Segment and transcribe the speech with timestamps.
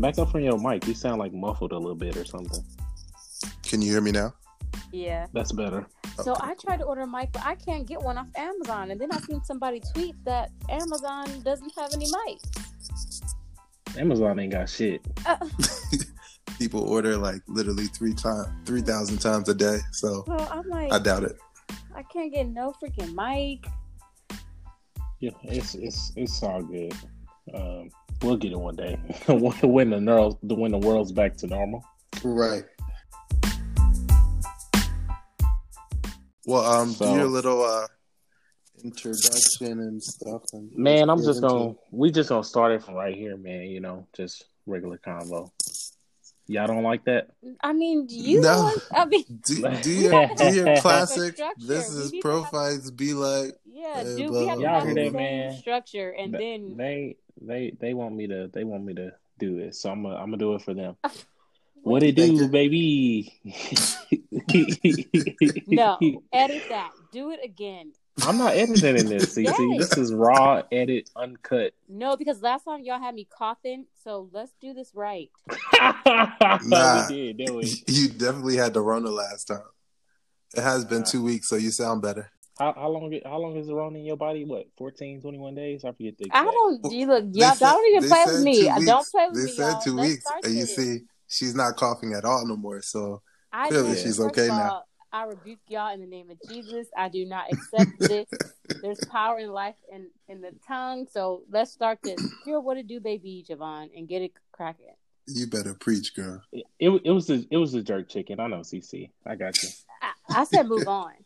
[0.00, 0.86] Back up from your mic.
[0.86, 2.64] You sound like muffled a little bit or something.
[3.62, 4.32] Can you hear me now?
[4.92, 5.26] Yeah.
[5.34, 5.86] That's better.
[6.16, 8.90] So Okay, I tried to order a mic, but I can't get one off Amazon.
[8.90, 13.98] And then I seen somebody tweet that Amazon doesn't have any mics.
[13.98, 15.02] Amazon ain't got shit.
[15.26, 15.36] Uh,
[16.58, 19.78] People order like literally three times, three thousand times a day.
[19.92, 21.38] So so I'm like, I doubt it.
[21.94, 23.70] I can't get no freaking mic.
[25.20, 26.94] Yeah, it's it's it's all good.
[27.54, 27.90] Um,
[28.22, 28.98] we'll get it one day
[29.28, 31.84] when the neural, when the world's back to normal.
[32.22, 32.64] Right.
[36.46, 37.86] Well, um, So- do your little uh
[38.82, 40.42] introduction and stuff.
[40.52, 41.76] And Man, I'm just gonna it.
[41.90, 43.62] we just gonna start it from right here, man.
[43.64, 45.50] You know, just regular convo.
[46.50, 47.28] Y'all don't like that?
[47.62, 48.62] I mean, you No.
[48.64, 51.38] want, I mean, do, do your do your classic.
[51.58, 53.54] This is need to have- profiles be like.
[53.64, 55.20] yeah, dude, blah, we have to blah, have blah, the blah.
[55.20, 55.56] man.
[55.58, 59.58] structure, and Th- then they they they want me to they want me to do
[59.58, 60.96] it, so I'm gonna I'm gonna do it for them.
[61.82, 62.48] What What it do, you.
[62.48, 63.40] baby?
[65.66, 65.98] no,
[66.30, 66.90] edit that.
[67.10, 67.92] Do it again.
[68.26, 69.46] I'm not editing this, CC.
[69.78, 69.88] Yes.
[69.88, 71.72] This is raw, edit, uncut.
[71.88, 75.30] No, because last time y'all had me coughing, so let's do this right.
[76.66, 77.06] Nah.
[77.08, 77.82] we did, didn't we?
[77.88, 79.62] You definitely had to run the Rona last time.
[80.56, 82.30] It has been two weeks, so you sound better.
[82.58, 83.18] How, how long?
[83.24, 84.44] How long is the Rona in your body?
[84.44, 85.84] What, 14, 21 days?
[85.84, 86.26] I forget the.
[86.26, 86.46] Exact.
[86.46, 86.92] I don't.
[86.92, 88.50] You look, They y'all said- don't even they play with me.
[88.64, 88.84] weeks.
[88.86, 89.52] don't play with They me.
[89.52, 89.80] said y'all.
[89.80, 90.76] two Let's weeks, and you this.
[90.76, 92.82] see, she's not coughing at all no more.
[92.82, 94.82] So I clearly just- she's first okay of now.
[95.12, 96.86] I rebuke y'all in the name of Jesus.
[96.96, 98.28] I do not accept this.
[98.82, 101.06] There's power in life and in the tongue.
[101.10, 102.20] So let's start this.
[102.44, 104.94] Here, what it do, baby Javon, and get it cracking.
[105.32, 106.42] You better preach, girl.
[106.52, 108.40] It, it, it was a, it was the jerk chicken.
[108.40, 109.10] I know, CC.
[109.26, 109.68] I got you.
[110.02, 111.12] I, I said move on.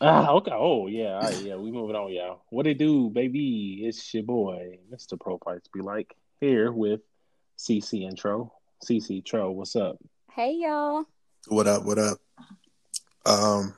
[0.00, 0.52] Ah, okay.
[0.54, 1.56] Oh yeah, all right, yeah.
[1.56, 2.42] We moving on, y'all.
[2.48, 3.82] What it do, baby?
[3.84, 5.20] It's your boy, Mr.
[5.20, 5.68] Pro Parts.
[5.68, 7.00] Be like here with
[7.58, 8.52] CC intro.
[8.82, 9.98] CC Tro, what's up?
[10.32, 11.04] Hey y'all.
[11.48, 11.84] What up?
[11.84, 12.18] What up?
[13.26, 13.74] Um,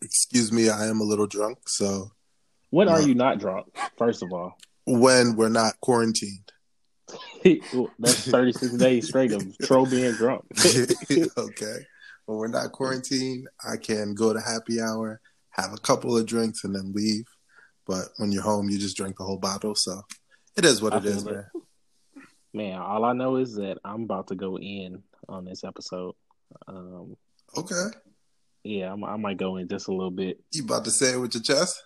[0.00, 1.58] excuse me, I am a little drunk.
[1.68, 2.10] So
[2.70, 3.66] When are you not drunk?
[3.98, 4.56] First of all,
[4.86, 6.52] when we're not quarantined,
[7.98, 10.44] that's thirty six days straight of Tro being drunk.
[11.38, 11.76] okay.
[12.26, 16.64] When we're not quarantined, I can go to happy hour, have a couple of drinks,
[16.64, 17.24] and then leave.
[17.86, 19.74] But when you're home, you just drink the whole bottle.
[19.74, 20.02] So
[20.56, 21.44] it is what I it is, feel man.
[22.52, 26.14] Man, all I know is that I'm about to go in on this episode.
[26.68, 27.16] Um,
[27.56, 27.86] Okay.
[28.62, 30.38] yeah, I'm, I might go in just a little bit.
[30.52, 31.82] You about to say it with your chest?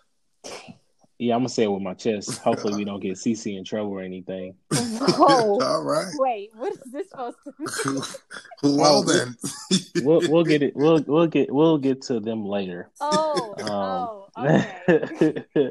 [1.19, 2.39] Yeah, I'm gonna say it with my chest.
[2.43, 4.55] Hopefully, we don't get CC in trouble or anything.
[4.73, 5.59] Whoa.
[5.61, 6.13] All right.
[6.19, 7.67] Wait, what is this supposed to be?
[8.77, 9.37] well then.
[10.03, 10.75] We'll we'll get it.
[10.75, 12.91] We'll we'll get we'll get to them later.
[13.01, 15.71] Oh, Um, oh, okay.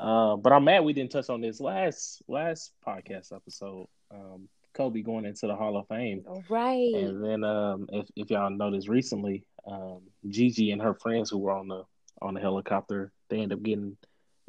[0.00, 3.86] uh, but I'm mad we didn't touch on this last last podcast episode.
[4.10, 6.92] Um, Kobe going into the Hall of Fame, right.
[6.94, 11.52] and then um, if if y'all noticed recently, um, Gigi and her friends who were
[11.52, 11.84] on the
[12.22, 13.96] on the helicopter, they end up getting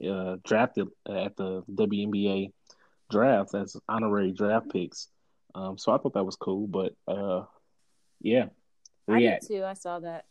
[0.04, 2.52] uh, drafted at the WNBA
[3.10, 5.08] draft as honorary draft picks.
[5.54, 7.46] Um, so I thought that was cool, but uh,
[8.22, 8.46] yeah,
[9.08, 9.48] I did react.
[9.48, 9.64] too.
[9.64, 10.26] I saw that.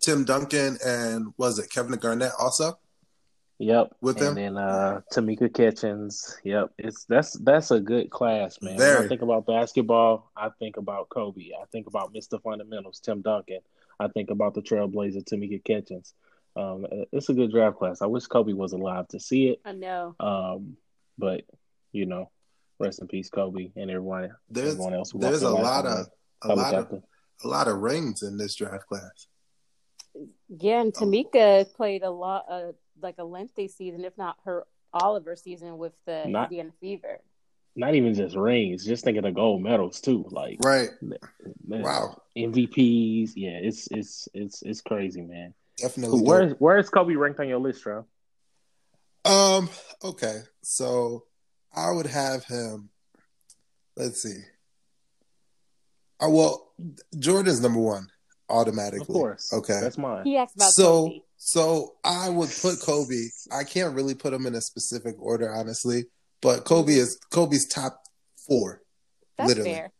[0.00, 2.78] Tim Duncan and was it Kevin Garnett also?
[3.58, 3.94] Yep.
[4.00, 4.34] With and them?
[4.34, 6.38] then uh Tamika Catchings.
[6.44, 6.72] Yep.
[6.78, 8.76] It's that's that's a good class, man.
[8.76, 11.50] When I think about basketball, I think about Kobe.
[11.60, 12.42] I think about Mr.
[12.42, 13.60] Fundamentals, Tim Duncan.
[14.00, 16.14] I think about the Trailblazer, Tamika Catchings.
[16.56, 18.00] Um, it's a good draft class.
[18.02, 19.60] I wish Kobe was alive to see it.
[19.64, 20.14] I know.
[20.20, 20.76] Um,
[21.18, 21.42] but
[21.92, 22.30] you know,
[22.78, 25.10] rest in peace, Kobe, and everyone, There's everyone else.
[25.12, 26.06] who there's a lot of
[26.42, 27.02] the a lot of
[27.42, 29.26] a lot of rings in this draft class.
[30.48, 30.80] Yeah, Oh.
[30.82, 32.72] and Tamika played a lot, uh,
[33.02, 36.70] like a lengthy season, if not her all of her season with the Not- Indiana
[36.80, 37.20] Fever.
[37.76, 40.24] Not even just rings, just thinking of gold medals too.
[40.30, 40.90] Like Right.
[41.02, 41.18] man,
[41.82, 42.22] Wow.
[42.36, 43.32] MVPs.
[43.34, 45.52] Yeah, it's it's it's it's crazy, man.
[45.78, 46.18] Definitely.
[46.20, 46.26] dope.
[46.28, 48.06] Where's where's Kobe ranked on your list, bro?
[49.24, 49.68] Um.
[50.02, 50.40] Okay.
[50.62, 51.24] So
[51.74, 52.90] I would have him.
[53.96, 54.40] Let's see.
[56.20, 56.72] Uh, well,
[57.18, 58.08] Jordan's number one
[58.48, 59.00] automatically.
[59.00, 59.52] Of course.
[59.52, 59.80] Okay.
[59.80, 60.24] That's mine.
[60.24, 61.18] He asked about so Kobe.
[61.36, 63.28] so I would put Kobe.
[63.52, 66.04] I can't really put him in a specific order, honestly.
[66.40, 68.02] But Kobe is Kobe's top
[68.46, 68.82] four
[69.38, 69.70] That's literally.
[69.72, 69.92] fair.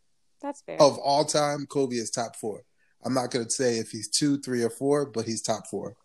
[0.43, 0.81] That's fair.
[0.81, 1.67] of all time.
[1.67, 2.63] Kobe is top four.
[3.05, 5.97] I'm not going to say if he's two, three, or four, but he's top four.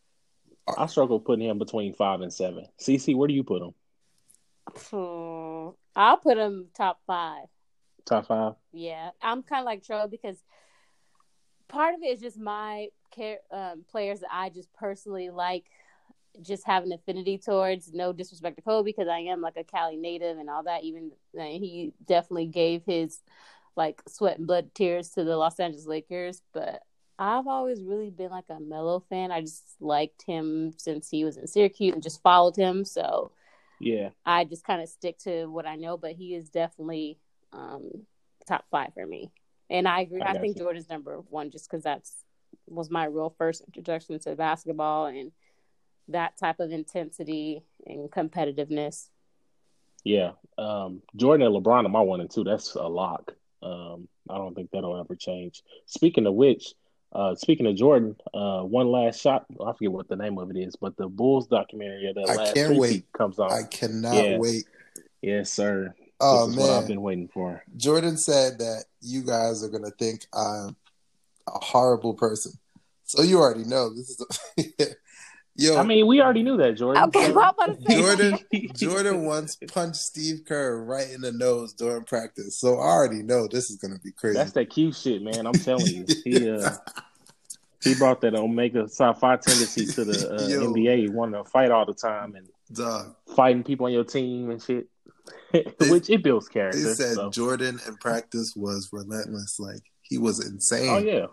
[0.78, 2.68] I struggle putting him between five and seven.
[2.80, 3.74] CC, where do you put him?
[4.92, 5.70] Hmm.
[5.96, 7.46] I'll put him top five.
[8.06, 8.54] Top five?
[8.72, 10.38] Yeah, I'm kind of like Tro because
[11.68, 15.66] part of it is just my care, um, players that I just personally like,
[16.42, 17.94] just have an affinity towards.
[17.94, 20.84] No disrespect to Kobe because I am like a Cali native and all that.
[20.84, 23.20] Even uh, he definitely gave his
[23.76, 26.82] like sweat and blood tears to the Los Angeles Lakers, but
[27.22, 29.30] I've always really been like a Melo fan.
[29.30, 32.86] I just liked him since he was in Syracuse and just followed him.
[32.86, 33.34] So
[33.82, 37.20] yeah, I just kind of stick to what I know, but he is definitely
[37.52, 37.92] um,
[38.48, 39.32] top five for me.
[39.70, 40.22] And I agree.
[40.22, 40.64] I, I think you.
[40.64, 42.16] Jordan's number one just because that's
[42.68, 45.32] was my real first introduction to basketball and
[46.08, 49.10] that type of intensity and competitiveness.
[50.06, 52.46] Yeah, um, Jordan and LeBron are my one and two.
[52.46, 53.34] That's a lock.
[53.62, 55.64] Um, I don't think that'll ever change.
[55.86, 56.74] Speaking of which,
[57.14, 59.46] uh, speaking of Jordan, uh, one last shot.
[59.66, 62.36] I forget what the name of it is, but the Bulls documentary of the I
[62.36, 63.12] last can't wait.
[63.14, 63.52] comes on.
[63.52, 64.38] I cannot Yeah.
[64.38, 64.66] wait.
[65.22, 65.94] Yes, sir.
[66.22, 67.64] Oh this is what I've been waiting for.
[67.78, 70.76] Jordan said that you guys are gonna think I'm
[71.48, 72.54] a horrible person.
[73.06, 74.26] So you already know this is.
[74.60, 74.86] A,
[75.60, 77.04] yo, I mean, we already knew that, Jordan.
[77.06, 78.40] Okay, well, I'm about to say- Jordan
[78.76, 83.48] Jordan once punched Steve Kerr right in the nose during practice, so I already know
[83.48, 84.38] this is gonna be crazy.
[84.38, 85.46] That's that cute shit, man.
[85.46, 86.06] I'm telling you.
[86.24, 86.72] He uh,
[87.84, 90.72] he brought that Omega Psi Phi tendency to the uh, Yo.
[90.74, 90.98] NBA.
[90.98, 93.16] He wanted to fight all the time and Dog.
[93.36, 94.88] fighting people on your team and shit,
[95.90, 96.94] which it builds They character.
[96.96, 97.30] said so.
[97.30, 99.60] Jordan in practice was relentless.
[99.62, 100.90] Like he was insane.
[100.90, 101.28] Oh yeah,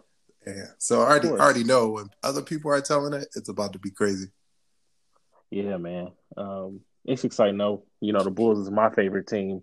[0.47, 0.67] Yeah.
[0.79, 3.91] So I already already know when other people are telling it, it's about to be
[3.91, 4.29] crazy.
[5.51, 6.13] yeah, man.
[6.37, 7.85] Um, it's exciting though.
[8.01, 9.63] You know, the Bulls is my favorite team.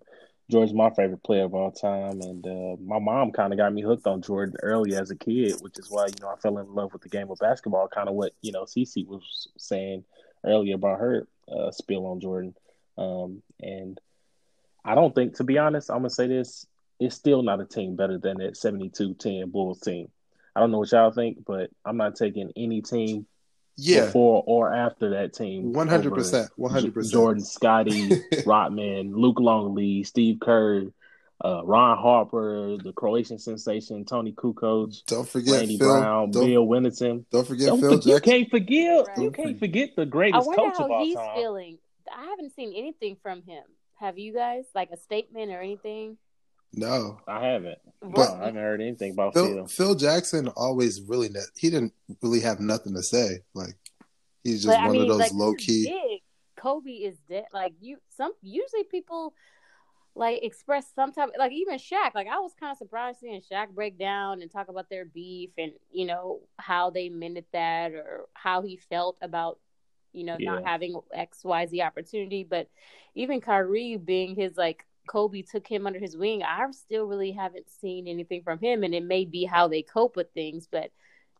[0.50, 3.80] Jordan's my favorite player of all time, and uh, my mom kind of got me
[3.80, 6.74] hooked on Jordan early as a kid, which is why you know I fell in
[6.74, 7.88] love with the game of basketball.
[7.88, 10.04] Kind of what you know Cece was saying
[10.44, 12.54] earlier about her uh, spill on Jordan,
[12.98, 13.98] um, and
[14.84, 16.66] I don't think, to be honest, I'm gonna say this:
[17.00, 20.08] it's still not a team better than that 72-10 Bulls team.
[20.56, 23.26] I don't know what y'all think, but I'm not taking any team
[23.76, 24.06] Yeah.
[24.06, 25.72] before or after that team.
[25.74, 27.10] 100%, 100%.
[27.12, 30.84] Jordan, Scottie, Rodman, Luke Longley, Steve Kerr,
[31.44, 35.88] uh, Ron Harper, the Croatian sensation, Toni Kukoc, Don't forget Randy Phil.
[35.88, 37.24] Brown, don't, Bill Wennington.
[37.30, 39.06] don't forget Don't Phil forget- you can't forget.
[39.08, 39.18] Right.
[39.18, 41.36] You can't forget the greatest wonder coach of how all he's time.
[41.36, 41.78] feeling.
[42.16, 43.64] I haven't seen anything from him.
[43.96, 46.16] Have you guys like a statement or anything?
[46.76, 47.18] No.
[47.26, 47.78] I haven't.
[48.02, 49.66] But- I haven't heard anything about Phil, Phil.
[49.66, 53.38] Phil Jackson always really ne- he didn't really have nothing to say.
[53.54, 53.76] Like
[54.42, 55.86] he's just But, I one mean, of those like, low key.
[55.86, 56.20] big.
[56.56, 57.46] Kobe is dead.
[57.52, 59.34] Like you, some usually people
[60.14, 61.30] like express some type.
[61.38, 62.14] Like even Shaq.
[62.14, 65.50] Like I was kind of surprised seeing Shaq break down and talk about their beef
[65.58, 69.58] and you know how they mended that or how he felt about
[70.12, 72.44] you know not having X Y Z opportunity.
[72.44, 72.68] But
[73.14, 76.42] even Kyrie being his like Kobe took him under his wing.
[76.42, 80.16] I still really haven't seen anything from him, and it may be how they cope
[80.16, 80.90] with things, but.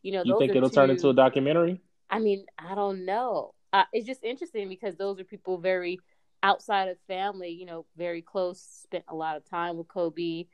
[0.01, 1.81] You know, You those think it'll turn into a documentary?
[2.11, 3.55] I mean, I don't know.
[3.73, 5.99] Uh, it's just interesting because those are people very
[6.43, 10.45] outside of family, you know, very close, spent a lot of time with Kobe.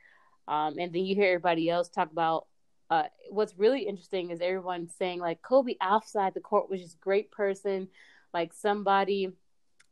[0.47, 2.47] Um, and then you hear everybody else talk about
[2.89, 7.29] uh, what's really interesting is everyone saying like Kobe outside the court was just great
[7.29, 7.89] person.
[8.33, 9.33] Like somebody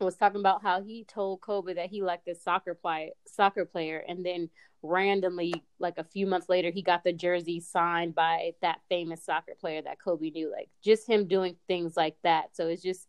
[0.06, 4.04] was talking about how he told Kobe that he liked this soccer play soccer player,
[4.08, 4.50] and then
[4.82, 9.54] randomly, like a few months later, he got the jersey signed by that famous soccer
[9.60, 10.52] player that Kobe knew.
[10.52, 12.56] Like just him doing things like that.
[12.56, 13.08] So it's just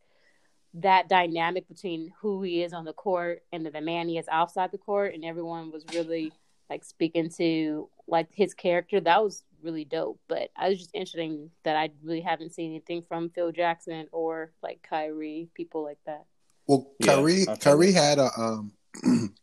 [0.74, 4.70] that dynamic between who he is on the court and the, man he is outside
[4.72, 6.32] the court, and everyone was really
[6.68, 9.00] like speaking to like his character.
[9.00, 10.20] That was really dope.
[10.28, 14.52] But I was just interesting that I really haven't seen anything from Phil Jackson or
[14.62, 16.24] like Kyrie, people like that.
[16.70, 18.72] Well, Yeah, Kyrie I feel Kyrie had a um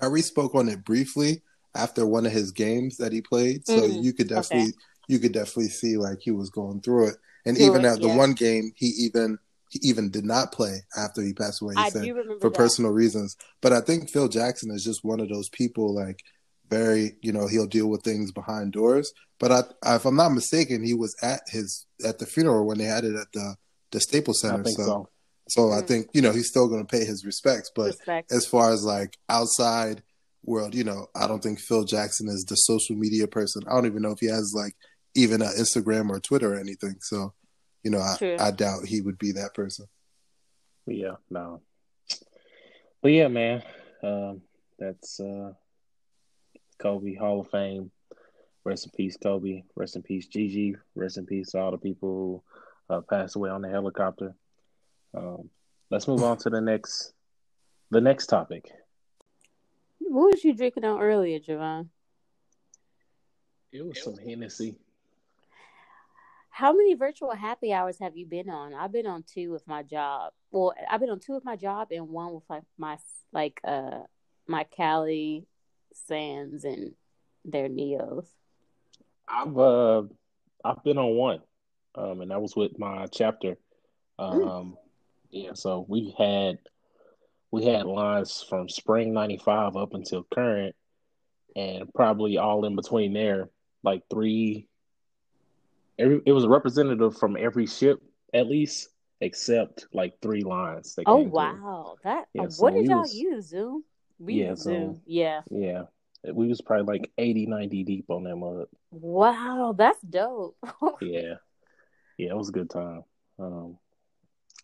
[0.00, 1.42] Kyrie spoke on it briefly
[1.74, 3.66] after one of his games that he played.
[3.66, 4.72] So Mm, you could definitely
[5.06, 7.16] you could definitely see like he was going through it.
[7.44, 8.16] And Through even it, at the yeah.
[8.16, 11.74] one game he even he even did not play after he passed away.
[11.74, 12.56] He I said do remember for that.
[12.56, 13.36] personal reasons.
[13.60, 16.20] But I think Phil Jackson is just one of those people like
[16.70, 19.12] very, you know, he'll deal with things behind doors.
[19.38, 22.84] But I, if I'm not mistaken, he was at his at the funeral when they
[22.84, 23.56] had it at the
[23.90, 24.60] the Staples Center.
[24.60, 25.10] I think so
[25.48, 25.70] so.
[25.70, 25.86] so I Mm.
[25.86, 27.70] think you know he's still going to pay his respects.
[27.74, 28.32] But Respect.
[28.32, 30.02] as far as like outside
[30.44, 33.62] world, you know, I don't think Phil Jackson is the social media person.
[33.66, 34.74] I don't even know if he has like
[35.14, 36.96] even an Instagram or Twitter or anything.
[37.00, 37.32] So,
[37.82, 39.86] you know, I, I doubt he would be that person.
[40.86, 41.62] Yeah, no.
[43.00, 43.62] But yeah, man,
[44.02, 44.42] um,
[44.78, 45.52] that's uh,
[46.78, 47.90] Kobe Hall of Fame.
[48.64, 49.62] Rest in peace, Kobe.
[49.76, 50.76] Rest in peace, Gigi.
[50.94, 52.42] Rest in peace to all the people
[52.88, 54.34] who uh, passed away on the helicopter.
[55.14, 55.50] Um,
[55.90, 57.12] let's move on to the next,
[57.90, 58.70] the next topic.
[59.98, 61.88] What was you drinking on earlier, Javon?
[63.72, 64.76] It was some Hennessy.
[66.50, 68.74] How many virtual happy hours have you been on?
[68.74, 70.32] I've been on two with my job.
[70.52, 72.96] Well, I've been on two with my job and one with like my
[73.32, 74.02] like uh
[74.46, 75.46] my Cali
[76.06, 76.92] Sands and
[77.44, 78.26] their neos?
[79.28, 80.02] I've uh
[80.64, 81.40] I've been on one,
[81.94, 83.56] um, and that was with my chapter.
[84.18, 84.76] Um, mm.
[85.34, 86.58] Yeah, so we had
[87.50, 90.76] we had lines from spring '95 up until current,
[91.56, 93.50] and probably all in between there,
[93.82, 94.68] like three.
[95.98, 98.00] Every it was a representative from every ship
[98.32, 98.88] at least,
[99.20, 100.96] except like three lines.
[101.04, 102.10] oh wow, through.
[102.10, 103.82] that yeah, what did y'all was, use Zoom?
[104.20, 105.00] We yeah, Zoom.
[105.04, 105.82] Yeah, yeah.
[106.32, 108.66] We was probably like 80, 90 deep on that mud.
[108.90, 110.56] Wow, that's dope.
[111.02, 111.34] yeah,
[112.16, 113.02] yeah, it was a good time.
[113.38, 113.76] Um,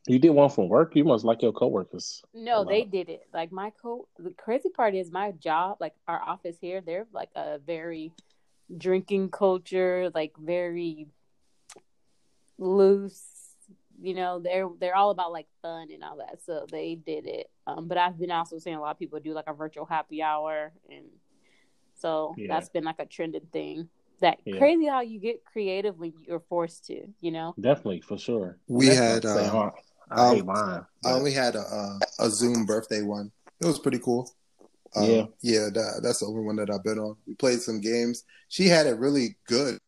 [0.06, 0.96] you did one from work.
[0.96, 2.22] You must like your coworkers.
[2.32, 3.22] No, they did it.
[3.32, 4.08] Like my co.
[4.18, 5.78] The crazy part is my job.
[5.80, 8.12] Like our office here, they're like a very
[8.76, 10.10] drinking culture.
[10.14, 11.08] Like very
[12.58, 13.24] loose.
[14.02, 16.38] You know, they're they're all about like fun and all that.
[16.44, 17.50] So they did it.
[17.66, 20.22] Um, but I've been also seeing a lot of people do like a virtual happy
[20.22, 21.04] hour, and
[21.98, 22.46] so yeah.
[22.48, 23.90] that's been like a trending thing
[24.20, 24.58] that yeah.
[24.58, 27.54] crazy how you get creative when you're forced to, you know?
[27.60, 28.58] Definitely, for sure.
[28.68, 29.70] We had uh,
[30.10, 30.84] I hate mine.
[31.04, 33.30] I only had a, a, a Zoom birthday one.
[33.60, 34.30] It was pretty cool.
[34.96, 37.16] Um, yeah, yeah, that, that's the only one that I've been on.
[37.26, 38.24] We played some games.
[38.48, 39.78] She had it really good.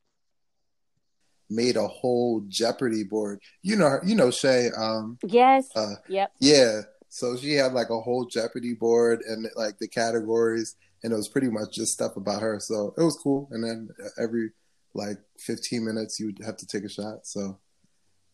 [1.51, 3.41] Made a whole Jeopardy board.
[3.63, 4.71] You know, you know Shay.
[4.77, 5.69] Um, yes.
[5.75, 6.33] Uh, yep.
[6.39, 6.83] Yeah.
[7.09, 11.29] So she had like a whole Jeopardy board and like the categories, and it was
[11.29, 12.59] pretty much just stuff about her.
[12.61, 13.49] So it was cool.
[13.51, 13.89] And then
[14.19, 14.51] every
[14.95, 17.27] like 15 minutes, you would have to take a shot.
[17.27, 17.59] So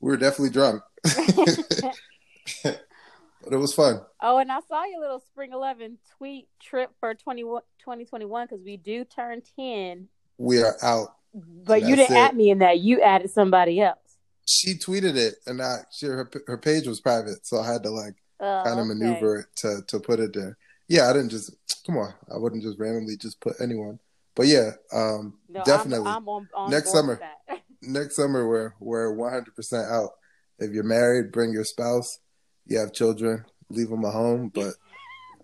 [0.00, 0.82] we were definitely drunk.
[2.64, 4.00] but it was fun.
[4.20, 8.76] Oh, and I saw your little Spring 11 tweet trip for 20, 2021 because we
[8.76, 10.08] do turn 10.
[10.38, 11.14] We are out.
[11.34, 12.18] But you didn't it.
[12.18, 12.80] add me in that.
[12.80, 13.98] You added somebody else.
[14.46, 17.90] She tweeted it, and I, she, her, her page was private, so I had to
[17.90, 18.98] like oh, kind of okay.
[18.98, 20.56] maneuver it to, to put it there.
[20.88, 22.14] Yeah, I didn't just come on.
[22.34, 23.98] I wouldn't just randomly just put anyone.
[24.34, 27.20] But yeah, um, no, definitely I'm, I'm on, on next summer.
[27.82, 30.10] next summer we're we're 100 percent out.
[30.58, 32.18] If you're married, bring your spouse.
[32.66, 34.50] You have children, leave them at home.
[34.52, 34.74] But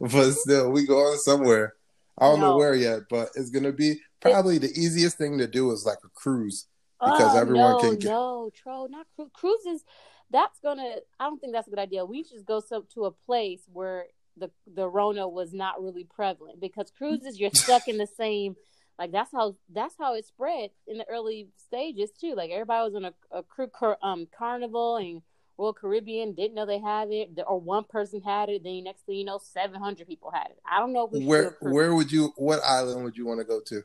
[0.00, 1.74] but still, we go on somewhere.
[2.18, 2.50] I don't no.
[2.50, 5.98] know where yet, but it's gonna be probably the easiest thing to do is like
[6.04, 6.66] a cruise
[7.00, 8.08] because oh, everyone no, can get.
[8.08, 9.84] No, troll, not cru- cruises.
[10.30, 10.96] That's gonna.
[11.18, 12.04] I don't think that's a good idea.
[12.04, 14.06] We just go some to a place where
[14.38, 18.56] the the Rona was not really prevalent because cruises you're stuck in the same
[18.98, 22.34] like that's how that's how it spread in the early stages too.
[22.34, 23.70] Like everybody was on a, a crew
[24.02, 25.22] um carnival and
[25.56, 28.62] Royal Caribbean didn't know they had it, or one person had it.
[28.62, 30.58] Then next thing you know, seven hundred people had it.
[30.68, 33.82] I don't know where where would you what island would you want to go to?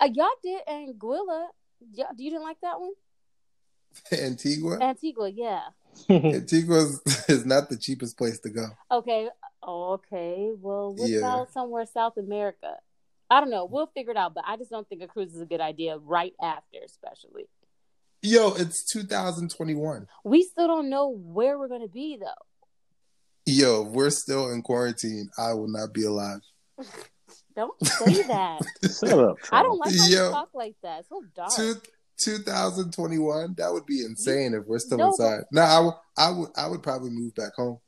[0.00, 1.46] Uh, y'all did Anguilla.
[1.94, 2.92] Y'all, you didn't like that one?
[4.12, 4.78] Antigua.
[4.80, 5.62] Antigua, yeah.
[6.10, 6.86] Antigua
[7.28, 8.66] is not the cheapest place to go.
[8.90, 9.28] Okay,
[9.62, 10.50] oh, okay.
[10.60, 11.18] Well, what yeah.
[11.18, 12.76] about somewhere South America?
[13.30, 13.64] I don't know.
[13.64, 15.96] We'll figure it out, but I just don't think a cruise is a good idea
[15.96, 17.48] right after, especially.
[18.20, 20.06] Yo, it's 2021.
[20.22, 22.26] We still don't know where we're going to be, though.
[23.46, 25.30] Yo, we're still in quarantine.
[25.36, 26.40] I will not be alive.
[27.56, 28.60] don't say that.
[28.82, 29.36] Shut up.
[29.50, 31.00] I don't like how Yo, you talk like that.
[31.00, 31.50] It's so dark.
[31.56, 31.74] Two,
[32.18, 33.54] 2021.
[33.56, 35.44] That would be insane if we're still no, inside.
[35.50, 37.78] Now, I, w- I would I would probably move back home.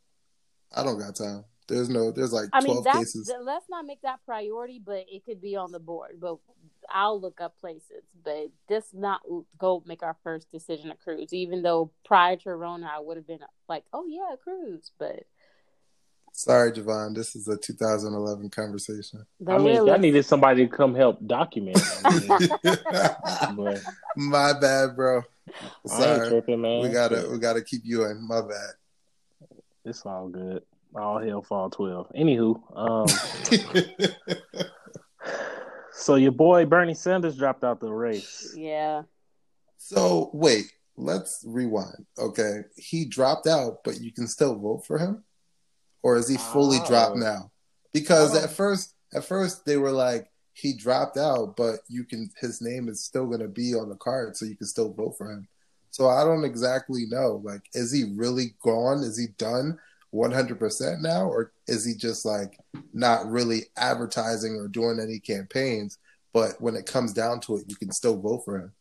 [0.74, 1.44] I don't got time.
[1.66, 3.32] There's no, there's like I mean, 12 cases.
[3.42, 6.18] Let's not make that priority, but it could be on the board.
[6.20, 6.36] But
[6.90, 9.22] I'll look up places, but just not
[9.58, 11.32] go make our first decision a cruise.
[11.32, 14.90] Even though prior to Rona, I would have been like, oh yeah, a cruise.
[14.98, 15.24] But
[16.34, 19.24] sorry, Javon, this is a 2011 conversation.
[19.46, 21.78] I mean, I needed somebody to come help document.
[24.16, 25.22] My bad, bro.
[25.86, 26.82] Sorry, tripping, man.
[26.82, 28.26] We gotta, we gotta keep you in.
[28.26, 28.74] My bad.
[29.84, 30.62] It's all good
[30.94, 32.10] all hell fall twelve.
[32.16, 33.06] Anywho, um,
[35.92, 38.54] so your boy Bernie Sanders dropped out the race.
[38.56, 39.02] Yeah.
[39.76, 42.06] So wait, let's rewind.
[42.18, 45.24] Okay, he dropped out, but you can still vote for him,
[46.04, 46.86] or is he fully oh.
[46.86, 47.50] dropped now?
[47.92, 48.44] Because oh.
[48.44, 52.88] at first, at first they were like he dropped out, but you can his name
[52.88, 55.48] is still going to be on the card, so you can still vote for him.
[55.90, 57.40] So I don't exactly know.
[57.42, 58.98] Like, is he really gone?
[58.98, 59.78] Is he done?
[60.14, 62.56] 100% now or is he just like
[62.92, 65.98] not really advertising or doing any campaigns
[66.32, 68.72] but when it comes down to it you can still vote for him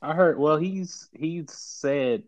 [0.00, 2.22] i heard well he's he's said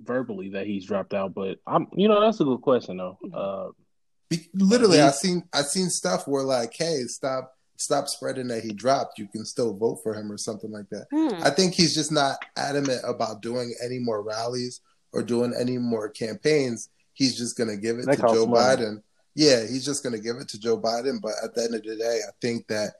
[0.00, 4.36] verbally that he's dropped out but i'm you know that's a good question though uh,
[4.54, 9.18] literally i seen i seen stuff where like hey stop stop spreading that he dropped
[9.18, 11.42] you can still vote for him or something like that hmm.
[11.42, 14.80] i think he's just not adamant about doing any more rallies
[15.12, 19.02] or doing any more campaigns he's just going to give it they to Joe Biden.
[19.34, 21.20] yeah, he's just going to give it to Joe Biden.
[21.20, 22.92] But at the end of the day, I think that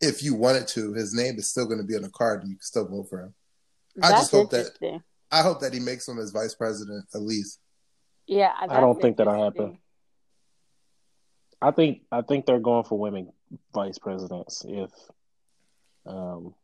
[0.00, 2.50] if you wanted to, his name is still going to be on the card, and
[2.50, 3.34] you can still vote for him.
[3.96, 7.22] That's I just hope that I hope that he makes him as vice president at
[7.22, 7.58] least.
[8.26, 9.78] Yeah, I don't think that'll happen.
[11.60, 13.32] I think I think they're going for women
[13.72, 14.64] vice presidents.
[14.66, 14.90] If
[16.06, 16.54] um,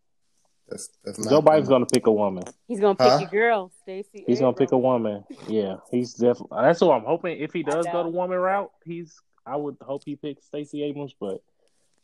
[0.68, 2.44] that's, that's Joe Biden's going to pick a woman.
[2.66, 3.26] He's going to pick huh?
[3.26, 4.24] a girl, Stacey.
[4.26, 5.24] He's going to pick a woman.
[5.48, 6.58] Yeah, he's definitely.
[6.62, 7.38] That's what I'm hoping.
[7.38, 9.20] If he does go the woman route, he's.
[9.46, 11.40] I would hope he picks Stacey Abrams, but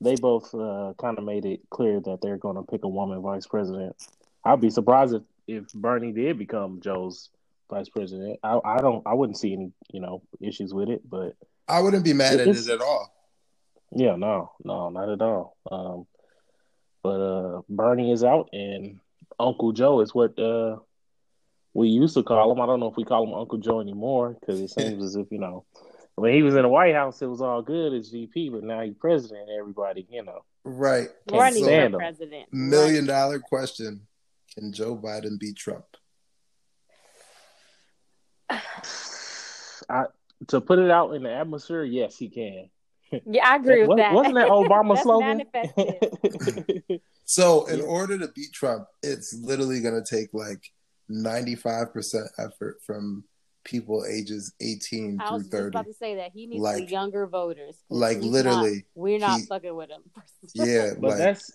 [0.00, 3.20] they both uh, kind of made it clear that they're going to pick a woman
[3.20, 3.96] vice president.
[4.44, 7.30] I'd be surprised if, if Bernie did become Joe's
[7.70, 8.38] vice president.
[8.42, 9.02] I, I don't.
[9.06, 11.34] I wouldn't see any you know issues with it, but
[11.68, 13.10] I wouldn't be mad at it at all.
[13.92, 15.56] Yeah, no, no, not at all.
[15.70, 16.06] Um,
[17.02, 19.00] but uh, Bernie is out, and
[19.38, 20.78] Uncle Joe is what uh,
[21.72, 22.60] we used to call him.
[22.60, 25.30] I don't know if we call him Uncle Joe anymore because it seems as if
[25.30, 25.64] you know
[26.16, 28.80] when he was in the White House, it was all good as GP, but now
[28.82, 29.48] he's president.
[29.48, 31.08] And everybody, you know, right?
[31.30, 32.52] Running for president.
[32.52, 34.06] Million dollar question:
[34.54, 35.84] Can Joe Biden beat Trump?
[38.50, 40.04] I,
[40.48, 42.70] to put it out in the atmosphere, yes, he can.
[43.26, 44.12] Yeah, I agree with that.
[44.12, 45.42] Wasn't that Obama slogan?
[47.24, 50.62] so, in order to beat Trump, it's literally going to take like
[51.10, 53.24] 95% effort from
[53.64, 55.56] people ages 18 I through 30.
[55.56, 57.76] I was about to say that he needs like, younger voters.
[57.88, 60.02] Like literally, not, we're not he, fucking with him.
[60.54, 61.52] yeah, but like, that's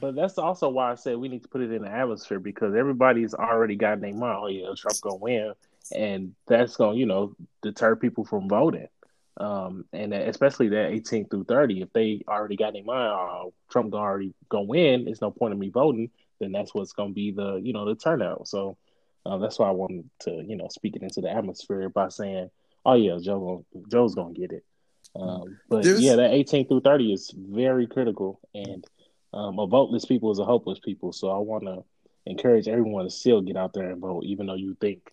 [0.00, 2.74] but that's also why I said we need to put it in the atmosphere because
[2.74, 4.38] everybody's already got their mind.
[4.40, 5.52] Oh yeah, Trump gonna win,
[5.94, 8.88] and that's gonna you know deter people from voting.
[9.36, 13.90] Um, and especially that 18 through 30, if they already got in mind, oh, Trump
[13.90, 16.10] gonna already gonna win, there's no point in me voting.
[16.40, 18.48] Then that's what's gonna be the you know the turnout.
[18.48, 18.76] So
[19.26, 22.50] uh, that's why I wanted to you know speak it into the atmosphere by saying,
[22.84, 24.64] oh yeah, Joe Joe's gonna get it.
[25.18, 26.00] Um, but There's...
[26.00, 28.84] yeah, that 18 through 30 is very critical, and
[29.32, 31.12] um, a voteless people is a hopeless people.
[31.12, 31.84] So I want to
[32.26, 35.12] encourage everyone to still get out there and vote, even though you think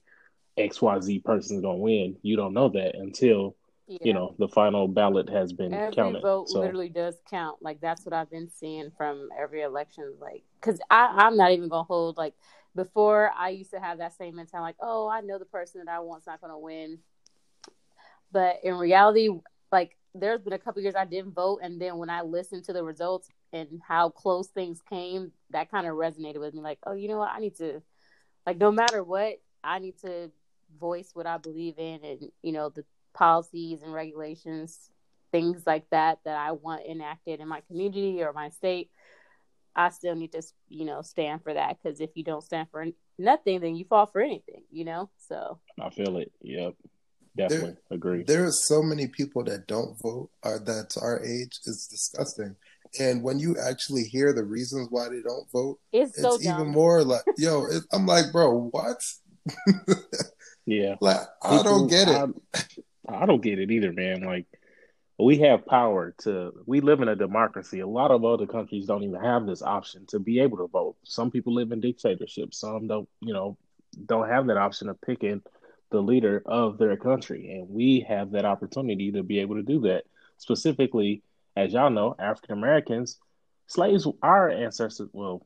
[0.57, 2.17] X Y Z person is gonna win.
[2.21, 3.55] You don't know that until
[3.87, 3.99] yeah.
[4.01, 6.21] you know the final ballot has been every counted.
[6.21, 6.59] vote so.
[6.59, 7.57] literally does count.
[7.61, 10.15] Like that's what I've been seeing from every election.
[10.19, 12.33] Like, because I'm not even gonna hold like
[12.77, 13.31] before.
[13.37, 15.99] I used to have that same mentality, like, oh, I know the person that I
[15.99, 16.99] want's not gonna win.
[18.31, 19.29] But in reality,
[19.71, 22.73] like there's been a couple years I didn't vote, and then when I listened to
[22.73, 26.61] the results and how close things came, that kind of resonated with me.
[26.61, 27.31] Like, oh, you know what?
[27.31, 27.81] I need to,
[28.45, 30.31] like, no matter what, I need to
[30.79, 34.89] voice what I believe in, and you know the policies and regulations,
[35.31, 38.91] things like that that I want enacted in my community or my state,
[39.77, 41.77] I still need to, you know, stand for that.
[41.81, 42.83] Because if you don't stand for
[43.19, 45.11] nothing, then you fall for anything, you know.
[45.19, 46.31] So I feel it.
[46.41, 46.73] Yep,
[47.37, 48.23] definitely there, agree.
[48.23, 51.59] There are so many people that don't vote, or that's our age.
[51.65, 52.55] It's disgusting.
[52.99, 56.67] And when you actually hear the reasons why they don't vote, it's, it's so even
[56.67, 58.97] more like, yo, it, I'm like, bro, what?
[60.65, 62.15] yeah, like I don't get it.
[62.15, 64.21] I, I don't get it either, man.
[64.21, 64.47] Like
[65.19, 67.79] we have power to we live in a democracy.
[67.79, 70.95] A lot of other countries don't even have this option to be able to vote.
[71.03, 72.59] Some people live in dictatorships.
[72.59, 73.57] Some don't, you know,
[74.05, 75.41] don't have that option of picking
[75.89, 77.51] the leader of their country.
[77.51, 80.03] And we have that opportunity to be able to do that.
[80.37, 81.23] Specifically,
[81.55, 83.17] as y'all know, African Americans,
[83.65, 85.43] slaves, our ancestors, well,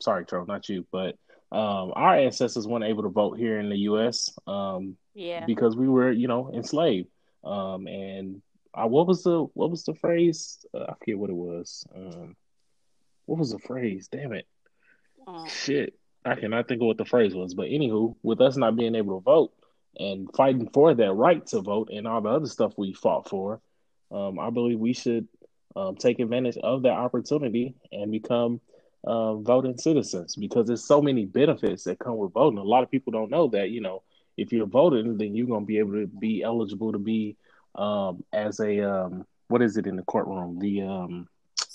[0.00, 1.16] sorry, Charles, not you, but
[1.50, 4.30] um, our ancestors weren't able to vote here in the U.S.
[4.46, 7.08] Um, yeah, because we were, you know, enslaved.
[7.42, 8.42] Um, and
[8.74, 10.64] I, what was the what was the phrase?
[10.74, 11.86] Uh, I forget what it was.
[11.94, 12.36] Um,
[13.26, 14.08] what was the phrase?
[14.10, 14.46] Damn it!
[15.26, 15.46] Oh.
[15.46, 17.54] Shit, I cannot think of what the phrase was.
[17.54, 19.52] But anywho, with us not being able to vote
[19.98, 23.60] and fighting for that right to vote and all the other stuff we fought for,
[24.10, 25.28] um, I believe we should
[25.76, 28.60] um, take advantage of that opportunity and become
[29.04, 32.58] uh, voting citizens because there's so many benefits that come with voting.
[32.58, 34.02] A lot of people don't know that, you know,
[34.36, 37.36] if you're voting, then you're going to be able to be eligible to be
[37.74, 40.58] um, as a, um, what is it in the courtroom?
[40.58, 41.28] The um,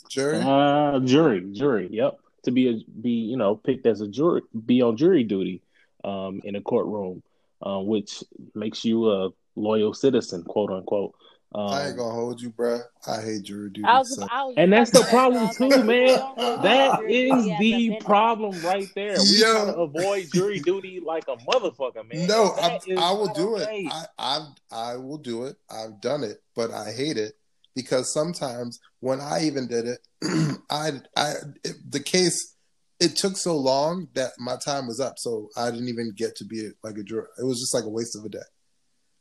[0.10, 0.40] jury?
[0.42, 1.90] Uh, jury, jury.
[1.92, 2.20] Yep.
[2.44, 5.62] To be, a, be, you know, picked as a jury, be on jury duty
[6.04, 7.24] um, in a courtroom,
[7.66, 11.16] uh, which makes you a loyal citizen, quote unquote.
[11.56, 12.80] Um, I ain't gonna hold you, bro.
[13.08, 13.84] I hate jury duty.
[13.84, 14.54] Was, so.
[14.58, 16.20] and that's the problem too, man.
[16.64, 19.18] That is the problem right there.
[19.22, 19.54] We Yo.
[19.54, 22.28] trying to avoid jury duty like a motherfucker, man.
[22.28, 23.70] No, I, I will do it.
[23.70, 25.58] I, I I will do it.
[25.70, 27.34] I've done it, but I hate it
[27.76, 30.00] because sometimes when I even did it,
[30.72, 32.56] I I it, the case
[33.00, 36.46] it took so long that my time was up, so I didn't even get to
[36.46, 37.30] be like a juror.
[37.38, 38.40] It was just like a waste of a day.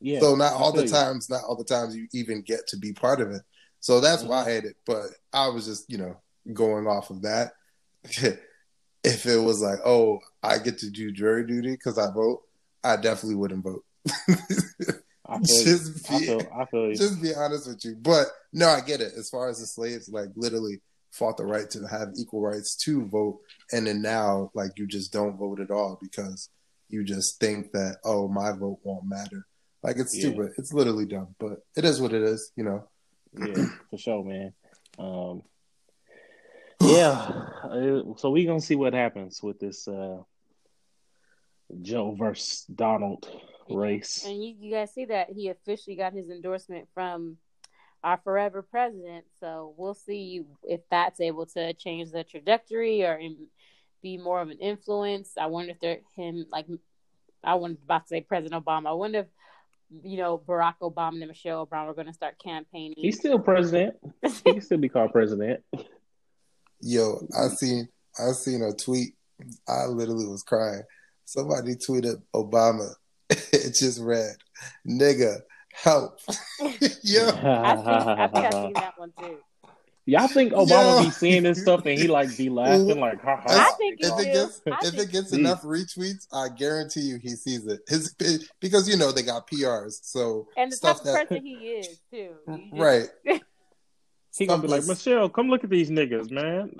[0.02, 0.20] Yeah.
[0.20, 0.88] so not all the you.
[0.88, 3.42] times, not all the times you even get to be part of it.
[3.80, 4.50] So that's why I mm-hmm.
[4.50, 4.76] hate it.
[4.84, 6.16] But I was just, you know,
[6.52, 7.52] going off of that.
[9.04, 12.42] if it was like, oh, I get to do jury duty because I vote,
[12.84, 13.84] I definitely wouldn't vote.
[15.26, 16.96] I feel, just I feel, I feel you.
[16.96, 17.96] just be honest with you.
[18.00, 19.12] But no, I get it.
[19.16, 23.06] As far as the slaves, like literally fought the right to have equal rights to
[23.06, 23.40] vote,
[23.72, 26.48] and then now, like you just don't vote at all because
[26.88, 29.46] you just think that oh, my vote won't matter.
[29.82, 30.30] Like it's Yeah.
[30.30, 30.52] stupid.
[30.58, 32.52] It's literally dumb, but it is what it is.
[32.56, 32.88] You know.
[33.32, 34.52] yeah, for sure, man.
[34.98, 35.42] Um,
[36.80, 37.10] yeah,
[37.64, 40.18] uh, so we're gonna see what happens with this uh,
[41.80, 43.28] Joe versus Donald
[43.70, 44.24] race.
[44.26, 47.38] And you, you guys see that he officially got his endorsement from
[48.04, 49.24] our forever president.
[49.40, 53.46] So we'll see if that's able to change the trajectory or in,
[54.02, 55.32] be more of an influence.
[55.40, 56.66] I wonder if they're him like
[57.44, 58.88] I wanted to about to say President Obama.
[58.88, 59.26] I wonder if
[60.02, 62.94] you know Barack Obama and Michelle Obama are going to start campaigning.
[62.96, 63.96] He's still president.
[64.44, 65.62] He can still be called president.
[66.80, 69.14] Yo, I seen I seen a tweet.
[69.68, 70.82] I literally was crying.
[71.24, 72.90] Somebody tweeted Obama.
[73.30, 74.36] it just read,
[74.88, 75.40] "Nigga,
[75.72, 76.18] help."
[76.60, 79.38] Yo, I think I think I've seen that one too.
[80.04, 81.04] Y'all think Obama Yo.
[81.04, 83.68] be seeing this stuff and he like be laughing like, ha ha.
[83.68, 87.18] I think if it gets I if think- it gets enough retweets, I guarantee you
[87.22, 87.80] he sees it.
[87.86, 88.14] His
[88.60, 91.52] because you know they got PRs, so And the type stuff of that person he
[91.54, 92.34] is too.
[92.72, 93.08] Right.
[94.34, 96.72] He gonna be like, Michelle, come look at these niggas, man.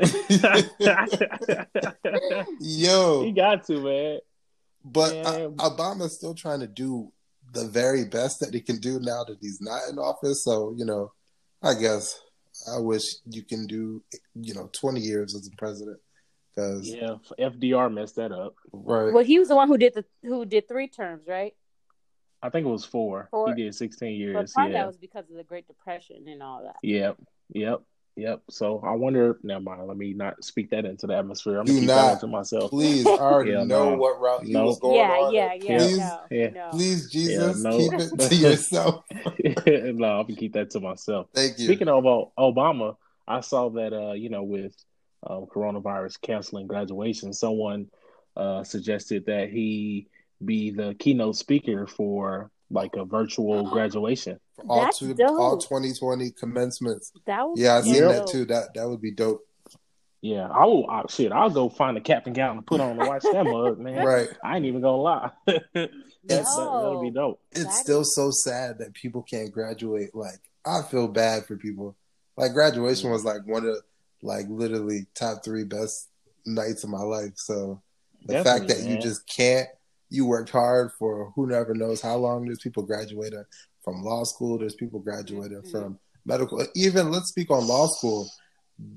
[2.61, 4.18] Yo, he got to, man.
[4.85, 5.22] But Yeah.
[5.22, 7.12] uh, Obama's still trying to do
[7.52, 10.42] the very best that he can do now that he's not in office.
[10.42, 11.12] So, you know,
[11.62, 12.18] I guess
[12.70, 14.03] I wish you can do,
[14.35, 15.98] you know, 20 years as a president.
[16.55, 18.55] Because, Yeah, FDR messed that up.
[18.72, 19.12] right.
[19.12, 21.55] Well, he was the one who did the who did three terms, right?
[22.42, 23.29] I think it was four.
[23.31, 23.55] Four.
[23.55, 24.53] He did 16 But years.
[24.53, 24.81] part of Yeah.
[24.81, 26.77] that was because of the Great Depression and all that.
[26.83, 27.16] Yep.
[27.55, 27.83] Yep.
[28.16, 28.42] Yep.
[28.51, 29.38] So I wonder.
[29.42, 29.87] Never mind.
[29.88, 31.59] Let me not speak that into the atmosphere.
[31.59, 32.20] I'm Do gonna keep not.
[32.20, 32.70] to myself.
[32.70, 33.96] Please, I already Yeah, know no.
[33.96, 34.66] what route he No.
[34.66, 35.33] was going yeah, on.
[35.35, 36.48] yeah, yeah, Please, no, yeah.
[36.51, 36.70] no.
[36.72, 37.70] please, Jesus, no.
[37.79, 39.05] keep it to yourself.
[39.11, 41.29] no, I'm gonna keep that to myself.
[41.35, 41.64] Thank you.
[41.64, 42.96] Speaking of uh, Obama,
[43.27, 44.75] I saw that uh, you know, with
[45.27, 47.87] um, coronavirus canceling graduation, someone
[48.37, 50.09] uh, suggested that he
[50.44, 53.74] be the keynote speaker for like a virtual uh-huh.
[53.74, 54.40] graduation.
[54.56, 55.38] For all, That's two, dope.
[55.38, 57.12] all 2020 commencements.
[57.26, 58.08] That was Yeah, I seen Yep.
[58.08, 58.44] that too.
[58.46, 59.46] That that would be dope.
[60.20, 60.88] Yeah, I will.
[60.88, 63.78] I, shit, I'll go find a Captain Gown and put on to watch that mug,
[63.80, 64.04] man.
[64.06, 64.28] Right.
[64.42, 65.30] I ain't even gonna lie.
[65.46, 65.90] that, that,
[66.26, 67.40] that'll be dope.
[67.50, 70.14] it's That still is- so sad that people can't graduate.
[70.14, 71.96] Like I feel bad for people.
[72.37, 73.76] Like graduation was like one of
[74.22, 76.08] like literally top three best
[76.46, 77.32] nights of my life.
[77.37, 77.82] So
[78.24, 79.68] the fact Definitely, that you just can't,
[80.12, 82.44] you worked hard for who never knows how long.
[82.44, 83.44] There's people graduating
[83.83, 84.59] from law school.
[84.59, 85.70] There's people graduating Mhm.
[85.70, 86.64] from medical.
[86.75, 88.29] Even let's speak on law school.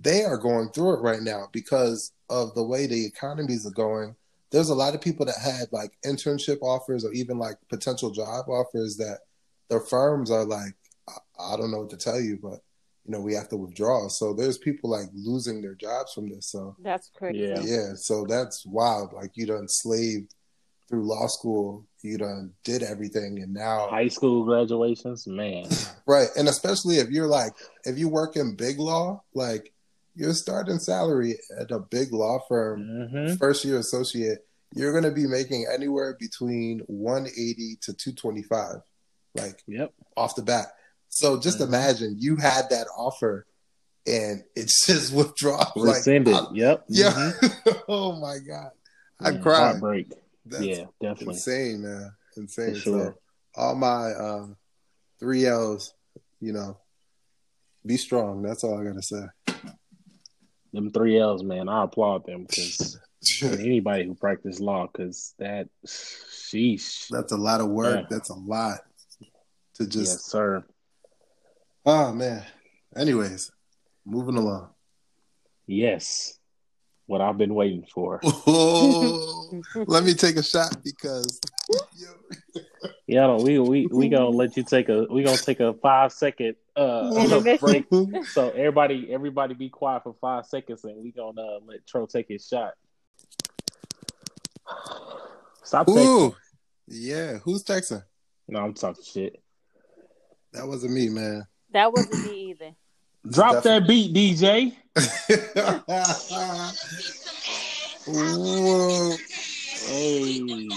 [0.02, 4.16] They are going through it right now because of the way the economies are going.
[4.52, 8.50] There's a lot of people that had like internship offers or even like potential job
[8.50, 9.20] offers that
[9.70, 10.76] their firms are like,
[11.08, 12.62] I, I don't know what to tell you, but
[13.06, 14.08] you know, we have to withdraw.
[14.10, 16.48] So there's people like losing their jobs from this.
[16.48, 17.40] So That's crazy.
[17.40, 17.62] Yeah.
[17.62, 19.14] yeah, so that's wild.
[19.14, 20.34] Like you done slaved
[20.88, 25.66] through law school, you done did everything, and now High school graduations, man.
[26.08, 27.54] right, and especially if you're like
[27.86, 29.74] if you work in big law, like
[30.16, 34.40] your starting salary at a big law firm, hmm first year associate,
[34.74, 38.76] you're gonna be making anywhere between 180 to 225,
[39.36, 39.92] like Yep.
[40.16, 40.68] off the bat.
[41.10, 41.68] So just Mhm.
[41.68, 43.48] imagine you had that offer,
[44.06, 45.66] and it's just withdrawn.
[45.76, 46.34] Like, Rescinded.
[46.36, 46.86] I- yep.
[46.90, 47.12] yeah.
[47.12, 47.84] Mhm.
[47.90, 48.72] oh my god,
[49.20, 49.58] I Man, cried.
[49.82, 50.14] Heartbreak.
[50.46, 51.36] That's yeah, definitely.
[51.36, 52.12] insane, man.
[52.38, 52.76] Insane.
[52.76, 53.16] Sure.
[53.16, 53.16] So
[53.56, 54.48] all my uh,
[55.20, 55.94] three L's,
[56.40, 56.78] you know,
[57.86, 58.42] be strong.
[58.42, 59.26] That's all I gotta say.
[60.74, 61.70] Them three L's, man.
[61.70, 63.00] I applaud them because
[63.44, 67.08] anybody who practice law, because that, sheesh.
[67.10, 68.02] That's a lot of work.
[68.02, 68.08] Yeah.
[68.10, 68.80] That's a lot
[69.76, 70.26] to yes, just.
[70.26, 70.64] sir.
[71.86, 72.44] Oh man.
[72.96, 73.52] Anyways,
[74.06, 74.70] moving along.
[75.68, 76.35] Yes.
[77.08, 78.22] What I've been waiting for.
[78.48, 81.40] Oh, let me take a shot because.
[83.08, 86.12] Yeah, no, we we we gonna let you take a we gonna take a five
[86.12, 87.86] second uh break.
[88.30, 92.30] So everybody everybody be quiet for five seconds and we gonna uh, let Tro take
[92.30, 92.74] his shot.
[95.64, 96.36] Stop texting.
[96.88, 97.38] Yeah.
[97.44, 98.04] Who's texting?
[98.48, 99.42] No, I'm talking shit.
[100.54, 101.46] That wasn't me, man.
[101.74, 102.72] That wasn't me either.
[103.30, 104.74] Drop that beat, DJ.
[108.08, 109.16] Whoa.
[109.88, 110.70] Hey.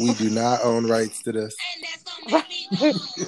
[0.00, 1.56] We do not own rights to this.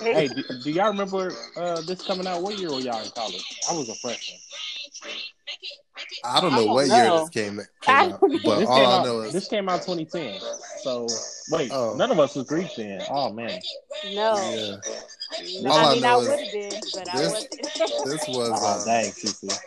[0.00, 2.42] hey, do, do y'all remember uh, this coming out?
[2.42, 3.44] What year were y'all in college?
[3.70, 4.38] I was a freshman.
[6.24, 8.86] I don't know I don't what year this came, came out, but This all came,
[8.88, 10.40] I out, know is this came out 2010.
[10.82, 11.08] So
[11.50, 11.94] wait, Oh.
[11.96, 13.00] none of us was Greek then.
[13.08, 13.60] Oh man,
[14.04, 14.10] No.
[14.50, 14.80] yeah, No,
[15.32, 17.50] All I I mean, I, know would have been, but I this- wasn't.
[18.04, 19.58] this was oh uh, dang, CC.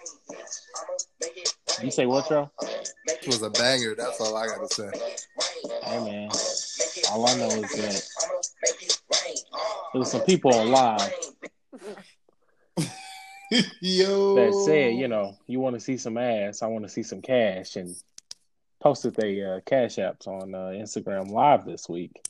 [1.83, 2.49] You say what, Joe?
[3.05, 3.95] this was a banger.
[3.95, 4.89] That's all I gotta say.
[5.83, 6.29] Hey man,
[7.11, 8.03] all I know is that
[9.93, 11.13] there was some people on live
[13.81, 17.01] Yo, that said, you know, you want to see some ass, I want to see
[17.03, 17.95] some cash, and
[18.79, 22.21] posted their uh, cash apps on uh, Instagram Live this week.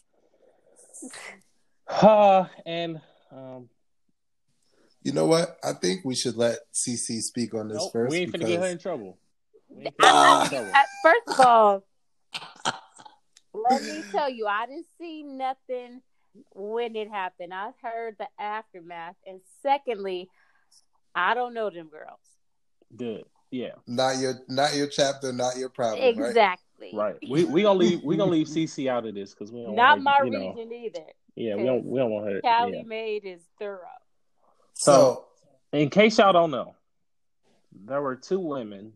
[1.88, 3.70] Uh, and um,
[5.04, 5.58] you know what?
[5.64, 8.12] I think we should let CC speak on this nope, first.
[8.12, 8.50] we ain't finna because...
[8.50, 9.18] get her in trouble.
[9.70, 10.72] We finna get her in trouble.
[10.74, 11.84] Uh, First of all,
[13.54, 16.02] let me tell you, I didn't see nothing
[16.54, 17.54] when it happened.
[17.54, 20.30] I heard the aftermath, and secondly,
[21.16, 22.20] I don't know them girls
[22.96, 26.04] Good, yeah, Not your, not your chapter, not your problem.
[26.04, 26.92] Exactly.
[26.94, 27.16] right.
[27.30, 29.98] We we gonna leave we gonna leave CC out of this because we don't Not
[29.98, 31.06] want my her, you know, either.
[31.40, 32.42] Yeah, we don't we don't want her.
[32.42, 32.84] Cali yeah.
[32.84, 33.80] made is thorough.
[34.74, 35.26] So,
[35.72, 36.76] In case y'all don't know,
[37.86, 38.92] there were two women.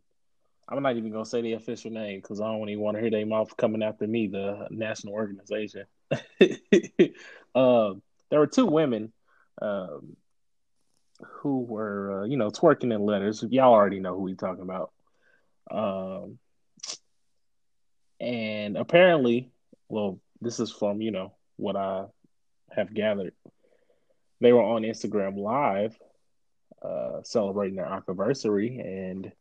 [0.67, 3.12] I'm not even gonna say the official name because I don't even want to hear
[3.12, 5.86] their mouth coming after me, the national organization.
[6.12, 7.93] uh,
[8.29, 9.13] there were two women
[9.62, 10.17] um,
[11.25, 13.41] who were, uh, you know, twerking in letters.
[13.49, 14.91] Y'all already know who we talking about.
[15.71, 16.39] Um,
[18.19, 19.49] and apparently,
[19.88, 22.06] well, this is from you know what I
[22.75, 23.33] have gathered.
[24.41, 25.97] They were on Instagram Live
[26.81, 29.31] uh, celebrating their anniversary and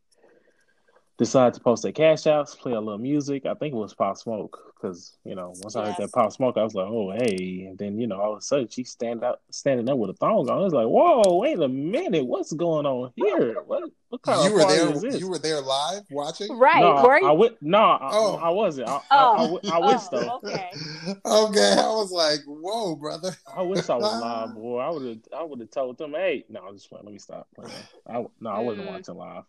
[1.19, 3.47] decided to post their cash outs, play a little music.
[3.47, 6.57] I think it was Pop Smoke because you know once I heard that Pop Smoke,
[6.57, 9.23] I was like, oh hey, and then you know all of a sudden she stand
[9.23, 10.59] out standing up with a thong on.
[10.59, 13.57] I was like, whoa, wait a minute, what's going on here?
[13.67, 14.93] What what kind you of were party there.
[14.93, 15.21] is this?
[15.21, 16.59] You were there live watching.
[16.59, 16.81] Right?
[16.81, 17.27] no, were I, you?
[17.29, 18.37] I would no, I, Oh.
[18.37, 18.89] I wasn't.
[18.89, 19.33] I, I, Oh.
[19.37, 20.49] I, w- I wish Oh, though.
[20.49, 20.71] okay.
[21.25, 24.79] okay, I was like, "Whoa, brother!" I wish I was live, boy.
[24.81, 25.19] I would have.
[25.37, 27.73] I would have told them, "Hey, no, I just let me stop." playing.
[28.07, 28.93] I no, I wasn't Mm.
[28.93, 29.45] watching live.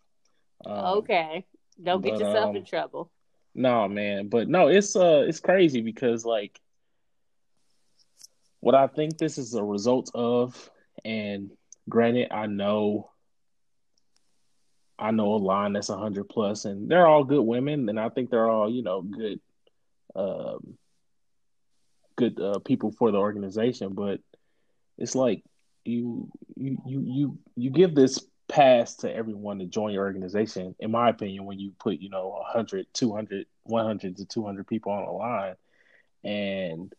[0.66, 1.46] Um, okay.
[1.82, 3.10] Don't get but, yourself um, in trouble.
[3.54, 6.60] No, man, but no, it's uh, it's crazy because like,
[8.60, 10.70] what I think this is a result of,
[11.04, 11.50] and
[11.88, 13.10] granted, I know,
[14.98, 18.08] I know a line that's a hundred plus, and they're all good women, and I
[18.08, 19.40] think they're all you know good,
[20.16, 20.76] um,
[22.16, 24.20] good uh, people for the organization, but
[24.98, 25.44] it's like
[25.84, 30.90] you you you you you give this pass to everyone to join your organization in
[30.90, 35.12] my opinion when you put you know 100 200 100 to 200 people on a
[35.12, 35.54] line.
[36.22, 36.92] And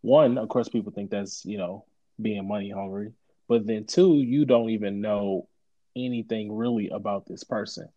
[0.00, 1.84] one of course people think that's you know
[2.20, 3.12] being money hungry.
[3.48, 5.48] But then two you don't even know
[5.96, 7.88] anything really about this person.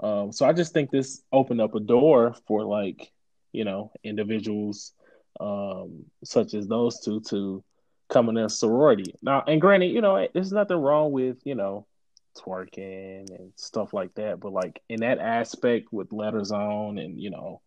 [0.00, 3.12] Um, so i just think this opened up a door for like
[3.52, 4.92] you know individuals
[5.38, 7.62] um, such as those two to
[8.08, 9.14] come in a sorority.
[9.22, 11.86] Now and granted you know there's nothing wrong with you know
[12.34, 14.40] twerking and stuff like that.
[14.40, 17.60] But like in that aspect with letters on and you know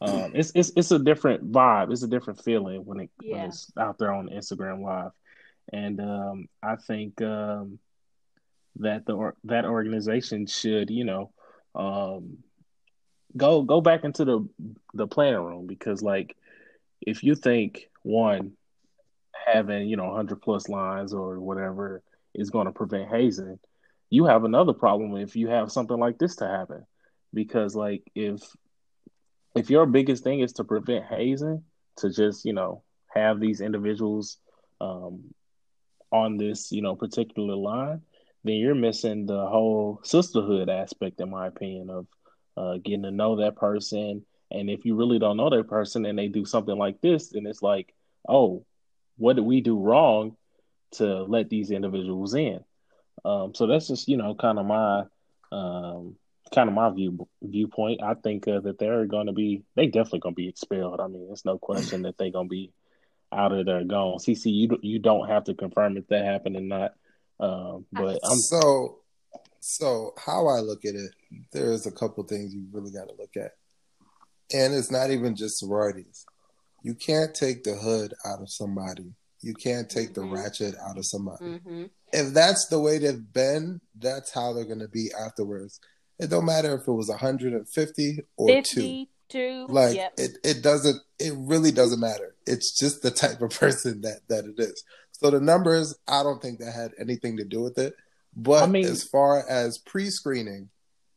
[0.00, 1.92] um, it's it's it's a different vibe.
[1.92, 5.12] It's a different feeling when it when it's out there on Instagram live.
[5.72, 7.78] And um, I think um,
[8.76, 11.32] that the or, that organization should you know
[11.74, 12.38] um,
[13.36, 14.48] go go back into the
[14.92, 16.36] the planning room because like
[17.00, 18.52] if you think one
[19.46, 22.02] having you know 100 plus lines or whatever
[22.34, 23.58] is going to prevent hazing
[24.10, 26.84] you have another problem if you have something like this to happen.
[27.32, 28.40] Because like if
[29.54, 31.62] if your biggest thing is to prevent hazing
[31.96, 32.82] to just you know
[33.14, 34.38] have these individuals
[34.80, 35.22] um,
[36.10, 38.02] on this you know particular line
[38.44, 42.06] then you're missing the whole sisterhood aspect in my opinion of
[42.56, 44.24] uh, getting to know that person.
[44.50, 47.46] And if you really don't know that person and they do something like this then
[47.46, 47.92] it's like
[48.28, 48.64] oh
[49.16, 50.36] what did we do wrong
[50.92, 52.60] to let these individuals in
[53.24, 55.04] um, so that's just you know kind of my
[55.52, 56.16] um,
[56.54, 58.02] kind of my view viewpoint.
[58.02, 61.00] I think uh, that they're going to be they definitely going to be expelled.
[61.00, 62.72] I mean, it's no question that they're going to be
[63.32, 64.18] out of there gone.
[64.18, 66.92] CC, you you don't have to confirm if that happened or not.
[67.40, 69.00] Um, but I'm so,
[69.60, 71.10] so how I look at it,
[71.52, 73.52] there's a couple things you really got to look at,
[74.52, 76.24] and it's not even just sororities.
[76.82, 79.14] You can't take the hood out of somebody.
[79.44, 80.14] You can't take Mhm.
[80.14, 81.44] the ratchet out of somebody.
[81.44, 81.84] Mm-hmm.
[82.12, 85.80] If that's the way they've been, that's how they're going to be afterwards.
[86.18, 89.06] It don't matter if it was 150 or two.
[89.30, 89.66] 52.
[89.68, 90.12] Like yep.
[90.16, 91.00] it, it doesn't.
[91.18, 92.34] It really doesn't matter.
[92.46, 94.82] it's just the type of person that that it is.
[95.12, 97.94] So the numbers, I don't think that had anything to do with it.
[98.36, 100.68] But I mean, as far as pre-screening,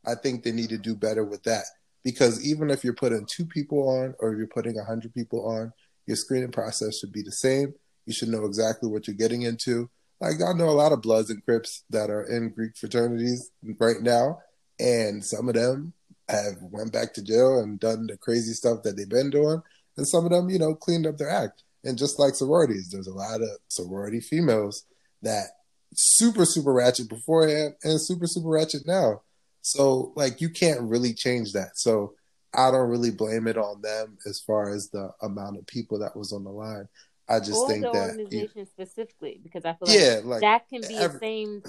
[0.05, 1.65] I think they need to do better with that
[2.03, 5.73] because even if you're putting two people on or you're putting 100 people on,
[6.05, 7.73] your screening process should be the same.
[8.07, 9.89] You should know exactly what you're getting into.
[10.19, 14.01] Like I know a lot of Bloods and Crips that are in Greek fraternities right
[14.01, 14.39] now,
[14.79, 15.93] and some of them
[16.27, 19.61] have went back to jail and done the crazy stuff that they've been doing,
[19.95, 21.63] and some of them, you know, cleaned up their act.
[21.83, 24.85] And just like sororities, there's a lot of sorority females
[25.21, 25.49] that
[25.93, 29.21] super super ratchet beforehand and super super ratchet now.
[29.61, 31.77] So like you can't really change that.
[31.77, 32.13] So
[32.53, 36.15] I don't really blame it on them as far as the amount of people that
[36.15, 36.87] was on the line.
[37.29, 40.41] I just or think the that organization you, specifically because I feel like, yeah, like
[40.41, 41.63] that can be every, the same.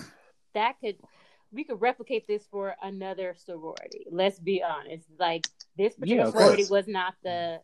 [0.55, 0.97] That could
[1.53, 4.07] we could replicate this for another sorority.
[4.11, 5.07] Let's be honest.
[5.19, 7.61] Like this particular yeah, sorority was not the.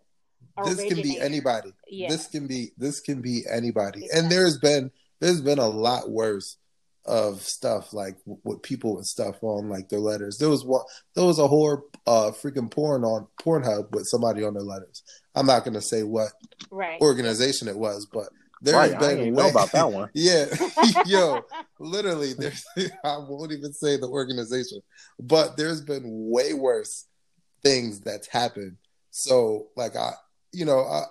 [0.64, 1.72] This can be anybody.
[1.88, 2.08] Yeah.
[2.08, 4.04] This can be this can be anybody.
[4.04, 4.20] Exactly.
[4.20, 6.58] And there's been there's been a lot worse
[7.06, 10.38] of stuff like with people and stuff on like their letters.
[10.38, 14.54] There was one there was a whole uh freaking porn on Pornhub with somebody on
[14.54, 15.02] their letters.
[15.34, 16.28] I'm not gonna say what
[16.70, 17.00] right.
[17.00, 18.28] organization it was, but
[18.62, 20.10] there's right, been I way, know about that one.
[20.14, 20.46] yeah,
[21.06, 21.42] yo,
[21.78, 22.64] literally, there's
[23.04, 24.80] I won't even say the organization,
[25.20, 27.06] but there's been way worse
[27.62, 28.76] things that's happened.
[29.10, 30.12] So, like, I,
[30.52, 31.02] you know, I,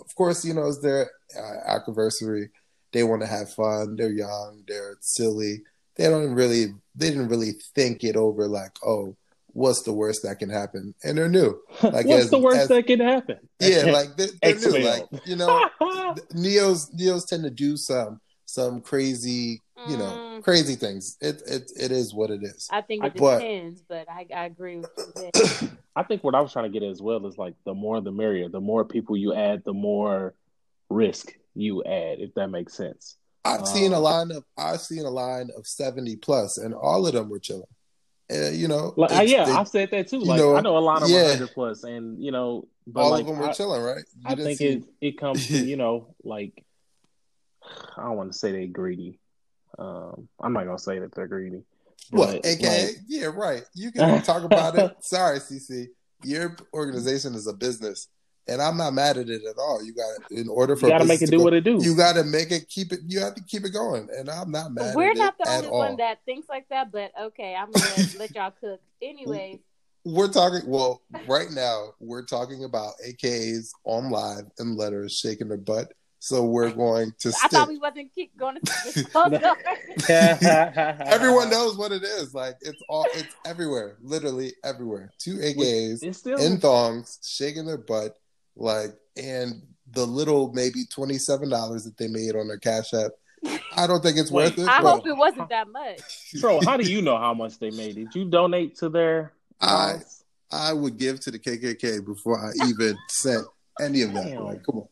[0.00, 2.50] of course, you know, it's their uh, anniversary
[2.94, 3.96] they want to have fun.
[3.96, 4.62] They're young.
[4.66, 5.64] They're silly.
[5.96, 6.66] They don't really.
[6.94, 8.46] They didn't really think it over.
[8.46, 9.16] Like, oh,
[9.54, 10.94] what's the worst that can happen?
[11.02, 11.58] And they're new.
[11.82, 13.38] Like, what's as, the worst as, that can happen?
[13.60, 14.78] Yeah, like they're, they're new.
[14.78, 15.68] Like you know,
[16.34, 20.42] neos neos tend to do some some crazy, you know, mm.
[20.42, 21.16] crazy things.
[21.20, 22.68] It it it is what it is.
[22.70, 25.70] I think it but, depends, but I, I agree with you.
[25.96, 28.12] I think what I was trying to get as well is like the more the
[28.12, 28.48] merrier.
[28.48, 30.34] The more people you add, the more
[30.90, 33.16] risk you add, if that makes sense.
[33.44, 37.06] I've um, seen a line of I've seen a line of seventy plus, and all
[37.06, 37.64] of them were chilling.
[38.32, 40.20] Uh, you know, like, uh, yeah, they, I've said that too.
[40.20, 41.24] Like know, I know a lot of yeah.
[41.24, 44.04] 100 plus, and you know, all like, of them were I, chilling, right?
[44.16, 44.66] You I think see...
[44.66, 46.64] it it comes to you know, like
[47.96, 49.18] I don't want to say they're greedy.
[49.78, 51.64] Um, I'm not gonna say that they're greedy.
[52.10, 52.46] What?
[52.46, 53.62] AKA, like, yeah, right.
[53.74, 54.96] You can talk about it.
[55.00, 55.88] Sorry, CC.
[56.22, 58.08] Your organization is a business
[58.46, 59.82] and I'm not mad at it at all.
[59.82, 61.78] You got in order for you got to make it do go, what it do.
[61.80, 63.00] You got to make it keep it.
[63.06, 64.94] You have to keep it going, and I'm not mad.
[64.94, 68.52] We're not the only one that thinks like that, but okay, I'm gonna let y'all
[68.60, 69.60] cook anyway.
[70.04, 70.68] We're talking.
[70.68, 75.92] Well, right now we're talking about AKAs on live and letters shaking their butt.
[76.18, 77.32] So we're going to.
[77.42, 79.86] I thought we wasn't keep going to.
[81.06, 82.34] Everyone knows what it is.
[82.34, 83.06] Like it's all.
[83.12, 83.96] It's everywhere.
[84.02, 85.12] Literally everywhere.
[85.18, 86.38] Two AKAs still...
[86.38, 88.16] in thongs shaking their butt
[88.56, 93.12] like, and the little maybe twenty seven dollars that they made on their cash app.
[93.76, 94.68] I don't think it's Wait, worth it.
[94.68, 96.00] I hope it wasn't that much.
[96.40, 97.94] Bro, how do you know how much they made?
[97.96, 99.32] Did you donate to their?
[99.60, 99.96] I
[100.50, 103.46] I would give to the KKK before I even sent
[103.80, 104.24] any of that.
[104.24, 104.44] Damn.
[104.44, 104.88] Like, come on.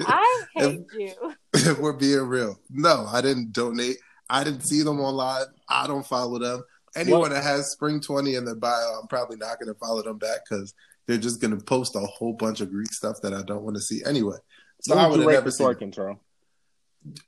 [0.00, 1.34] I hate if, you.
[1.54, 3.96] If we're being real, no, I didn't donate.
[4.28, 5.46] I didn't see them online.
[5.68, 6.64] I don't follow them.
[6.96, 7.30] Anyone what?
[7.30, 10.40] that has Spring Twenty in their bio, I'm probably not going to follow them back
[10.48, 10.74] because
[11.06, 13.76] they're just going to post a whole bunch of Greek stuff that I don't want
[13.76, 14.36] to see anyway.
[14.82, 15.74] So I would have never seen.
[15.74, 16.18] Control.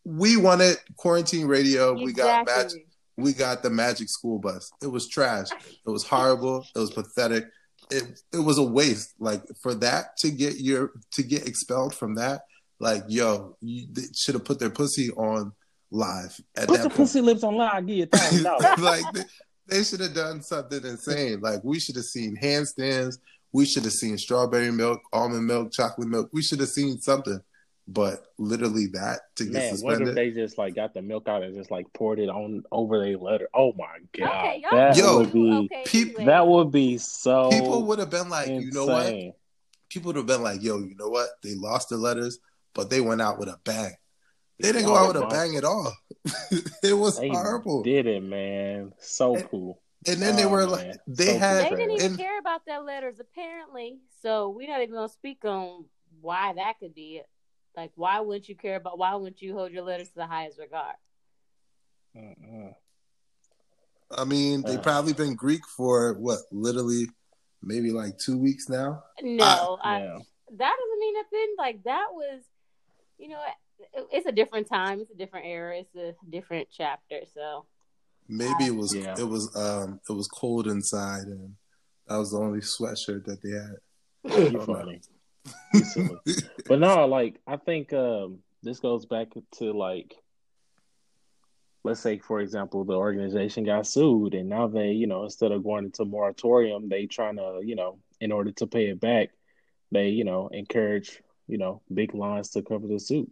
[0.05, 1.93] We wanted quarantine radio.
[1.93, 2.07] Exactly.
[2.07, 2.87] We got magic.
[3.19, 4.71] We got the Magic School Bus.
[4.83, 5.49] It was trash.
[5.51, 6.67] It was horrible.
[6.75, 7.47] It was pathetic.
[7.91, 9.15] It it was a waste.
[9.19, 12.43] Like for that to get your to get expelled from that.
[12.79, 15.53] Like yo, you should have put their pussy on
[15.91, 16.39] live.
[16.57, 16.95] At put the point.
[16.95, 17.87] pussy lips on live.
[17.87, 18.79] Give you thousand dollars.
[18.81, 19.23] like they,
[19.69, 21.41] they should have done something insane.
[21.41, 23.19] Like we should have seen handstands.
[23.52, 26.30] We should have seen strawberry milk, almond milk, chocolate milk.
[26.32, 27.40] We should have seen something.
[27.88, 30.00] But literally that to get Man, suspended.
[30.00, 32.64] What if they just like got the milk out and just like poured it on
[32.72, 33.49] over their letter?
[33.55, 36.24] Oh my god, okay, that Yo, would be okay, anyway.
[36.24, 37.49] that would be so.
[37.51, 38.62] People would have been like, insane.
[38.62, 39.14] you know what?
[39.88, 41.28] People would have been like, yo, you know what?
[41.44, 42.40] They lost the letters,
[42.74, 43.94] but they went out with a bang.
[44.59, 45.92] They didn't go out with a bang at all.
[46.82, 47.84] it was they horrible.
[47.84, 48.92] Did it, man?
[48.99, 49.80] So and, cool.
[50.09, 51.64] And then oh, they were like, they so had.
[51.64, 53.98] They didn't even and, care about their letters, apparently.
[54.22, 55.86] So we're not even gonna speak on
[56.20, 57.22] why that could be.
[57.76, 58.98] Like, why wouldn't you care about?
[58.98, 60.96] Why wouldn't you hold your letters to the highest regard?
[62.16, 62.72] Uh-uh.
[64.11, 64.80] I mean, they uh.
[64.80, 67.09] probably been Greek for what, literally,
[67.62, 69.02] maybe like two weeks now.
[69.20, 70.00] No, I, I,
[70.57, 71.54] that doesn't mean nothing.
[71.59, 72.42] Like that was,
[73.18, 73.40] you know,
[73.94, 75.00] it, it's a different time.
[75.00, 75.78] It's a different era.
[75.78, 77.20] It's a different chapter.
[77.34, 77.66] So
[78.29, 79.14] Maybe it was yeah.
[79.18, 81.55] it was um it was cold inside and
[82.09, 84.64] that was the only sweatshirt that they had.
[84.64, 85.01] funny.
[85.83, 86.16] silly.
[86.68, 90.14] but no, like I think um, this goes back to like,
[91.85, 95.64] let's say for example, the organization got sued, and now they, you know, instead of
[95.64, 99.31] going into moratorium, they trying to, you know, in order to pay it back,
[99.91, 103.31] they, you know, encourage, you know, big lines to cover the suit.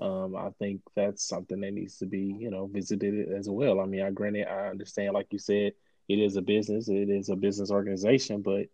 [0.00, 3.80] Um, I think that's something that needs to be, you know, visited as well.
[3.80, 5.72] I mean, I granted, I understand, like you said,
[6.08, 8.66] it is a business, it is a business organization, but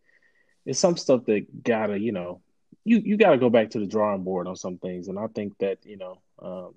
[0.65, 2.41] it's some stuff that gotta, you know,
[2.85, 5.59] you you gotta go back to the drawing board on some things, and I think
[5.59, 6.75] that you know, um,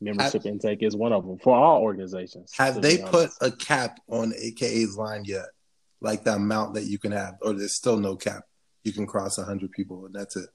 [0.00, 2.52] membership have, intake is one of them for all organizations.
[2.56, 5.46] Have they put a cap on AKA's line yet?
[6.00, 8.44] Like the amount that you can have, or there's still no cap?
[8.84, 10.48] You can cross hundred people, and that's it.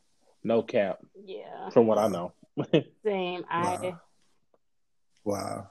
[0.44, 1.00] No cap.
[1.24, 1.70] Yeah.
[1.70, 2.34] From what I know.
[3.04, 3.46] Same.
[3.50, 3.94] I.
[5.24, 5.68] Wow.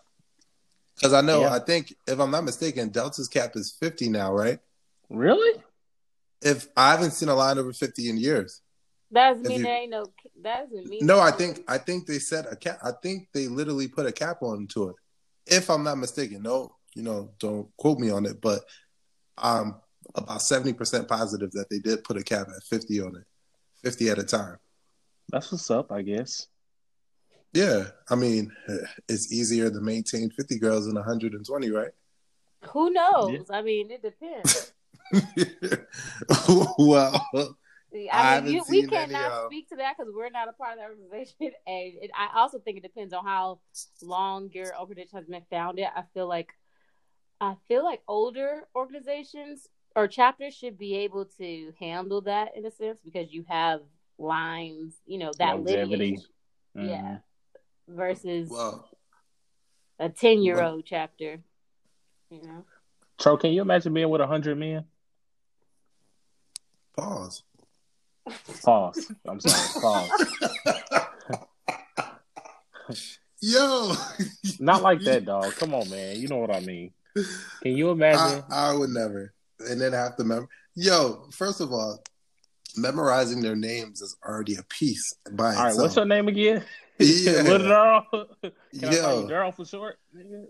[0.94, 1.54] Because I know, yeah.
[1.54, 4.58] I think if I'm not mistaken, Delta's cap is 50 now, right?
[5.08, 5.62] Really?
[6.42, 8.62] If I haven't seen a line over 50 in years.
[9.12, 10.06] That doesn't mean you, there ain't no.
[10.42, 11.06] That doesn't mean.
[11.06, 12.78] No, I think I think they set a cap.
[12.82, 14.96] I think they literally put a cap on to it.
[15.46, 18.60] If I'm not mistaken, no, you know, don't quote me on it, but
[19.38, 19.76] I'm
[20.14, 23.24] about 70 percent positive that they did put a cap at 50 on it,
[23.82, 24.58] 50 at a time.
[25.30, 26.46] That's what's up, I guess.
[27.53, 28.53] Yeah, I mean,
[29.09, 31.90] it's easier to maintain 50 girls than 120, right?
[32.70, 33.46] Who knows?
[33.49, 33.57] Yeah.
[33.57, 34.72] I mean, it depends.
[36.78, 37.26] well,
[38.12, 40.78] I mean, you, we cannot any, speak to that because we're not a part of
[40.78, 41.36] the organization,
[41.66, 43.61] and it, I also think it depends on how
[44.03, 45.86] long your organization has been founded.
[45.94, 46.53] I feel like,
[47.40, 52.70] I feel like older organizations or chapters should be able to handle that in a
[52.70, 53.80] sense because you have
[54.18, 56.18] lines, you know, that Longevity.
[56.76, 56.88] Mm-hmm.
[56.88, 57.18] Yeah
[57.89, 58.84] versus wow.
[59.99, 61.41] a 10 year old chapter.
[62.30, 62.64] You know?
[63.18, 64.84] Tro, can you imagine being with a hundred men?
[66.97, 67.43] Pause.
[68.62, 69.12] Pause.
[69.26, 69.80] I'm sorry.
[69.80, 70.11] Pause.
[73.41, 73.93] Yo,
[74.59, 75.55] not like that, dog.
[75.55, 76.16] Come on, man.
[76.16, 76.93] You know what I mean.
[77.62, 78.45] Can you imagine?
[78.51, 80.49] I, I would never, and then have to remember.
[80.74, 82.03] Yo, first of all,
[82.76, 85.66] memorizing their names is already a piece by all itself.
[85.66, 86.64] right, what's your name again?
[87.01, 87.42] Yeah.
[87.42, 88.26] Little Daryl.
[88.42, 88.53] Can
[88.92, 89.99] Yo, I Daryl for short?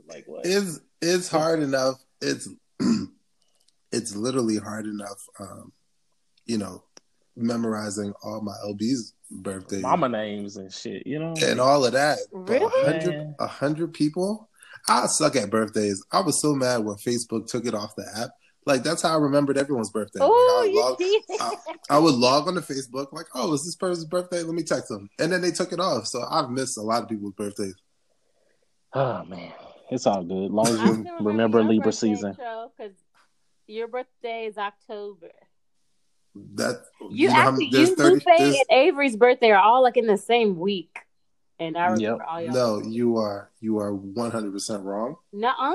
[0.09, 0.47] Like what?
[0.47, 1.97] It's it's hard enough.
[2.23, 2.49] It's
[3.93, 5.23] it's literally hard enough.
[5.39, 5.73] Um,
[6.47, 6.85] you know,
[7.37, 11.07] memorizing all my LB's birthdays, mama names and shit.
[11.07, 12.19] You know, and all of that.
[12.33, 14.49] Really, a hundred people.
[14.89, 16.03] I suck at birthdays.
[16.13, 18.31] I was so mad when Facebook took it off the app
[18.69, 20.21] like that's how I remembered everyone's birthday.
[20.23, 21.01] Oh, like, I, would
[21.41, 21.57] log,
[21.89, 24.43] I, I, would log on to Facebook, like, oh, is this person's birthday?
[24.43, 26.07] Let me text them, and then they took it off.
[26.07, 27.75] So I've missed a lot of people's birthdays.
[28.93, 29.53] Oh man,
[29.91, 30.45] it's all good.
[30.45, 32.33] As long as you remember, remember Libra season.
[32.33, 32.93] Because
[33.67, 35.31] your birthday is October.
[36.55, 40.19] That you, you actually you, 30, Lupe and Avery's birthday are all like in the
[40.19, 40.97] same week.
[41.59, 42.29] And I remember yep.
[42.29, 42.53] all y'all.
[42.53, 45.17] No, you are you are one hundred percent wrong.
[45.33, 45.75] Nuh-uh.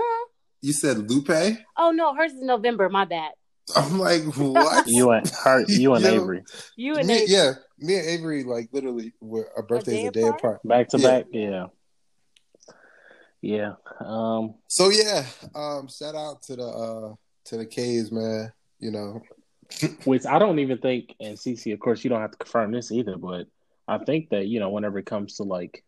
[0.64, 1.57] You said Lupe?
[1.78, 2.88] Oh no, hers is November.
[2.88, 3.34] My bad.
[3.76, 4.86] I'm like, what?
[4.88, 6.43] you and her, you and Avery.
[6.78, 7.28] You and me, Avery.
[7.28, 10.39] yeah, me and Avery like literally were our birthdays a day, a day apart?
[10.39, 10.61] apart.
[10.64, 11.07] Back to yeah.
[11.09, 11.66] back, yeah.
[13.41, 13.74] Yeah.
[13.99, 17.16] Um So yeah, um shout out to the uh
[17.47, 18.53] to the K's, man.
[18.80, 19.22] You know.
[20.05, 22.89] Which I don't even think and CC, of course you don't have to confirm this
[22.89, 23.47] either, but
[23.86, 25.84] I think that, you know, whenever it comes to like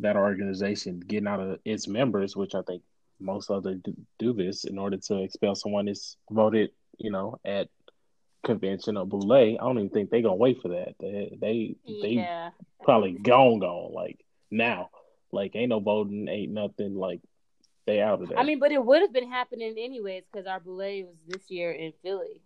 [0.00, 2.82] that organization getting out of its members, which I think
[3.20, 3.76] most other
[4.18, 7.68] do this in order to expel someone that's voted, you know, at
[8.44, 9.32] convention or boule.
[9.32, 10.94] I don't even think they're gonna wait for that.
[11.00, 12.50] They they, they
[12.82, 14.90] probably gone gone like now.
[15.32, 16.94] Like ain't no voting, ain't nothing.
[16.94, 17.20] Like
[17.86, 18.38] they out of there.
[18.38, 21.72] I mean, but it would have been happening anyways because our boule was this year
[21.72, 22.42] in Philly.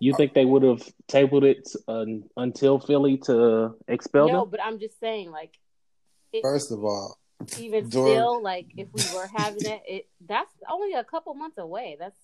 [0.00, 2.04] You think they would have tabled it uh,
[2.36, 4.36] until Philly to expel no, them?
[4.36, 5.56] No, but I'm just saying, like,
[6.32, 7.18] it, first of all,
[7.58, 11.96] even still, like if we were having it, it that's only a couple months away.
[11.98, 12.16] That's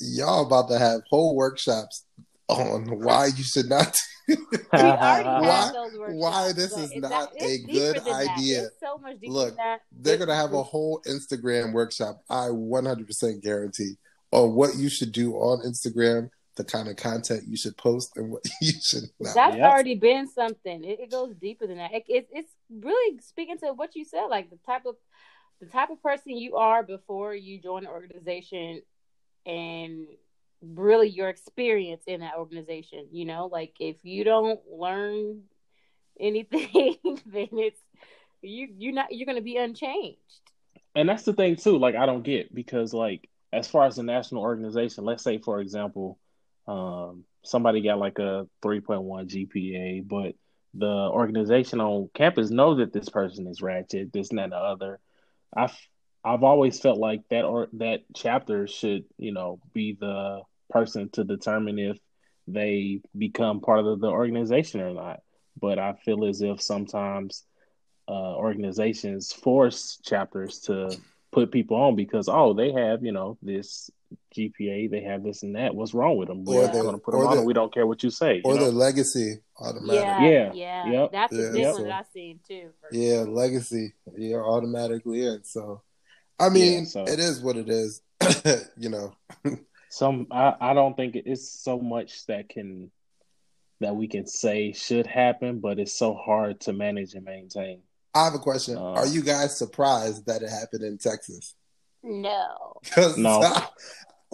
[0.00, 2.04] y'all about to have whole workshops
[2.48, 3.96] on why you should not.
[4.70, 5.70] why,
[6.12, 8.68] why this is not a good idea.
[8.80, 9.56] So Look,
[9.92, 12.22] they're gonna have a whole Instagram workshop.
[12.30, 13.94] I 100% guarantee
[14.32, 18.30] on what you should do on Instagram the kind of content you should post and
[18.30, 19.34] what you should not.
[19.34, 19.64] That's yes.
[19.64, 20.84] already been something.
[20.84, 21.92] It, it, goes deeper than that.
[21.92, 24.96] It, it, it's really speaking to what you said, like the type of
[25.60, 28.82] the type of person you are before you join an organization,
[29.46, 30.06] and
[30.62, 33.08] really your experience in that organization.
[33.12, 35.42] You know, like if you don't learn
[36.18, 36.96] anything,
[37.26, 37.80] then it's
[38.42, 40.18] you you're not you're going to be unchanged.
[40.94, 41.78] And that's the thing too.
[41.78, 45.60] Like I don't get because like as far as the national organization, let's say for
[45.60, 46.18] example
[46.66, 50.34] um, somebody got like a 3.1 GPA, but
[50.76, 54.56] the organization on campus know that this person is ratchet, this and that and the
[54.56, 55.00] other.
[55.56, 55.76] I've
[56.24, 61.24] I've always felt like that or that chapter should, you know, be the person to
[61.24, 61.98] determine if
[62.48, 65.20] they become part of the organization or not.
[65.60, 67.44] But I feel as if sometimes
[68.08, 70.96] uh, organizations force chapters to
[71.34, 73.90] put people on because oh they have you know this
[74.36, 77.26] GPA they have this and that what's wrong with them we're going to put them
[77.26, 78.64] on and we don't care what you say or you know?
[78.66, 80.90] their legacy automatic yeah yeah, yeah.
[80.92, 81.12] Yep.
[81.12, 81.42] that's yeah.
[81.42, 85.82] a big one that I've seen too yeah legacy you're automatically in so
[86.38, 87.02] I mean yeah, so.
[87.02, 88.00] it is what it is
[88.76, 89.16] you know
[89.88, 92.92] some I, I don't think it's so much that can
[93.80, 97.80] that we can say should happen but it's so hard to manage and maintain
[98.14, 98.76] I have a question.
[98.76, 101.54] Uh, Are you guys surprised that it happened in Texas?
[102.02, 102.74] No.
[103.16, 103.40] no.
[103.40, 103.68] I,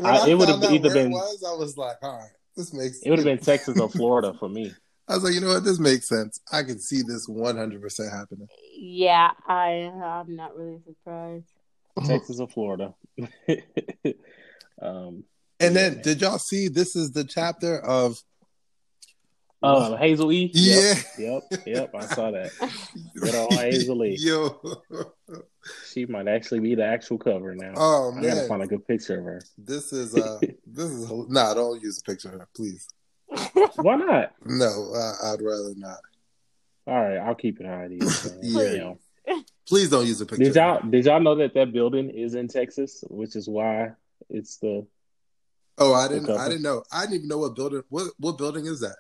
[0.05, 1.11] I, it would have either been.
[1.11, 3.01] Was, I was like, all right, this makes.
[3.03, 4.73] It would have been Texas or Florida for me.
[5.09, 6.41] I was like, you know what, this makes sense.
[6.53, 8.49] I can see this one hundred percent happening.
[8.77, 11.51] Yeah, I I'm not really surprised.
[12.07, 12.95] Texas or Florida.
[14.81, 15.25] um,
[15.59, 16.69] and then, did y'all see?
[16.69, 18.23] This is the chapter of
[19.63, 20.51] uh, Hazel E.
[20.55, 20.95] Yeah.
[21.19, 21.43] Yep.
[21.51, 21.63] Yep.
[21.67, 22.53] yep I saw that.
[23.15, 24.17] Good old Hazel E.
[24.19, 24.61] Yo.
[25.93, 27.75] She might actually be the actual cover now.
[27.77, 28.25] Oh man.
[28.25, 29.43] I gotta find a good picture of her.
[29.59, 32.89] This is uh this is nah, don't use a picture of her, please.
[33.77, 34.33] Why not?
[34.45, 34.93] No,
[35.23, 35.99] I'd rather not.
[36.87, 38.33] All right, I'll keep it how it is.
[38.43, 38.95] yeah.
[39.69, 40.45] Please don't use a picture.
[40.45, 43.91] Did y'all did y'all know that that building is in Texas, which is why
[44.29, 44.87] it's the
[45.79, 46.85] Oh, I didn't I didn't know.
[46.93, 48.97] I didn't even know what building what what building is that?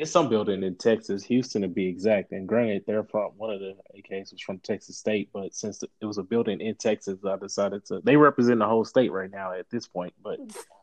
[0.00, 2.32] It's some building in Texas, Houston to be exact.
[2.32, 6.06] And granted, they're from one of the AKs was from Texas State, but since it
[6.06, 8.00] was a building in Texas, I decided to.
[8.02, 10.38] They represent the whole state right now at this point, but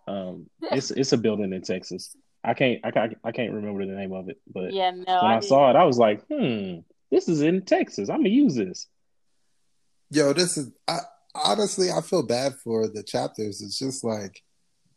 [0.07, 2.15] um, it's it's a building in Texas.
[2.43, 5.31] I can't I can't I can't remember the name of it, but yeah, no, when
[5.31, 8.09] I, I saw it, I was like, hmm, this is in Texas.
[8.09, 8.87] I'm gonna use this.
[10.11, 10.99] Yo, this is I
[11.33, 13.61] honestly I feel bad for the chapters.
[13.61, 14.43] It's just like,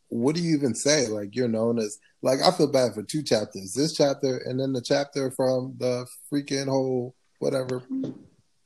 [0.08, 1.06] what do you even say?
[1.08, 3.74] Like you're known as like I feel bad for two chapters.
[3.74, 7.82] This chapter and then the chapter from the freaking whole whatever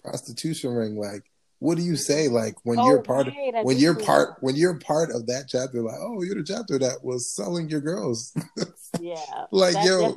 [0.03, 0.97] prostitution ring.
[0.97, 1.25] Like,
[1.59, 2.29] what do you say?
[2.29, 5.83] Like when oh, you're part of when you're part when you're part of that chapter,
[5.83, 8.33] like, oh, you're the chapter that was selling your girls.
[9.01, 9.17] yeah.
[9.51, 10.17] like, yo,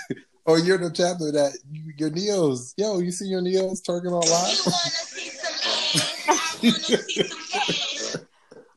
[0.46, 4.22] or you're the chapter that you, your neos, yo, you see your neos twerking on
[4.30, 4.60] live.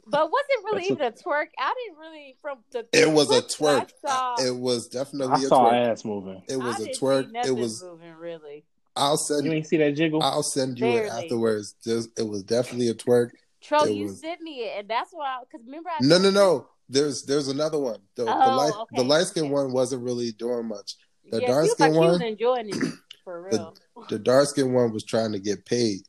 [0.10, 1.48] But was it really even a, a twerk?
[1.60, 2.86] I didn't really from the.
[2.94, 3.92] It was a twerk.
[4.06, 5.34] Saw, it was definitely.
[5.34, 5.88] I a saw twerk.
[5.88, 6.42] ass moving.
[6.48, 7.30] It was a twerk.
[7.46, 8.64] it was moving really.
[8.96, 9.54] I'll send you.
[9.54, 10.22] Ain't see that jiggle?
[10.24, 11.08] I'll send you Barely.
[11.08, 11.76] it afterwards.
[11.84, 13.30] Just, it was definitely a twerk.
[13.62, 14.22] Tro, you was...
[14.22, 15.40] sent me it, and that's why.
[15.42, 16.68] Because remember, I no, no, no.
[16.90, 18.00] There's there's another one.
[18.16, 18.96] The, oh, the light okay.
[18.96, 19.54] the light skin okay.
[19.54, 20.96] one wasn't really doing much.
[21.30, 22.76] The yeah, dark skin like one, enjoying it
[23.24, 23.76] for real.
[23.96, 26.00] The, the dark skin one was trying to get paid.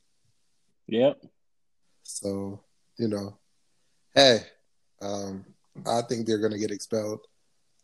[0.86, 1.20] Yep.
[2.04, 2.62] So
[2.96, 3.38] you know,
[4.18, 4.40] hey,
[5.00, 5.44] um,
[5.86, 7.20] I think they're going to get expelled.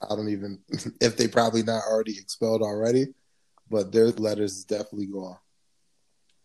[0.02, 0.58] I don't even
[1.00, 3.14] if they probably not already expelled already,
[3.70, 5.38] but their letters is definitely gone.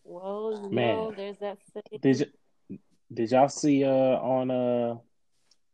[0.04, 1.58] Well, man, know, there's that.
[2.02, 2.78] Did you,
[3.12, 4.98] did y'all see uh on uh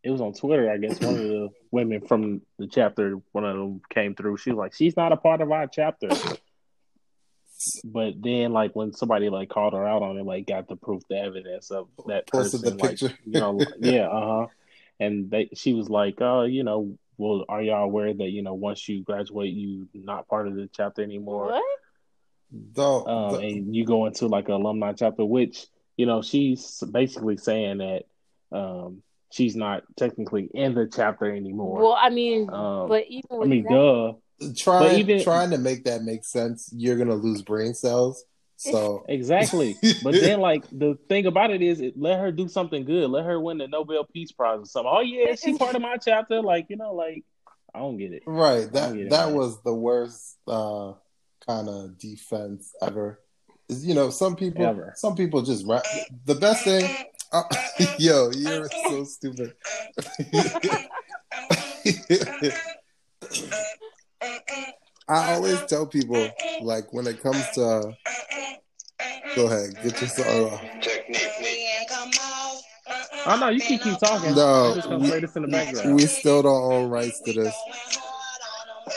[0.04, 3.58] it was on Twitter, I guess one of the women from the chapter, one of
[3.58, 4.38] them came through.
[4.38, 6.10] She was like, She's not a part of our chapter.
[7.84, 11.04] But then like when somebody like called her out on it, like got the proof,
[11.10, 14.48] the evidence of that Posted person, like you know, yeah, uh huh
[15.00, 18.54] and they she was like, "Oh, you know, well, are y'all aware that you know
[18.54, 21.64] once you graduate, you not part of the chapter anymore?" What?
[22.52, 23.40] The, um, the...
[23.40, 28.04] and you go into like an alumni chapter, which you know she's basically saying that
[28.52, 29.02] um,
[29.32, 31.82] she's not technically in the chapter anymore.
[31.82, 33.70] Well, I mean, um, but even I mean, that...
[33.70, 34.14] duh.
[34.58, 35.24] Trying even...
[35.24, 38.24] trying to make that make sense, you're gonna lose brain cells
[38.58, 42.86] so exactly, but then like the thing about it is, it, let her do something
[42.86, 43.10] good.
[43.10, 44.92] Let her win the Nobel Peace Prize or something.
[44.94, 46.42] Oh yeah, she's part of my chapter.
[46.42, 47.24] Like you know, like
[47.74, 48.24] I don't get it.
[48.26, 48.72] Right.
[48.72, 49.36] That it, that man.
[49.36, 50.94] was the worst uh,
[51.46, 53.20] kind of defense ever.
[53.68, 54.94] Is you know some people ever.
[54.96, 55.84] some people just rap.
[56.26, 56.90] The best thing.
[57.32, 57.44] Uh,
[57.98, 59.54] yo, you're so stupid.
[65.08, 66.30] I always tell people
[66.62, 67.96] like when it comes to
[69.36, 70.62] go ahead, get your song off.
[73.28, 74.36] Oh no, you keep keep talking.
[74.36, 75.96] No, we, play this in the background.
[75.96, 77.56] We still don't own rights to this.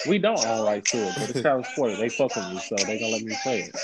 [0.06, 1.96] We don't own rights to it, but it's Travis Porter.
[1.96, 3.76] They fuck with me, so they gonna let me play it.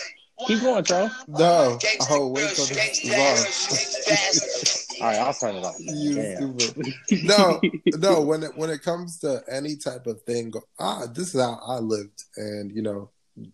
[0.46, 1.12] Keep going, Charles.
[1.28, 1.78] No,
[2.10, 4.80] oh wait till this is.
[5.00, 5.76] All right, I'll turn it off.
[5.78, 6.56] You Damn.
[6.56, 6.94] stupid.
[7.24, 7.60] No,
[7.98, 8.20] no.
[8.20, 11.78] When it when it comes to any type of thing, ah, this is how I
[11.78, 13.10] lived, and you know,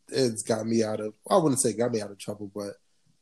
[0.08, 1.14] it's got me out of.
[1.30, 2.74] I wouldn't say got me out of trouble, but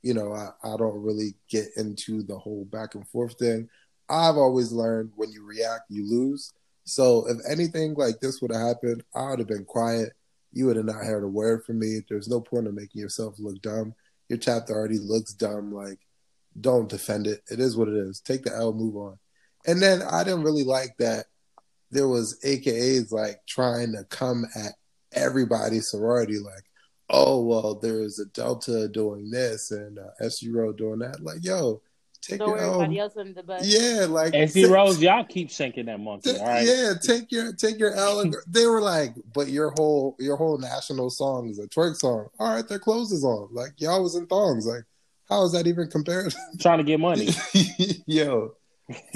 [0.03, 3.69] you know, I, I don't really get into the whole back and forth thing.
[4.09, 6.53] I've always learned when you react, you lose.
[6.85, 10.13] So if anything like this would have happened, I would have been quiet.
[10.53, 12.01] You would have not heard a word from me.
[12.09, 13.95] There's no point in making yourself look dumb.
[14.29, 15.73] Your chapter already looks dumb.
[15.73, 15.99] Like,
[16.61, 17.41] don't defend it.
[17.51, 18.21] It is what it is.
[18.21, 19.19] Take the L, move on.
[19.67, 21.27] And then I didn't really like that
[21.91, 24.73] there was AKAs like trying to come at
[25.13, 26.65] everybody's sorority, like,
[27.11, 31.23] oh well, there's a Delta doing this and uh, SG Rho doing that.
[31.23, 31.81] Like, yo,
[32.21, 32.99] take Throw it everybody home.
[32.99, 33.63] else under the bus.
[33.67, 36.67] Yeah, like SC take- Rose, y'all keep shanking that monkey, ta- all right?
[36.67, 38.21] Yeah, take your take your L.
[38.21, 42.29] and- they were like, but your whole your whole national song is a twerk song.
[42.39, 43.49] All right, their clothes is on.
[43.53, 44.67] Like y'all was in thongs.
[44.67, 44.85] Like,
[45.29, 46.35] how is that even compared?
[46.61, 47.29] Trying to get money.
[48.07, 48.53] Yo.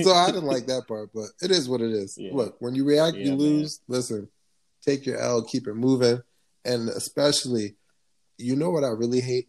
[0.02, 2.16] So I didn't like that part, but it is what it is.
[2.18, 2.32] Yeah.
[2.34, 3.38] Look, when you react, Yeah, you man.
[3.38, 3.80] lose.
[3.88, 4.28] Listen,
[4.84, 6.20] take your L, keep it moving.
[6.64, 7.76] And especially,
[8.36, 9.48] you know what I really hate?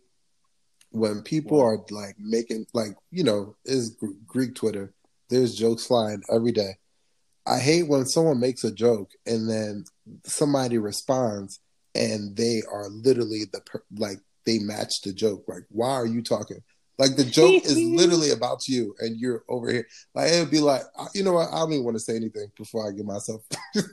[0.92, 1.66] When people What?
[1.66, 4.94] are like making, like, you know, is Greek Twitter,
[5.30, 6.78] there's jokes flying every day.
[7.46, 9.84] I hate when someone makes a joke and then
[10.24, 11.60] somebody responds
[11.94, 15.44] and they are literally the, per- like, they match the joke.
[15.48, 16.62] Like, why are you talking?
[17.00, 19.88] Like, the joke is literally about you and you're over here.
[20.14, 20.84] Like, it would be like,
[21.16, 21.50] you know what?
[21.50, 23.42] I don't even want to say anything before I get myself.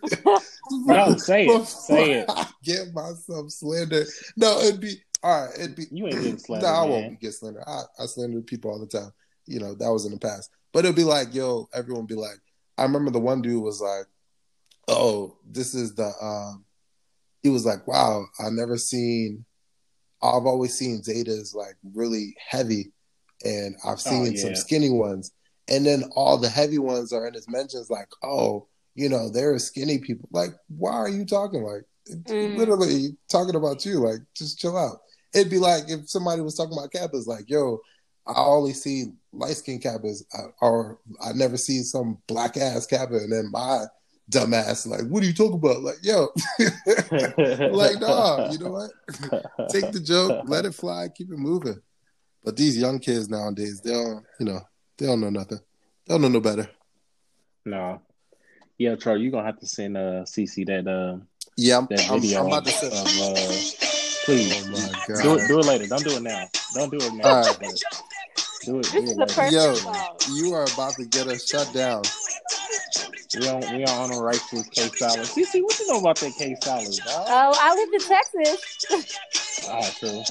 [0.71, 1.67] No, say it.
[1.67, 2.27] Say it.
[2.29, 4.07] I get myself slandered.
[4.37, 5.55] No, it'd be all right.
[5.59, 7.65] It'd be You ain't getting slandered, No, I won't get slandered.
[7.67, 9.13] I, I slander people all the time.
[9.47, 10.51] You know that was in the past.
[10.73, 12.39] But it'd be like, yo, everyone be like.
[12.79, 14.07] I remember the one dude was like,
[14.89, 16.65] "Oh, this is the." um
[17.43, 19.45] He was like, "Wow, I never seen.
[20.23, 22.93] I've always seen Zetas like really heavy,
[23.45, 24.43] and I've seen Oh, yeah.
[24.43, 25.33] some skinny ones,
[25.69, 27.89] and then all the heavy ones are in his mentions.
[27.91, 30.29] Like, oh, you know, there are skinny people.
[30.33, 32.57] Like, why are you talking like Mm.
[32.57, 34.01] literally talking about you?
[34.01, 34.99] Like, just chill out.
[35.33, 37.79] It'd be like if somebody was talking about Kappas, like, yo,
[38.27, 40.23] I only see light skinned Kappas,
[40.61, 43.85] or I never see some black ass Kappa, and then my
[44.31, 45.83] dumb ass, like, what are you talking about?
[45.83, 46.29] Like, yo,
[47.71, 48.91] like, nah, you know what?
[49.71, 51.81] Take the joke, let it fly, keep it moving.
[52.45, 54.61] But these young kids nowadays, they don't, you know,
[54.97, 55.59] they don't know nothing.
[56.07, 56.71] They don't know no better.
[57.65, 58.01] No.
[58.79, 61.23] Yeah, Charlie, you're gonna have to send uh CC that uh
[61.57, 63.23] Yeah, I'm, that I'm, video I'm about to of, say.
[63.23, 63.91] uh
[64.25, 64.67] please.
[64.67, 65.23] Oh my god!
[65.23, 65.87] Do it do it later.
[65.87, 66.49] Don't do it now.
[66.75, 67.29] Don't do it now.
[67.29, 67.59] All right.
[68.65, 69.51] Do it, do is it the later.
[69.51, 72.03] Yo, you are about to get us shut down.
[73.39, 75.21] We on we on the right to K salad.
[75.27, 77.27] CC, what you know about that K salad, dog?
[77.29, 79.67] Oh, I lived in Texas.
[79.69, 80.23] Ah, true.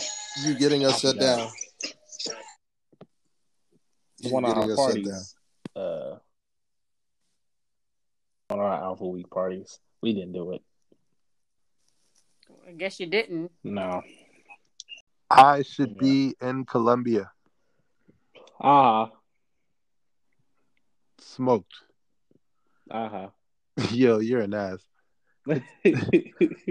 [0.43, 1.21] You getting us shut Yeah.
[1.37, 1.49] down.
[4.17, 5.03] You One of getting our us shut down.
[5.05, 5.35] parties.
[5.75, 6.19] Uh
[8.51, 9.79] on our Alpha Week parties.
[10.01, 10.61] We didn't do it.
[12.67, 13.51] I guess you didn't.
[13.63, 14.01] No.
[15.29, 15.99] I should Yeah.
[16.01, 17.31] be in Colombia,
[18.59, 19.11] Ah.
[21.19, 21.73] smoked.
[22.91, 23.27] Uh
[23.91, 24.79] Yo, you're an ass.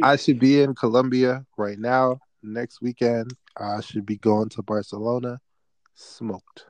[0.02, 2.18] I should be in Colombia right now.
[2.42, 5.40] Next weekend, I should be going to Barcelona,
[5.94, 6.66] smoked.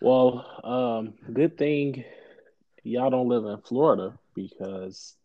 [0.00, 2.04] well, um, good thing
[2.84, 5.16] y'all don't live in Florida because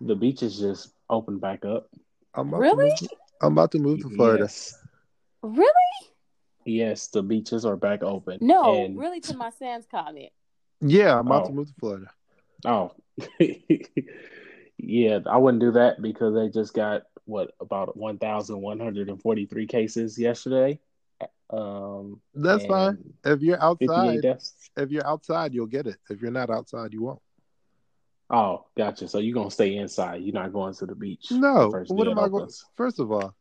[0.00, 1.88] the beaches just opened back up.
[2.34, 2.90] I'm about Really?
[2.96, 3.08] To
[3.42, 4.44] I'm about to move to Florida.
[4.44, 4.76] Yes.
[5.42, 5.70] Really?
[6.64, 8.38] Yes, the beaches are back open.
[8.40, 10.30] No, And- really to my Sans comment.
[10.80, 11.48] Yeah, I'm about Oh.
[11.48, 12.06] to move to Florida.
[12.64, 12.92] Oh,
[14.78, 19.08] yeah, I wouldn't do that because they just got what about one thousand one hundred
[19.08, 20.80] and forty three cases yesterday.
[21.50, 22.98] Um, That's fine.
[23.24, 24.24] If you're outside,
[24.76, 25.96] if you're outside, you'll get it.
[26.10, 27.20] If you're not outside, you won't.
[28.28, 29.08] Oh, gotcha.
[29.08, 30.22] So you're gonna stay inside.
[30.22, 31.28] You're not going to the beach.
[31.30, 31.66] No.
[31.66, 32.50] the first What am I going?
[32.76, 33.34] First of all,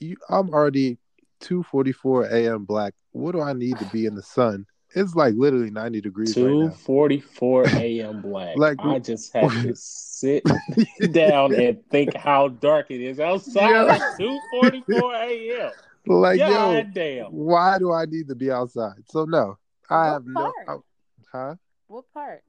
[0.00, 0.98] you, I'm already
[1.42, 2.64] 2:44 a.m.
[2.64, 2.94] black.
[3.12, 4.66] What do I need to be in the sun?
[4.94, 8.20] It's like literally 90 degrees right forty four a.m.
[8.22, 8.56] black.
[8.56, 10.44] Like- I just had to sit
[11.12, 13.70] down and think how dark it is outside.
[13.70, 14.14] Yeah.
[14.18, 15.70] Two forty four a.m.
[16.06, 17.26] Like yo, damn.
[17.32, 18.94] why do I need to be outside?
[19.08, 19.56] So no,
[19.88, 20.40] I What have no.
[20.68, 20.84] I- oh,
[21.32, 21.54] huh?
[21.86, 22.42] What part?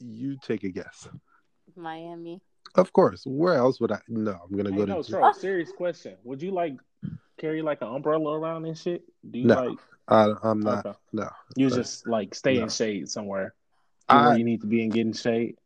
[0.00, 1.08] You take a guess.
[1.76, 2.40] Miami.
[2.74, 3.24] Of course.
[3.26, 3.98] Where else would I?
[4.08, 5.10] No, I'm gonna Hey, go no, to.
[5.10, 6.14] Charles, serious question.
[6.24, 6.76] Would you like
[7.38, 9.02] carry like an umbrella around and shit?
[9.28, 9.64] Do you No.
[9.70, 10.86] like I, I'm not.
[10.86, 10.98] okay.
[11.12, 12.62] No, you just like stay no.
[12.64, 13.54] in shade somewhere?
[14.08, 15.56] I- where you need to be in getting shade.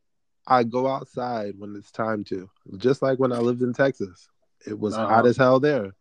[0.46, 2.50] I go outside when it's time to.
[2.76, 4.28] Just like when I lived in Texas,
[4.66, 5.06] it was Uh-huh.
[5.06, 5.92] hot as hell there.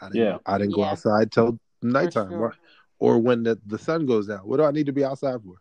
[0.00, 0.38] I didn't, Yeah.
[0.46, 0.90] I didn't go Yeah.
[0.90, 2.40] outside till nighttime, sure.
[2.40, 2.54] or,
[2.98, 4.40] or when the, the sun goes down.
[4.40, 5.54] What do I need to be outside for?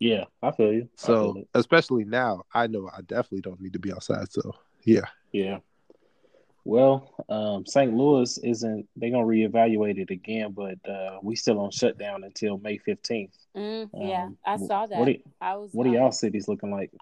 [0.00, 0.82] Yeah, I feel you.
[0.82, 4.32] I So, feel especially now, I know I definitely don't need to be outside.
[4.32, 5.58] So, yeah, yeah.
[6.68, 7.94] Well, um, St.
[7.94, 8.86] Louis isn't.
[8.94, 13.34] They're gonna reevaluate it again, but uh, we still on shutdown until May fifteenth.
[13.56, 14.98] Mm, yeah, Um, I saw that.
[14.98, 15.70] What are, I was.
[15.72, 16.92] what are um, y'all cities looking like?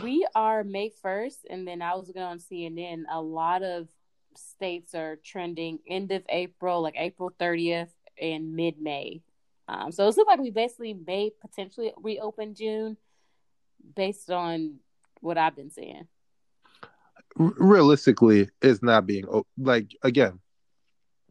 [0.00, 3.04] We are May 1st, and then I was looking on CNN.
[3.10, 3.88] A lot of
[4.36, 9.22] states are trending end of April, like April 30th and mid May.
[9.66, 12.96] Um, so it looks like we basically may potentially reopen June
[13.96, 14.76] based on
[15.20, 16.06] what I've been seeing.
[17.36, 19.24] Realistically, it's not being
[19.58, 20.40] like again.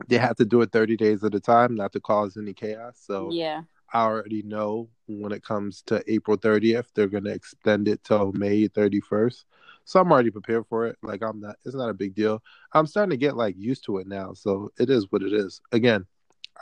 [0.08, 2.98] They have to do it 30 days at a time, not to cause any chaos.
[3.00, 3.64] So Yeah.
[3.94, 8.34] I already know when it comes to April 30th, they're going to extend it till
[8.34, 9.46] May 31st.
[9.86, 10.98] So I'm already prepared for it.
[11.02, 12.44] Like I'm not, it's not a big deal.
[12.74, 14.34] I'm starting to get like used to it now.
[14.34, 15.62] So it is what it is.
[15.72, 16.06] Again,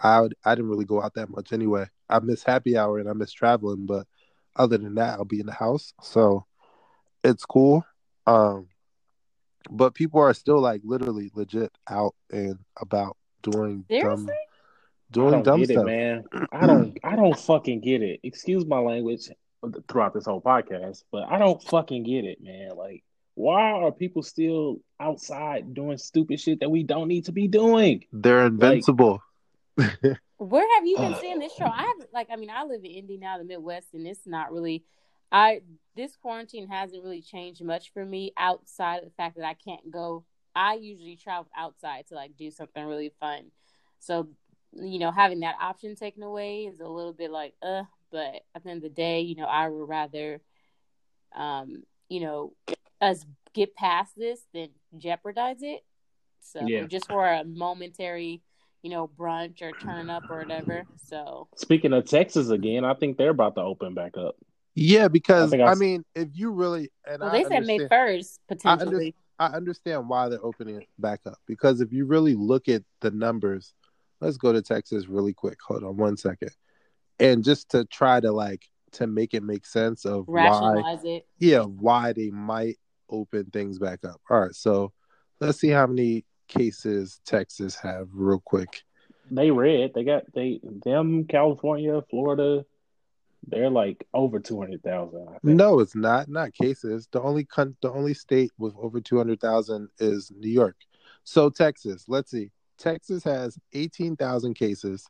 [0.02, 1.88] I would, I didn't really go out that much anyway.
[2.10, 4.06] I miss happy hour and I miss traveling, but
[4.56, 5.94] other than that, I'll be in the house.
[6.02, 6.46] So
[7.24, 7.84] it's cool.
[8.28, 8.68] Um,
[9.70, 14.34] but people are still like literally legit out and about doing dumb, Seriously?
[14.34, 14.38] I
[15.12, 15.84] doing don't dumb get stuff.
[15.84, 16.24] it, man.
[16.52, 16.98] I don't.
[17.04, 18.20] I don't fucking get it.
[18.24, 19.30] Excuse my language
[19.88, 22.72] throughout this whole podcast, but I don't fucking get it, man.
[22.76, 23.04] Like,
[23.36, 28.06] why are people still outside doing stupid shit that we don't need to be doing?
[28.12, 29.22] They're invincible.
[30.38, 31.66] Where have you been uh, seeing this show?
[31.66, 34.52] I have like I mean I live in Indy now, the Midwest, and it's not
[34.52, 34.84] really
[35.34, 35.62] I
[35.96, 39.92] this quarantine hasn't really changed much for me outside of the fact that I can't
[39.92, 40.24] go.
[40.56, 43.46] I usually travel outside to like do something really fun.
[44.00, 44.30] So,
[44.74, 48.64] you know, having that option taken away is a little bit like, uh, but at
[48.64, 50.40] the end of the day, you know, I would rather
[51.36, 52.54] um, you know,
[53.02, 55.84] us get past this than jeopardize it.
[56.42, 56.86] So Yeah.
[56.86, 58.44] just for a momentary
[58.84, 60.86] you know, brunch or turn up or whatever.
[60.98, 64.36] So Speaking of Texas again, I think they're about to open back up.
[64.76, 67.44] Yeah, because I think I I, s- mean, if you really and well, I they
[67.44, 69.16] said May understand- first I, potentially.
[69.40, 72.84] under, I understand why they're opening it back up because if you really look at
[73.02, 73.74] the numbers,
[74.22, 75.58] let's go to Texas really quick.
[75.68, 76.50] Hold on one second,
[77.20, 78.64] and just to try to like
[78.94, 81.28] to make it make sense of why, Rationalize it.
[81.40, 82.78] yeah, why they might
[83.10, 84.22] open things back up.
[84.30, 84.92] All right, so
[85.40, 88.82] let's see how many cases Texas have real quick.
[89.32, 89.94] They read.
[89.96, 92.66] They got they them California, Florida.
[93.48, 95.28] They're like over two hundred thousand.
[95.44, 96.30] No, it's not.
[96.30, 97.08] Not cases.
[97.12, 100.78] The only con- the only state with over two hundred thousand is New York.
[101.24, 102.06] So Texas.
[102.08, 102.52] Let's see.
[102.78, 105.06] Texas has eighteen thousand cases,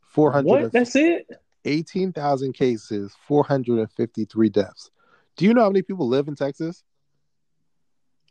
[0.00, 0.72] four What?
[0.72, 1.28] That's it?
[1.64, 4.90] eighteen thousand cases, four hundred and fifty three deaths.
[5.36, 6.82] Do you know how many people live in Texas?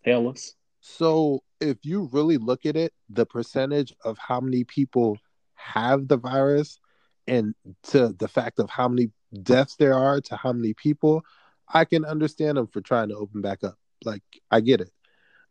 [0.03, 0.55] Hellas.
[0.81, 5.17] So if you really look at it, the percentage of how many people
[5.55, 6.79] have the virus
[7.27, 9.11] and to the fact of how many
[9.43, 11.23] deaths there are to how many people,
[11.71, 13.77] I can understand them for trying to open back up.
[14.03, 14.91] Like I get it.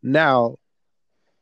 [0.01, 0.57] Now,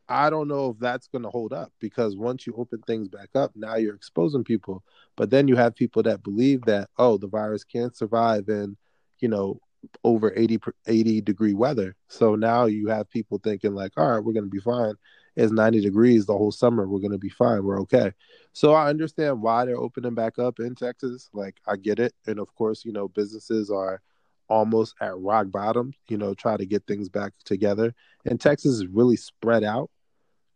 [0.08, 3.28] I don't know if that's going to hold up because once you open things back
[3.34, 4.82] up, now you're exposing people.
[5.16, 8.76] But then you have people that believe that oh, the virus can't survive in,
[9.18, 9.60] you know,
[10.04, 11.94] over 80, 80 degree weather.
[12.08, 14.94] So now you have people thinking like, all right, we're going to be fine.
[15.38, 16.88] It's 90 degrees the whole summer.
[16.88, 17.62] We're going to be fine.
[17.62, 18.12] We're okay.
[18.52, 21.30] So I understand why they're opening back up in Texas.
[21.32, 22.12] Like I get it.
[22.26, 24.02] And of course, you know, businesses are
[24.48, 27.94] almost at rock bottom, you know, try to get things back together.
[28.24, 29.92] And Texas is really spread out.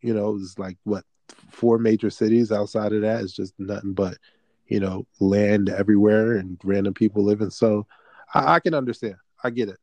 [0.00, 4.18] You know, it's like what four major cities outside of that is just nothing but,
[4.66, 7.50] you know, land everywhere and random people living.
[7.50, 7.86] So
[8.34, 9.14] I, I can understand.
[9.44, 9.78] I get it.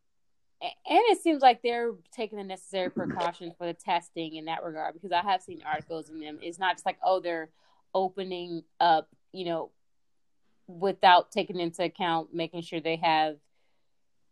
[0.61, 4.93] And it seems like they're taking the necessary precautions for the testing in that regard
[4.93, 6.39] because I have seen articles in them.
[6.41, 7.49] It's not just like, oh, they're
[7.93, 9.71] opening up, you know,
[10.67, 13.37] without taking into account making sure they have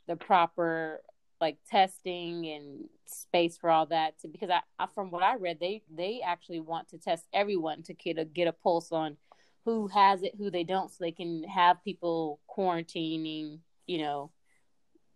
[0.07, 1.01] the proper
[1.41, 5.59] like testing and space for all that to, because I, I from what I read
[5.59, 9.17] they they actually want to test everyone to get a get a pulse on
[9.65, 14.31] who has it who they don't so they can have people quarantining you know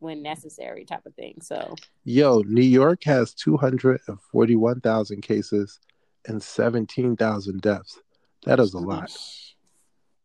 [0.01, 5.79] when necessary type of thing so Yo, New York has 241,000 cases
[6.27, 7.99] and 17,000 deaths.
[8.45, 9.11] That is a lot.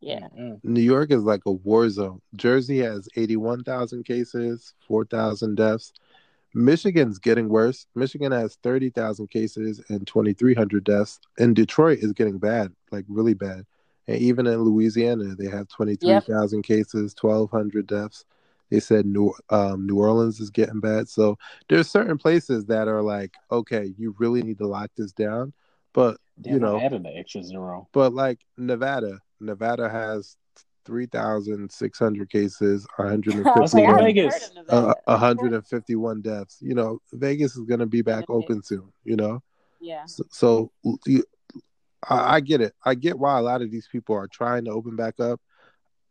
[0.00, 0.54] yeah mm-hmm.
[0.62, 2.20] New York is like a war zone.
[2.34, 5.92] Jersey has 81,000 cases, 4,000 deaths.
[6.54, 7.86] Michigan's getting worse.
[7.94, 11.20] Michigan has 30,000 cases and 2,300 deaths.
[11.38, 13.66] And Detroit is getting bad, like really bad.
[14.08, 18.24] And even in Louisiana, they have 23,000 cases, 1,200 deaths.
[18.70, 21.08] They said New um, New Orleans is getting bad.
[21.08, 21.38] So
[21.68, 25.52] there's certain places that are like, okay, you really need to lock this down.
[25.92, 27.88] But Damn, you know, I added the extra zero.
[27.92, 30.36] but like Nevada, Nevada has
[30.86, 33.26] 3,600 cases, That's
[33.74, 34.52] like 151, Vegas.
[34.68, 36.58] uh, 151 deaths.
[36.60, 39.42] You know, Vegas is going to be back open soon, you know?
[39.80, 40.04] Yeah.
[40.06, 40.72] So, so
[41.06, 41.24] you,
[42.08, 42.74] I, I get it.
[42.84, 45.40] I get why a lot of these people are trying to open back up.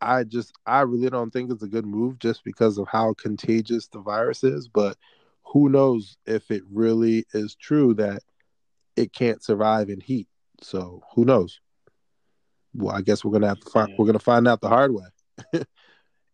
[0.00, 3.88] I just, I really don't think it's a good move just because of how contagious
[3.88, 4.68] the virus is.
[4.68, 4.96] But
[5.44, 8.22] who knows if it really is true that
[8.96, 10.28] it can't survive in heat.
[10.60, 11.60] So who knows?
[12.74, 13.94] Well, I guess we're gonna have to find.
[13.98, 15.06] We're gonna find out the hard way.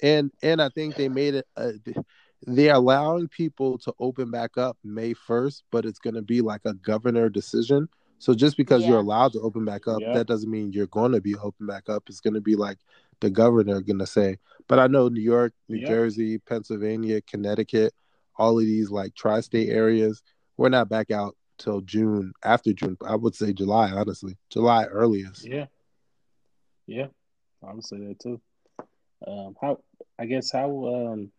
[0.02, 1.46] and and I think they made it.
[1.56, 1.72] Uh,
[2.44, 6.74] they're allowing people to open back up May first, but it's gonna be like a
[6.74, 7.88] governor decision.
[8.18, 8.90] So just because Yeah.
[8.90, 10.12] you're allowed to open back up, Yeah.
[10.12, 12.04] that doesn't mean you're going to be open back up.
[12.08, 12.78] It's going to be like
[13.22, 14.36] the governor going to say.
[14.68, 15.88] But I know New York, New Yeah.
[15.88, 17.94] Jersey, Pennsylvania, Connecticut,
[18.36, 20.22] all of these like tri-state areas,
[20.56, 22.32] we're not back out till June.
[22.44, 23.90] After June, I would say July.
[23.90, 25.46] Honestly, July earliest.
[25.46, 25.66] Yeah.
[26.86, 27.06] Yeah.
[27.66, 28.40] I would say that too.
[29.26, 29.78] Um, how
[30.18, 30.68] I guess how
[31.12, 31.32] um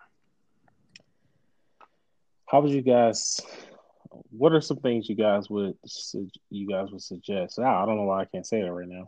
[2.45, 3.41] how would you guys
[4.29, 5.75] what are some things you guys would
[6.49, 7.59] you guys would suggest?
[7.59, 9.07] I don't know why I can't say that right now.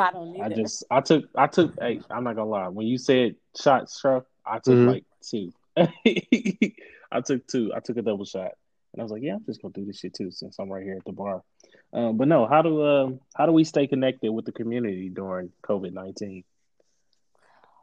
[0.00, 0.56] I don't need I it.
[0.56, 2.68] just I took I took hey, I'm not gonna lie.
[2.68, 4.86] When you said shot struck, I took Mhm.
[4.86, 5.52] like two.
[5.76, 7.72] I took two.
[7.74, 8.52] I took a double shot.
[8.92, 10.82] And I was like, yeah, I'm just gonna do this shit too since I'm right
[10.82, 11.42] here at the bar.
[11.92, 15.52] Um, but no, how do um how do we stay connected with the community during
[15.62, 16.44] COVID nineteen?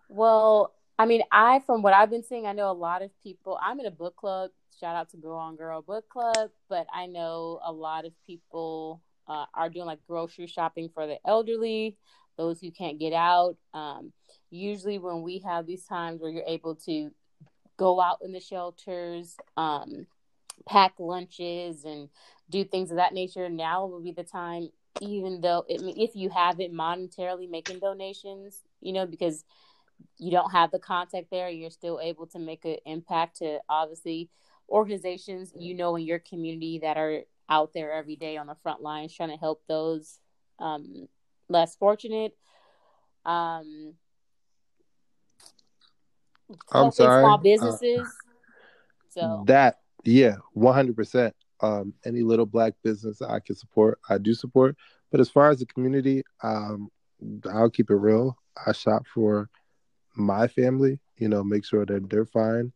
[0.10, 3.58] Well, I mean, I from what I've been seeing, I know a lot of people.
[3.62, 4.52] I'm in a book club.
[4.80, 9.02] Shout out to Girl on Girl Book Club, but I know a lot of people
[9.28, 11.98] uh, are doing like grocery shopping for the elderly,
[12.38, 13.58] those who can't get out.
[13.74, 14.12] Um,
[14.50, 17.12] usually, when we have these times where you're able to
[17.78, 20.08] go out in the shelters, um,
[20.68, 22.10] pack lunches, and
[22.50, 24.70] do things of that nature, now will be the time.
[25.00, 29.46] Even though, I mean, if you haven't monetarily making donations, you know, because
[30.18, 34.30] you don't have the contact there, you're still able to make an impact to obviously
[34.70, 38.82] organizations you know in your community that are out there every day on the front
[38.82, 40.20] lines trying to help those
[40.60, 41.08] um,
[41.50, 42.36] less fortunate.
[43.26, 43.94] Um,
[46.72, 47.24] I'm sorry.
[47.24, 48.08] small Uh, businesses.
[49.10, 51.36] so That yeah, one hundred percent.
[51.60, 54.78] Um, any little black business I can support, I do support.
[55.12, 56.90] But as far as the community, um,
[57.52, 58.38] I'll keep it real.
[58.66, 59.50] I shop for
[60.16, 61.00] my family.
[61.18, 62.72] You know, make sure that they're fine.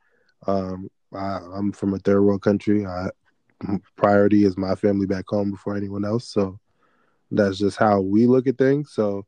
[0.47, 2.85] Um, I, I'm from a third world country.
[2.85, 3.09] I
[3.95, 6.27] priority is my family back home before anyone else.
[6.27, 6.59] So
[7.29, 8.91] that's just how we look at things.
[8.93, 9.25] So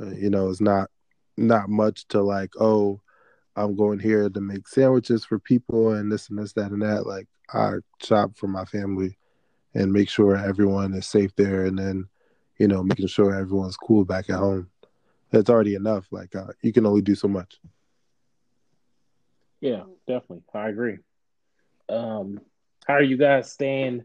[0.00, 0.90] uh, you know, it's not
[1.36, 2.50] not much to like.
[2.60, 3.00] Oh,
[3.56, 7.06] I'm going here to make sandwiches for people and this and this, that, and that.
[7.06, 9.16] Like I shop for my family
[9.74, 12.08] and make sure everyone is safe there, and then
[12.58, 14.70] you know making sure everyone's cool back at home.
[15.30, 16.06] That's already enough.
[16.10, 17.60] Like uh, you can only do so much.
[19.60, 20.44] Yeah, definitely.
[20.54, 20.98] I agree.
[21.88, 22.40] Um,
[22.88, 24.04] how are you guys staying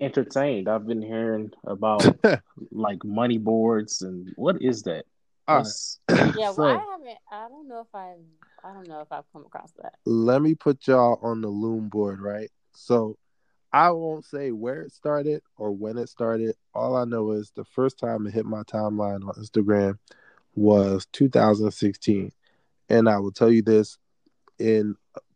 [0.00, 0.68] entertained?
[0.68, 2.04] I've been hearing about
[2.70, 5.04] like money boards and what is that?
[5.48, 5.64] All right.
[5.64, 5.98] What's-
[6.36, 7.18] yeah, so- well, I haven't.
[7.30, 8.18] I don't know if I've.
[8.64, 9.94] I don't know if I've come across that.
[10.06, 12.48] let me put y'all on the loom board, right?
[12.70, 13.18] So
[13.72, 16.54] I won't say where it started or when it started.
[16.72, 19.98] All I know is the first time it hit my timeline on Instagram
[20.54, 22.30] was 2016.
[22.88, 23.98] And I will tell you this
[24.60, 24.94] in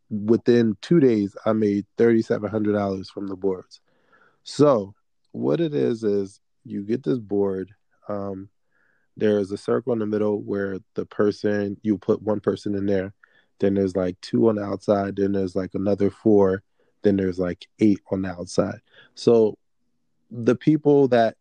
[0.09, 3.81] within two days, I made $3,700 from the boards.
[4.43, 4.93] So
[5.31, 7.71] what it is is you get this board.
[8.07, 8.49] Um,
[9.17, 13.13] there's a circle in the middle where the person you put one person in there
[13.59, 16.63] then there's like two on the outside then there's like another four
[17.01, 18.79] then there's like eight on the outside
[19.15, 19.57] so
[20.29, 21.35] the people that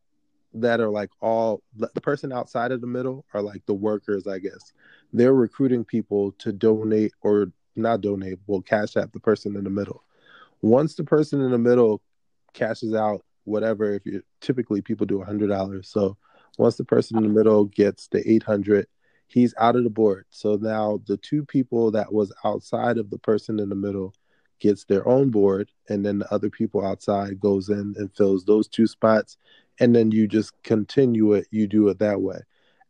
[0.54, 4.38] that are like all the person outside of the middle are like the workers i
[4.38, 4.72] guess
[5.12, 9.70] they're recruiting people to donate or not donate well cash out the person in the
[9.70, 10.02] middle.
[10.62, 12.00] Once the person in the middle
[12.52, 15.88] cashes out whatever if you typically people do a hundred dollars.
[15.88, 16.16] So
[16.58, 18.86] once the person in the middle gets the 800
[19.28, 20.24] he's out of the board.
[20.30, 24.14] So now the two people that was outside of the person in the middle
[24.60, 28.68] gets their own board and then the other people outside goes in and fills those
[28.68, 29.36] two spots
[29.78, 32.40] and then you just continue it you do it that way.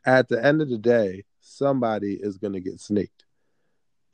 [0.05, 3.26] At the end of the day somebody is going to get snaked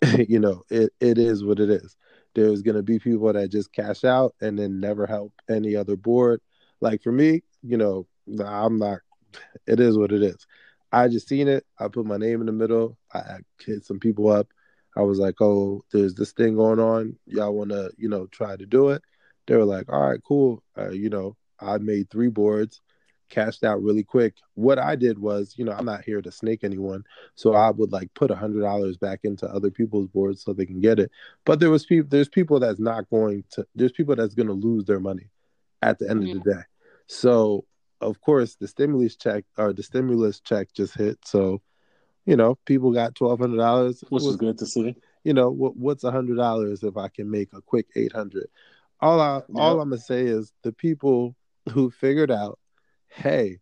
[0.29, 1.97] you know it, it is what it is
[2.35, 5.97] there's going to be people that just cash out and then never help any other
[5.97, 6.41] board
[6.81, 8.07] like for me you know
[8.47, 8.99] i'm not
[9.67, 10.47] it is what it is.
[10.93, 11.65] I just seen it.
[11.79, 12.99] I put my name in the middle.
[13.15, 14.49] I, I hit some people up.
[14.97, 17.17] I was like, "Oh, there's this thing going on.
[17.27, 19.03] Y'all want to, you know, try to do it?"
[19.47, 22.81] They were like, "All right, cool." Uh, you know, I made three boards,
[23.33, 24.35] cashed out really quick.
[24.55, 27.03] What I did was, you know, I'm not here to snake anyone,
[27.35, 30.67] so I would like put a hundred dollars back into other people's boards so they
[30.67, 31.11] can get it.
[31.45, 32.09] But there was people.
[32.09, 33.67] There's people that's not going to.
[33.75, 35.31] There's people that's going to lose their money
[35.81, 36.61] at the end of the day.
[37.07, 37.65] So
[38.01, 41.19] of course the stimulus check or the stimulus check just hit.
[41.25, 41.63] So,
[42.27, 44.05] you know, people got twelve hundred dollars.
[44.11, 44.95] which is good to see.
[45.25, 48.49] You know, what what's a hundred dollars if I can make a quick eight hundred?
[49.01, 49.45] All I Yep.
[49.55, 51.35] all I'm gonna say is the people
[51.73, 52.59] who figured out,
[53.13, 53.59] hey,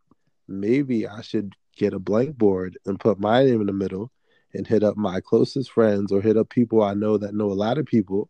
[0.49, 4.11] maybe I should get a blank board and put my name in the middle
[4.53, 7.55] and hit up my closest friends or hit up people I know that know a
[7.55, 8.29] lot of people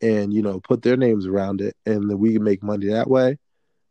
[0.00, 3.08] and you know put their names around it and then we can make money that
[3.08, 3.38] way.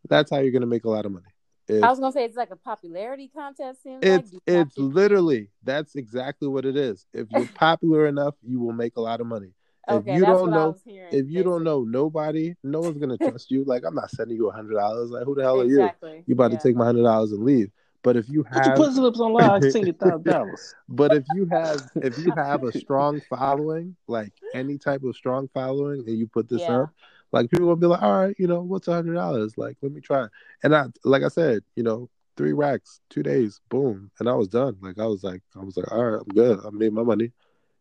[0.10, 1.26] That's how you're gonna make a lot of money.
[1.68, 3.82] If- I was gonna say it's like a popularity contest.
[3.86, 4.30] It's like.
[4.30, 7.06] Do you have it's literally that's exactly what it is.
[7.14, 9.54] If you're popular enough, you will make a lot of money.
[9.90, 12.56] Okay, if you that's don't what I know- was hearing, If you don't know nobody,
[12.64, 13.64] no one's gonna trust you.
[13.64, 15.10] Like I'm not sending you a hundred dollars.
[15.12, 15.90] Like who the hell are you?
[16.26, 16.58] You about yeah.
[16.58, 17.70] to take my hundred dollars and leave.
[18.04, 19.64] But if you Put your pussy lips on live.
[19.64, 20.76] I send you thousand dollars.
[20.88, 25.48] but if you have, if you have a strong following, like any type of strong
[25.54, 26.82] following, and you put this Yeah.
[26.84, 26.90] up,
[27.32, 29.58] like people will be like, all right, you know, what's a hundred dollars?
[29.58, 30.28] Like, let me try.
[30.64, 32.08] And I, like I said, you know,
[32.38, 34.78] three racks, two days, boom, and I was done.
[34.82, 36.60] Like I was like, I was like, all right, I'm good.
[36.64, 37.32] I made my money,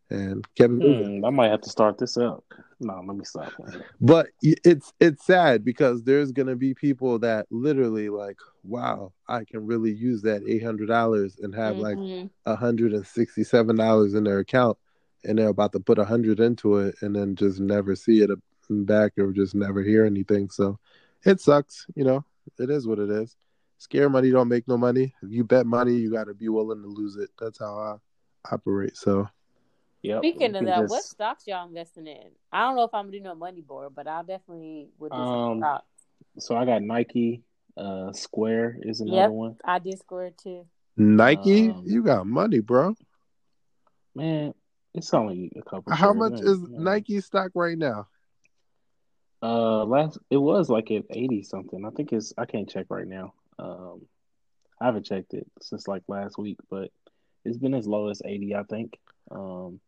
[0.09, 1.19] and kept it moving.
[1.19, 2.43] Hmm, I might have to start this up.
[2.79, 3.51] No, let me stop.
[4.01, 9.65] But it's it's sad because there's gonna be people that literally like, wow, I can
[9.65, 12.29] really use that eight hundred dollars and have like Mhm.
[12.45, 14.77] hundred and sixty seven dollars in their account,
[15.23, 18.29] and they're about to put a hundred into it, and then just never see it
[18.69, 20.49] back or just never hear anything.
[20.49, 20.77] So
[21.23, 22.25] it sucks, you know.
[22.59, 23.35] It is what it is.
[23.77, 25.13] Scare money don't make no money.
[25.23, 27.29] If you bet money, you got to be willing to lose it.
[27.39, 28.95] That's how I operate.
[28.97, 29.27] So
[30.05, 30.19] Yep.
[30.19, 32.31] Speaking of that, just- what stocks y'all investing in?
[32.51, 35.17] I don't know if I'm gonna do no money board, but I'll definitely would do
[35.17, 35.85] some Um, stocks.
[36.39, 37.43] So I got Nike.
[37.77, 39.31] Uh, Square is another Yep.
[39.31, 39.57] one.
[39.65, 40.65] I did square too.
[40.95, 42.95] Nike, Um, you got money, bro.
[44.13, 44.53] Man,
[44.93, 45.91] it's only a couple.
[45.93, 46.47] How shares, much man.
[46.47, 46.77] is Yeah.
[46.79, 48.07] Nike stock right now?
[49.41, 51.85] Uh, last it was like at eighty something.
[51.85, 52.33] I think it's.
[52.37, 53.33] I can't check right now.
[53.59, 54.07] Um,
[54.79, 56.91] I haven't checked it since like last week, but
[57.43, 58.55] it's been as low as eighty.
[58.55, 58.97] I think.
[59.31, 59.81] Um,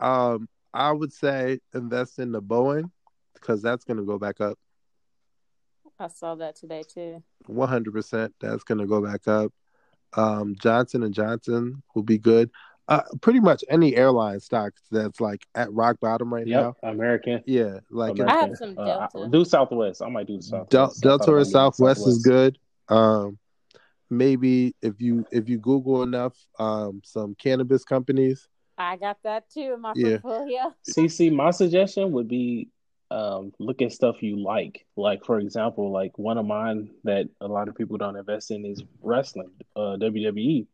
[0.00, 2.90] Um, I would say invest in the Boeing
[3.34, 4.58] because that's going to go back up.
[5.98, 7.22] I saw that today too.
[7.46, 9.52] One hundred percent, that's going to go back up.
[10.14, 12.50] Um, Johnson and Johnson will be good.
[12.88, 16.90] Uh, pretty much any airline stock that's like at rock bottom right yep, now.
[16.90, 17.42] American.
[17.46, 19.18] Yeah, like I have some Uh, Delta.
[19.24, 20.02] I- do Southwest.
[20.02, 20.70] I might do Southwest.
[20.70, 22.58] Del- I Delta or about getting Southwest is good.
[22.88, 23.38] Um,
[24.10, 28.48] maybe if you if you Google enough, um, some cannabis companies.
[28.78, 30.18] I got that too in my Yeah.
[30.22, 30.74] portfolio.
[30.84, 32.68] CC, my suggestion would be
[33.10, 34.86] um, look at stuff you like.
[34.96, 38.64] Like for example, like one of mine that a lot of people don't invest in
[38.64, 40.66] is wrestling, uh, WWE.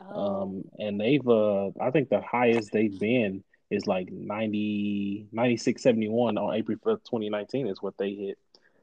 [0.00, 6.36] Oh, Um, and they've uh, I think the highest they've been is like 90, 96.71
[6.38, 8.38] on April 5th, 2019 is what they hit.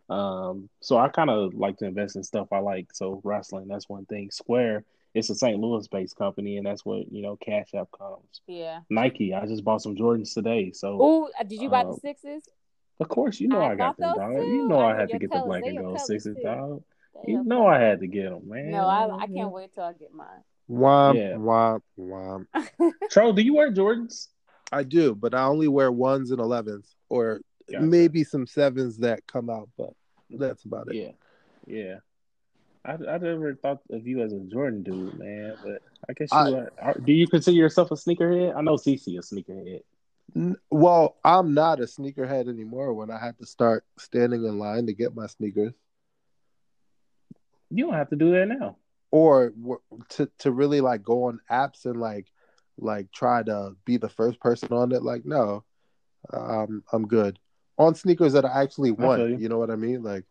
[0.10, 2.88] Um, so I kind of like to invest in stuff I like.
[2.94, 4.32] So wrestling, that's one thing.
[4.32, 5.60] Square, it's a St.
[5.60, 8.42] Louis based company, and that's what you know Cash App comes.
[8.48, 8.80] yeah.
[8.90, 12.44] Nike, I just bought some Jordans today, so Oh, did you buy the Um, sixes?
[13.00, 14.42] of course you know I I, got got them, dog.
[14.44, 14.48] too.
[14.50, 16.44] You know I I, had to get the black and gold sixes, too.
[16.44, 16.84] dog.
[17.26, 17.66] They You know.
[17.68, 18.72] I had to get them, man.
[18.72, 20.44] No, I I can't wait till I get mine.
[20.70, 21.34] Womp Yeah.
[21.38, 22.46] womp womp.
[23.10, 24.28] Tro, do you wear Jordans?
[24.72, 27.42] I do, but I only wear ones and elevens, or
[27.72, 27.84] Gotcha.
[27.84, 29.70] maybe some sevens that come out.
[29.78, 29.94] But
[30.30, 30.96] that's about it.
[30.96, 31.12] Yeah,
[31.66, 31.96] yeah.
[32.90, 35.56] I I never thought of you as a Jordan dude, man.
[35.64, 36.72] But I guess you I- are.
[36.82, 38.56] are- Do you consider yourself a sneakerhead?
[38.56, 39.82] I know CC a sneakerhead.
[40.36, 42.94] N- Well, I'm not a sneakerhead anymore.
[42.94, 45.74] When I had to start standing in line to get my sneakers,
[47.70, 48.78] You don't have to do that now.
[49.12, 49.54] or
[50.10, 52.28] to to really like go on apps and like
[52.78, 55.04] like try to be the first person on it.
[55.04, 55.64] Like, no,
[56.34, 57.38] um, I'm good
[57.78, 59.22] on sneakers that I actually want.
[59.30, 59.38] you.
[59.38, 60.02] You know what I mean?
[60.04, 60.26] Like,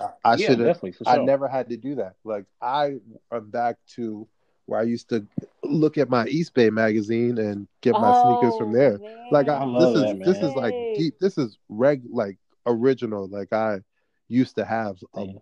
[0.00, 0.68] I, I yeah, should have.
[0.68, 2.14] definitely I never had to do that.
[2.24, 2.96] Like I
[3.32, 4.26] am back to
[4.66, 5.26] where I used to
[5.64, 9.00] look at my Eastbay magazine and get my sneakers from oh, there.
[9.02, 11.14] Oh, Like I, I this is that, this is like deep.
[11.20, 13.28] This is reg like original.
[13.28, 13.80] Like I
[14.28, 15.32] used to have a Yeah.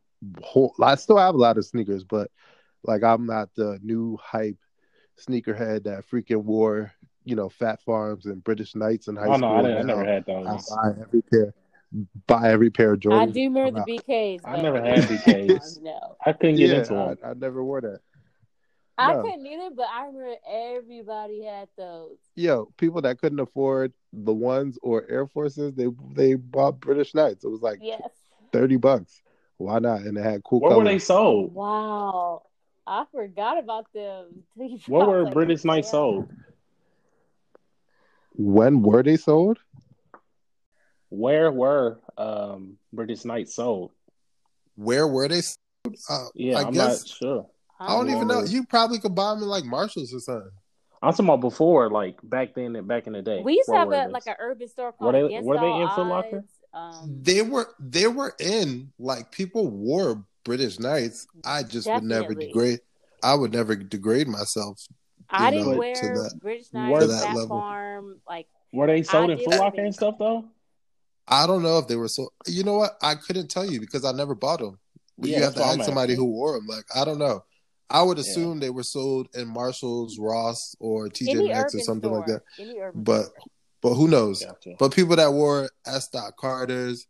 [0.43, 0.75] whole.
[0.83, 2.31] I still have a lot of sneakers, but
[2.85, 4.57] like I'm not the new hype
[5.19, 6.93] sneakerhead that freaking wore
[7.25, 9.49] you know Phat Farms and British Knights in high Oh school.
[9.49, 10.69] no, I, didn't, I never had I those.
[10.71, 11.55] buy every pair.
[12.27, 13.21] Buy every pair of Jordans.
[13.21, 13.99] I do remember the.
[13.99, 14.43] BKs.
[14.45, 15.81] I never had BKs.
[15.83, 17.17] no, I couldn't get Yeah, into them.
[17.23, 18.01] I, I never wore that.
[18.99, 19.23] I No.
[19.23, 19.71] couldn't either.
[19.75, 22.19] But I remember everybody had those.
[22.35, 27.45] yo, people that couldn't afford the ones or Air Forces, they they bought British Knights.
[27.45, 28.11] It was like Yes.
[28.53, 29.23] thirty bucks.
[29.57, 30.03] Why not?
[30.03, 30.85] And they had cool Where colors.
[30.85, 31.55] were they sold?
[31.55, 32.43] Wow.
[32.87, 34.45] I forgot about them.
[34.87, 35.73] what were like, British yeah.
[35.73, 36.29] Knights sold?
[38.35, 39.59] When were they sold?
[41.11, 43.93] Where were um, British Knights sold?
[44.77, 45.41] where were they?
[46.09, 47.47] Uh, Yeah, I I'm guess not sure.
[47.81, 48.45] I don't even know.
[48.45, 50.51] You probably could buy them in like Marshalls or something.
[51.03, 53.41] I'm talking about before, like back then, back in the day.
[53.43, 55.71] We used to have a like an urban store Were called they- Against were they
[55.73, 56.45] in Foot Locker?
[56.75, 61.27] Um, They were they were in like people wore British Knights.
[61.45, 62.81] I just would never degrade.
[63.23, 64.81] I would never degrade myself.
[65.31, 67.49] I didn't know, wear to that- British to Knights, that Fat level.
[67.49, 70.45] Farm, like Were they sold I in Foot Locker and stuff though?
[71.31, 72.31] I don't know if they were so.
[72.47, 72.97] You know what?
[73.03, 74.79] I couldn't tell you because I never bought them.
[75.19, 76.67] But Yeah, you have to ask somebody who wore them.
[76.67, 77.45] Like I don't know.
[77.91, 78.23] I would Yeah.
[78.23, 82.19] assume they were sold in Marshalls, Ross, or TJ Maxx or something store.
[82.19, 82.93] like that.
[82.95, 83.35] But store.
[83.83, 84.45] but who knows?
[84.45, 84.75] Gotcha.
[84.79, 86.09] But people that wore S.
[86.09, 87.07] Dot Carter's,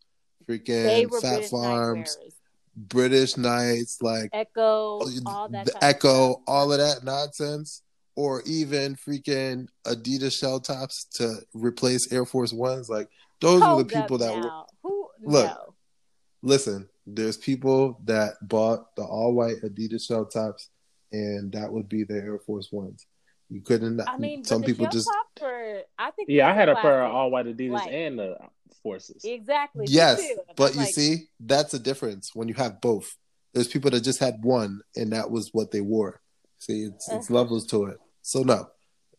[0.48, 2.34] freaking were Fat British Farms, wearers.
[2.76, 5.66] British Knights, like Ecko, Oh, all that.
[5.66, 6.42] the type of Ecko, stuff.
[6.46, 7.82] all of that nonsense,
[8.14, 12.88] or even freaking Adidas shell tops to replace Air Force Ones.
[12.88, 13.08] Like
[13.40, 14.50] those Hold were the people that were.
[14.82, 15.08] Who?
[15.22, 15.46] Look.
[15.46, 15.74] no.
[16.40, 20.68] Listen, there's people that bought the all white Adidas shell tops,
[21.10, 23.06] and that would be their Air Force Ones.
[23.50, 24.00] You couldn't.
[24.06, 25.50] I mean, some people just top
[25.98, 26.28] I think.
[26.28, 28.36] Yeah, I had a pair of all white Adidas Like- and the
[28.82, 29.24] Forces.
[29.24, 29.86] Exactly.
[29.88, 30.22] yes,
[30.54, 33.16] but you like, see, that's a difference when you have both.
[33.54, 36.20] There's people that just had one, and that was what they wore.
[36.58, 37.34] See, it's it's uh-huh.
[37.34, 37.98] levels to it.
[38.22, 38.68] So no,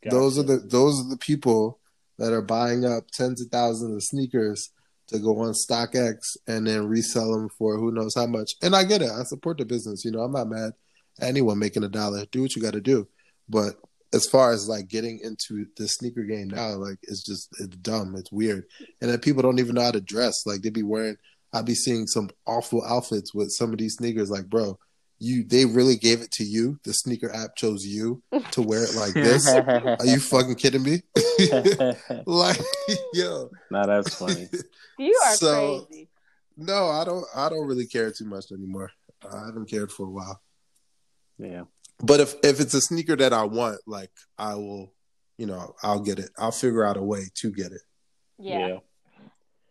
[0.09, 1.79] those are the those are the people
[2.19, 4.71] that are buying up tens of thousands of sneakers
[5.07, 8.51] to go on StockX and then resell them for who knows how much.
[8.61, 9.09] And I get it.
[9.09, 10.05] I support the business.
[10.05, 10.73] You know, I'm not mad
[11.21, 12.25] anyone making a dollar.
[12.25, 13.07] Do what you got to do.
[13.47, 13.75] But
[14.13, 18.15] as far as like getting into the sneaker game now, like it's just it's dumb.
[18.15, 18.65] It's weird.
[19.01, 20.45] And then people don't even know how to dress.
[20.45, 21.17] Like they be wearing.
[21.51, 24.29] I'd be seeing some awful outfits with some of these sneakers.
[24.29, 24.77] Like, bro,
[25.19, 26.79] you they really gave it to you.
[26.83, 29.47] The sneaker app chose you to wear it like this.
[29.49, 31.01] Are you fucking kidding me?
[32.25, 32.59] like,
[33.13, 34.47] yo, nah, that's funny.
[34.97, 36.09] You are So- crazy.
[36.57, 37.25] no, I don't.
[37.33, 38.91] I don't really care too much anymore.
[39.31, 40.41] I haven't cared for a while.
[41.37, 41.63] Yeah.
[42.03, 44.93] But if if it's a sneaker that I want, like I will,
[45.37, 46.31] you know, I'll get it.
[46.37, 47.81] I'll figure out a way to get it.
[48.37, 48.67] Yeah.
[48.67, 48.77] Yeah.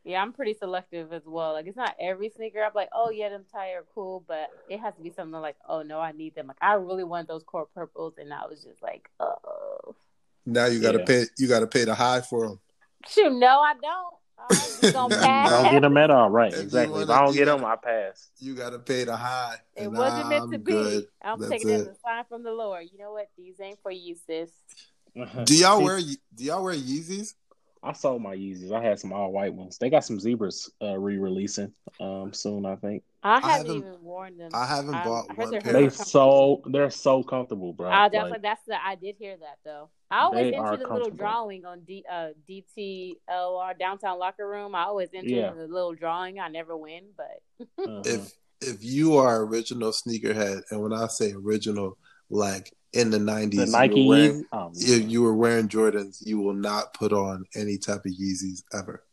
[0.09, 0.23] Yeah.
[0.23, 1.53] I'm pretty selective as well.
[1.53, 2.63] Like it's not every sneaker.
[2.63, 5.57] I'm like, oh yeah, them tire are cool, but it has to be something like,
[5.69, 6.47] oh no, I need them.
[6.49, 9.95] Like I really want those court purples, and I was just like, oh
[10.47, 11.05] Now you got to Yeah.
[11.05, 11.25] pay.
[11.39, 12.61] You got to pay the high for them.
[13.07, 14.15] shoot, no, I don't.
[14.41, 14.81] I'm just
[15.21, 15.51] pass.
[15.51, 16.31] I don't get them at all.
[16.31, 16.53] Right.
[16.53, 17.03] If Exactly.
[17.03, 18.31] If wanna- I don't get them, I pass.
[18.39, 19.57] You got to pay the high.
[19.75, 20.73] It And wasn't meant I'm to be.
[20.73, 21.07] good.
[21.21, 21.91] I'm That's taking it as it.
[21.91, 22.87] a sign from the Lord.
[22.91, 23.29] You know what?
[23.37, 24.51] These ain't for you, sis.
[25.45, 25.99] Do y'all wear?
[25.99, 27.35] Do y'all wear Yeezys?
[27.83, 28.73] I sold my Yeezys.
[28.73, 29.79] I had some all white ones.
[29.79, 32.67] They got some zebras uh, re-releasing um, soon.
[32.67, 34.51] I think I haven't, haven't- even worn them.
[34.55, 35.73] I haven't I- bought I one they're pair.
[35.75, 37.89] they so they're so comfortable, bro.
[37.91, 39.91] I definitely Like, that's the I did hear that though.
[40.11, 44.75] I always They enter the little drawing on D uh DTLR downtown locker room.
[44.75, 45.51] I always enter Yeah.
[45.53, 46.39] the little drawing.
[46.41, 47.41] I never win, but
[47.79, 48.03] uh-huh.
[48.05, 51.97] If if you are original sneakerhead, and when I say original,
[52.31, 54.45] like in the nineties, Nike you were wearing,
[54.77, 59.05] if you were wearing Jordans, you will not put on any type of Yeezys ever.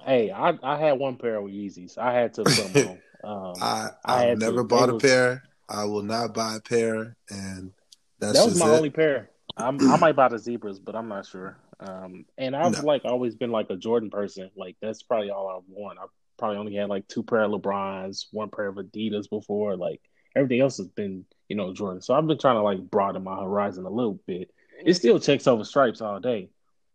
[0.00, 1.98] hey, I I had one pair of Yeezys.
[1.98, 3.48] I had to put them on.
[3.48, 4.36] Um, I I to.
[4.36, 5.42] never They bought a was- pair.
[5.68, 7.72] I will not buy a pair, and
[8.18, 8.76] that's that was just my it.
[8.76, 9.30] only pair.
[9.56, 11.56] I'm, I might buy the zebras, but I'm not sure.
[11.80, 12.86] Um, and I've No.
[12.86, 14.50] like always been like a Jordan person.
[14.56, 15.98] Like that's probably all I've worn.
[15.98, 16.04] I
[16.38, 19.76] probably only had like two pair of LeBrons, one pair of Adidas before.
[19.76, 20.00] Like
[20.36, 22.00] everything else has been, you know, Jordan.
[22.00, 24.50] So I've been trying to like broaden my horizon a little bit.
[24.82, 26.48] It still checks over stripes all day,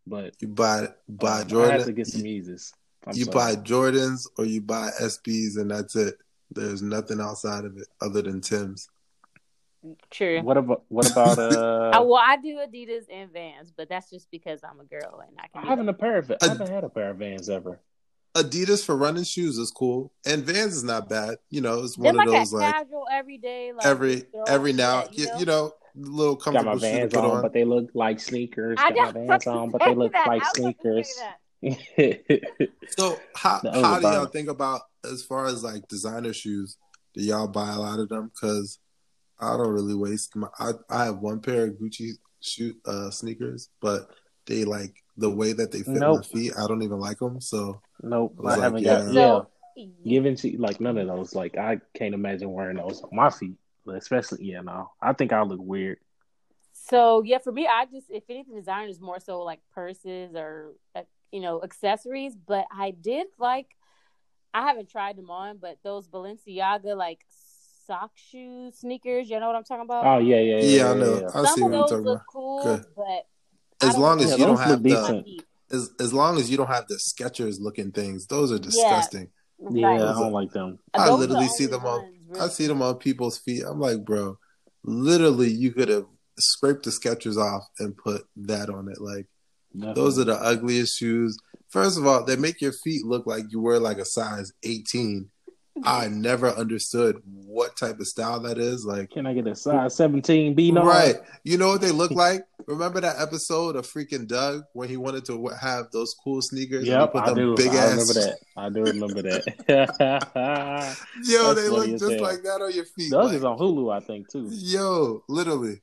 [0.07, 2.73] but You buy buy um, I had to get some Yeezys.
[3.05, 3.35] I'm you sorry.
[3.35, 6.15] buy Jordans, or you buy SBs, and that's it.
[6.49, 8.89] There's nothing outside of it other than Tim's.
[10.09, 10.41] true.
[10.41, 11.91] What about what about uh?
[11.93, 15.37] I, well, I do Adidas and Vans, but that's just because I'm a girl and
[15.37, 15.63] I can.
[15.63, 17.79] I haven't a pair of I haven't had a pair of Vans ever.
[18.37, 21.37] Adidas for running shoes is cool, and Vans is not bad.
[21.49, 24.73] You know, it's They're one like of those a like casual everyday, like every every
[24.73, 27.35] now yeah, you, you know little comfortable Got my comfortable shoe to Vans put on,
[27.37, 27.41] on.
[27.41, 28.77] but they look like sneakers.
[28.79, 30.27] I Got my Vans on, but they look that.
[30.27, 31.11] like I was about to say
[31.63, 32.69] sneakers.
[32.89, 34.31] So how The how do y'all overbought.
[34.31, 36.77] think about as far as like designer shoes?
[37.13, 38.31] Do y'all buy a lot of them?
[38.33, 38.79] Because
[39.39, 40.47] I don't really waste my.
[40.59, 42.11] I I have one pair of Gucci
[42.41, 44.09] shoe uh, sneakers, but
[44.45, 46.53] they like the way that they fit my feet.
[46.57, 47.41] I don't even like them.
[47.41, 48.97] So nope, I was I like, haven't yeah.
[48.99, 49.13] got.
[49.13, 49.47] Yeah, So,
[50.05, 51.35] giving to like none of those.
[51.35, 53.57] Like I can't imagine wearing those on my feet,
[53.91, 54.45] especially.
[54.45, 55.97] Yeah, no, I think I look weird.
[56.73, 60.73] So yeah, for me, I just if anything, design is more so like purses or
[60.95, 62.35] uh, you know accessories.
[62.35, 63.67] But I did like,
[64.53, 67.25] I haven't tried them on, but those Balenciaga like
[67.87, 69.29] sock shoes, sneakers.
[69.29, 70.05] You know what I'm talking about?
[70.05, 70.77] Oh yeah, yeah, yeah.
[70.83, 71.19] yeah, I know.
[71.21, 71.29] yeah.
[71.33, 72.25] I see Some of what you're those talking look about.
[72.31, 72.85] cool, Good.
[72.95, 73.21] but I
[73.81, 75.43] As long as Yeah, you don't have look the decent.
[75.71, 79.29] as as long as you don't have the Skechers looking things, those are disgusting.
[79.71, 80.01] Yeah, Right.
[80.01, 80.79] I don't like them.
[80.93, 82.01] I Those literally the see them on.
[82.29, 83.63] ones, I see them on people's feet.
[83.67, 84.37] I'm like, bro,
[84.83, 86.05] literally, you could have
[86.39, 89.01] scraped the Skechers off and put that on it.
[89.01, 89.25] Like,
[89.73, 91.37] those are the ugliest shoes.
[91.69, 95.29] First of all, they make your feet look like you wear like a size 18.
[95.85, 98.85] I never understood what type of style that is.
[98.85, 100.71] Like, Can I get a size 17 B?
[100.71, 101.15] No, right?
[101.43, 102.41] You know what they look like?
[102.67, 106.79] Remember that episode of freaking Doug when he wanted to have those cool sneakers?
[106.79, 107.55] and he Yep, I them do.
[107.55, 107.91] Big I ass.
[107.91, 108.37] remember that.
[108.57, 110.27] I do remember that.
[111.23, 112.21] Yo, That's they look just hell.
[112.21, 113.11] like that on your feet.
[113.11, 114.47] Doug like- is on Hulu, I think, too.
[114.51, 115.81] Yo, literally,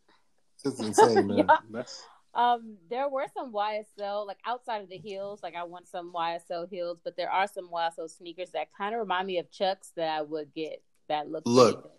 [0.64, 1.36] it's insane, man.
[1.48, 1.56] Yeah.
[1.70, 2.02] That's
[2.34, 5.40] Um, there were some YSL like outside of the heels.
[5.42, 9.00] Like I want some YSL heels, but there are some YSL sneakers that kind of
[9.00, 10.82] remind me of Chucks that I would get.
[11.08, 11.90] That look Look, good.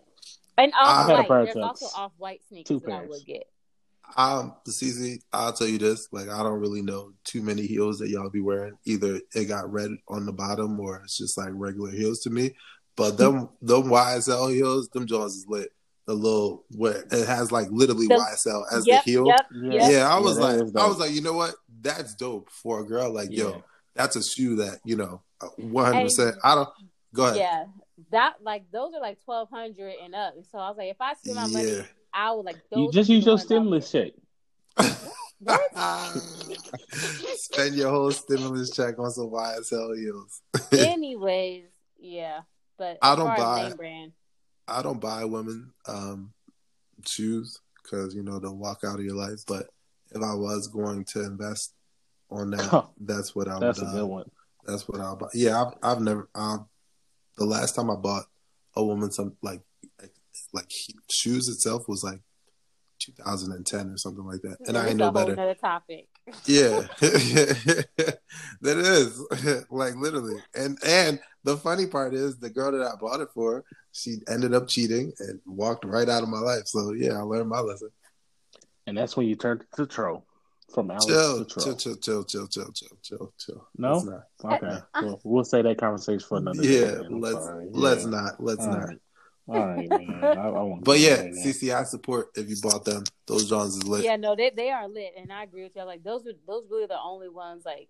[0.58, 1.28] and I off had a white.
[1.28, 1.84] pair of There's Chucks.
[1.84, 3.44] also off white sneakers Two that I would get.
[4.18, 8.00] Um, the CZ, I'll tell you this: like, I don't really know too many heels
[8.00, 8.78] that y'all be wearing.
[8.86, 12.56] Either it got red on the bottom, or it's just like regular heels to me.
[12.96, 15.70] But them, them YSL heels, them Jones is lit.
[16.08, 19.26] The little where it has like literally The- YSL as yep, the heel.
[19.28, 19.72] yep, Yeah.
[19.74, 19.92] yep.
[19.92, 21.56] Yeah, I was that like, I was like, you know what?
[21.82, 23.12] That's dope for a girl.
[23.12, 23.44] Like, Yeah.
[23.46, 23.64] yo,
[23.96, 26.36] that's a shoe that you know, uh, one hundred percent.
[26.44, 26.70] I don't.
[27.14, 27.38] Go ahead.
[27.38, 27.66] Yeah,
[28.12, 30.36] that like those are like twelve hundred and up.
[30.52, 31.82] So I was like, if I spend my money, Yeah.
[32.14, 32.80] I would like those.
[32.82, 34.12] You just use your ones I would stimulus check.
[36.92, 40.42] Spend your whole stimulus check on some YSL heels.
[40.72, 41.66] Anyways,
[41.98, 42.42] yeah,
[42.78, 44.12] but I don't buy- name brand.
[44.68, 46.34] I don't buy women um,
[47.06, 49.40] shoes because you know they'll walk out of your life.
[49.48, 49.68] But
[50.12, 51.74] if I was going to invest
[52.30, 53.62] on that, that's what I would.
[53.62, 54.32] That's a uh, good one.
[54.66, 55.28] That's what I'll buy.
[55.34, 56.30] Yeah, I've, I've never.
[56.34, 56.68] Um,
[57.38, 58.26] the last time I bought
[58.76, 59.62] a woman some like
[60.54, 60.70] like
[61.12, 62.20] shoes itself was like
[63.00, 65.36] 2010 or something like that, and I ain't a know whole better.
[65.36, 66.08] nother topic.
[66.46, 68.18] Yeah, that
[68.64, 69.24] is
[69.70, 73.64] like literally, and and the funny part is the girl that I bought it for,
[73.96, 76.68] she ended up cheating and walked right out of my life.
[76.68, 77.90] So yeah, I learned my lesson.
[78.88, 80.24] And that's when you turn to Tro
[80.74, 81.64] from Alex Chill, to Tro.
[81.64, 83.68] chill, chill, chill, chill, chill, chill, chill, chill.
[83.78, 84.00] No?
[84.02, 84.24] Not.
[84.54, 84.68] Okay.
[84.68, 85.02] Uh, uh.
[85.02, 87.08] Well, we'll say that conversation for another Yeah, day.
[87.10, 87.68] Let's sorry.
[87.72, 88.10] let's Yeah.
[88.10, 88.44] not.
[88.44, 88.88] Let's All not.
[88.90, 89.02] right.
[89.48, 90.24] All right, man.
[90.38, 91.46] I, I won't But yeah, into that.
[91.46, 93.04] CC, I support if you bought them.
[93.28, 94.04] Those Johns is lit.
[94.04, 95.84] Yeah, no, they they are lit, and I agree with you.
[95.84, 97.64] Like those are those really the only ones.
[97.66, 97.88] Like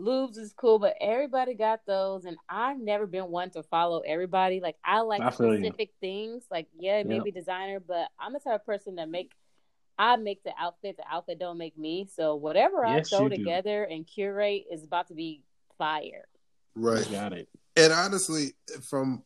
[0.00, 4.60] lubes is cool, but everybody got those, and I've never been one to follow everybody.
[4.60, 5.58] Like I like I feel you.
[5.60, 6.44] specific things.
[6.50, 7.34] Like yeah, maybe may Yep.
[7.34, 9.32] designer, but I'm the type of person that make.
[9.98, 10.96] I make the outfit.
[10.96, 12.08] The outfit don't make me.
[12.10, 13.36] So whatever I Yes, throw do.
[13.36, 15.42] together and curate is about to be
[15.76, 16.24] fire.
[16.74, 17.06] Right.
[17.06, 17.48] You got it.
[17.76, 18.54] And honestly,
[18.88, 19.22] from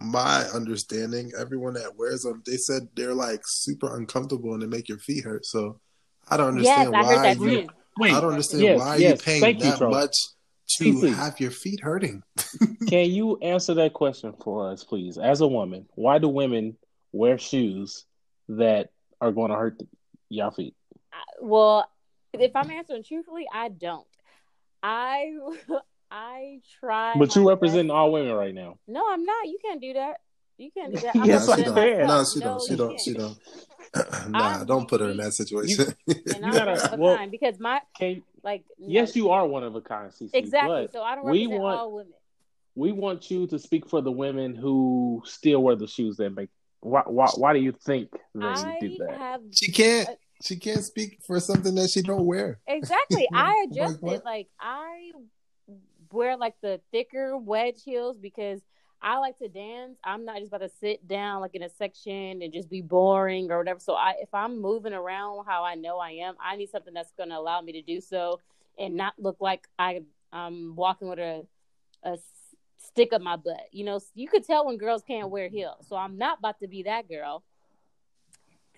[0.00, 4.88] my understanding, everyone that wears them, they said they're like super uncomfortable and they make
[4.88, 5.44] your feet hurt.
[5.44, 5.80] So
[6.28, 7.50] I don't Yes, understand I heard why that you.
[7.62, 7.68] too.
[7.98, 9.08] Wait, I don't understand yes, why yes.
[9.08, 10.14] you're paying Thank you, that much
[10.78, 11.14] to CC.
[11.14, 12.22] have your feet hurting.
[12.88, 15.18] Can you answer that question for us, please?
[15.18, 16.76] As a woman, why do women
[17.12, 18.04] wear shoes
[18.48, 18.90] that
[19.20, 19.80] are going to hurt
[20.28, 20.74] y'all feet?
[21.40, 21.88] Well,
[22.32, 24.06] if I'm answering truthfully, I don't.
[24.82, 25.32] I
[26.10, 27.14] I try.
[27.16, 28.78] But you my represent all women right now.
[28.86, 29.46] No, I'm not.
[29.46, 30.16] You can't do that.
[30.58, 31.14] You can't do that.
[31.26, 31.74] Yes, nah, I she can.
[31.74, 31.98] don't.
[31.98, 32.28] Nah, myself.
[32.32, 32.62] she don't.
[32.68, 33.00] She don't.
[33.00, 33.38] She don't.
[34.30, 35.86] nah, I'm don't put her in that situation.
[36.34, 38.64] And I'm gotta- one of a well- kind because my Can like.
[38.78, 40.30] yes, you are one of a kind, CC.
[40.34, 40.82] exactly.
[40.82, 42.12] But So I don't we represent want all women.
[42.74, 46.48] we want you to speak for the women who still wear the shoes that make.
[46.80, 47.02] Why?
[47.06, 49.16] Why, why do you think they I do that?
[49.18, 50.08] have she can't.
[50.42, 52.58] She can't speak for something that she don't wear.
[52.66, 53.26] exactly.
[53.32, 54.02] I Like adjusted.
[54.02, 54.24] what?
[54.24, 55.12] Like I
[56.12, 58.60] wear like the thicker wedge heels because
[59.06, 59.96] I like to dance.
[60.02, 63.52] I'm not just about to sit down like in a section and just be boring
[63.52, 63.78] or whatever.
[63.78, 67.12] So I, if I'm moving around how I know I am, I need something that's
[67.12, 68.40] going to allow me to do so
[68.76, 70.00] and not look like I
[70.32, 71.46] I'm walking with a
[72.78, 73.68] stick up my butt.
[73.70, 75.86] You know, you could tell when girls can't wear heels.
[75.88, 77.44] So I'm not about to be that girl.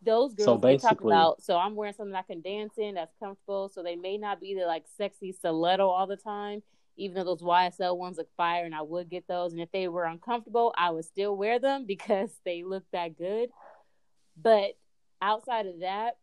[0.04, 1.42] Those girls So they talk basically- about.
[1.42, 3.70] So I'm wearing something I can dance in that's comfortable.
[3.70, 6.62] So they may not be the like sexy stiletto all the time,
[6.98, 9.52] even though those YSL ones look fire and I would get those.
[9.52, 13.50] And if they were uncomfortable, I would still wear them because they look that good.
[14.40, 14.76] But
[15.22, 16.16] outside of that,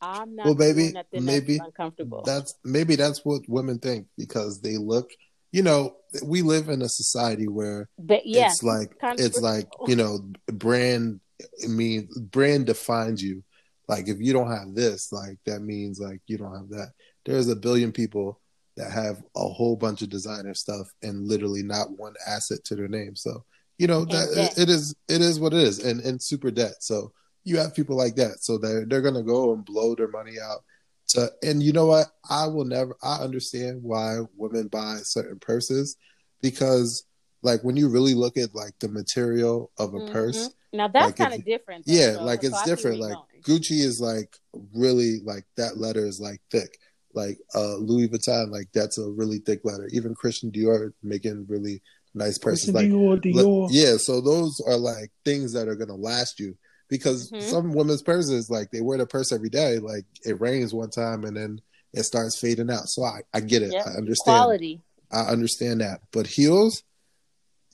[0.00, 2.22] I'm not Well, baby, maybe uncomfortable.
[2.26, 5.10] That's maybe that's what women think because they look.
[5.52, 9.94] You know, we live in a society where but yeah, it's like it's like you
[9.94, 11.20] know brand
[11.62, 13.44] I mean brand defines you
[13.86, 16.92] like if you don't have this like that means like you don't have that
[17.24, 18.40] there's a billion people
[18.76, 22.88] that have a whole bunch of designer stuff and literally not one asset to their
[22.88, 23.44] name so
[23.78, 27.12] you know that it is it is what it is and and super debt so
[27.44, 30.60] you have people like that so they're they're gonna go and blow their money out
[31.08, 35.96] to and you know what i will never i understand why women buy certain purses
[36.40, 37.04] because
[37.42, 40.12] like when you really look at like the material of a Mhm.
[40.12, 41.84] purse, Now that's Like, kind of different.
[41.84, 43.00] though, yeah, so- like it's see different.
[43.00, 43.18] Like.
[43.42, 44.38] Gucci is like
[44.72, 46.78] really like that letter is like thick.
[47.14, 49.88] Like uh Louis Vuitton, like that's a really thick letter.
[49.92, 51.82] Even Christian Dior making really
[52.14, 52.72] nice purses.
[52.74, 53.68] Like Dior, Look, Dior.
[53.70, 56.56] yeah, so those are like things that are gonna last you
[56.88, 57.42] because Mhm.
[57.42, 61.24] some women's purses, like they wear the purse every day, like it rains one time
[61.24, 61.60] and then
[61.92, 62.88] it starts fading out.
[62.88, 63.72] So I, I get it.
[63.72, 64.36] Yep, I understand.
[64.38, 64.82] Quality.
[65.10, 66.00] I understand that.
[66.10, 66.82] But heels,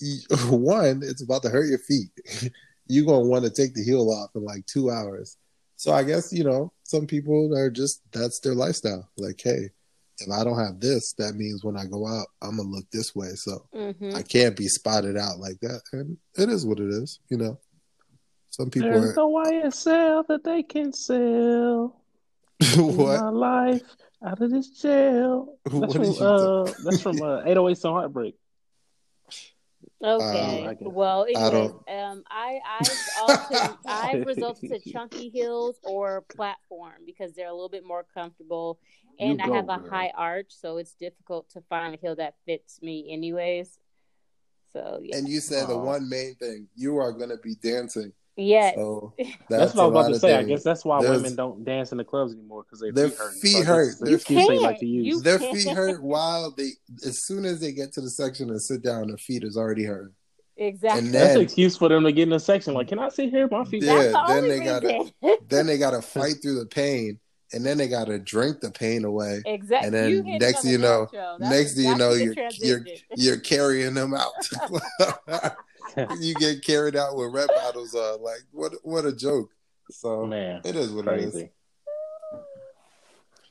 [0.50, 2.10] one, it's about to hurt your feet.
[2.86, 5.36] You're gonna want to take the heel off in like two hours.
[5.76, 9.06] So I guess, you know, some people are just that's their lifestyle.
[9.18, 9.68] Like, hey,
[10.20, 13.14] if I don't have this, that means when I go out, I'm gonna look this
[13.14, 13.34] way.
[13.34, 15.82] So hmm I can't be spotted out like that.
[15.92, 17.60] And it is what it is, you know.
[18.50, 22.00] Some people There's are no YSL that they can sell.
[22.76, 23.20] what?
[23.20, 23.82] My life
[24.26, 25.58] out of this jail.
[25.66, 28.34] That's What from did you uh, that's from uh, 808s on Heartbreak.
[30.02, 30.64] Okay.
[30.66, 30.82] I guess.
[30.84, 37.02] well, I anyways, don't- um, I I've often I've resulted to chunky heels or platform
[37.04, 38.78] because they're a little bit more comfortable,
[39.18, 39.88] You and I have a girl.
[39.90, 43.78] high arch, so it's difficult to find a heel that fits me, anyways.
[44.72, 48.12] So yeah, And you said the one main thing, you are gonna be dancing.
[48.38, 50.34] Yes, So That's, that's, what I was about to of say.
[50.36, 53.08] I guess that's why There's- women don't dance in the clubs anymore because their, Their
[53.10, 53.34] feet hurt.
[53.42, 53.94] feet So hurt.
[54.00, 55.06] Their excuse they feet- like to use.
[55.06, 56.70] You Their can't- feet hurt while they,
[57.06, 59.84] as soon as they get to the section and sit down, their feet is already
[59.84, 60.12] hurt.
[60.56, 61.00] exactly.
[61.06, 62.74] And That's an excuse for them to get in a section.
[62.74, 63.48] Like, can I sit here?
[63.50, 63.82] My feet.
[63.82, 65.12] Yeah, the then they gotta-
[65.48, 67.18] Then they got to fight through the pain,
[67.52, 69.40] and then they got to drink the pain away.
[69.46, 69.86] exactly.
[69.86, 71.06] And then you hit it next thing you know-
[71.40, 72.84] Next thing you know, you're you're
[73.16, 74.32] you're carrying them out.
[76.20, 78.22] you get carried out with red bottles on.
[78.22, 78.72] Like what?
[78.82, 79.50] What a joke!
[79.90, 81.32] So Man, it is what it is.
[81.32, 81.50] crazy.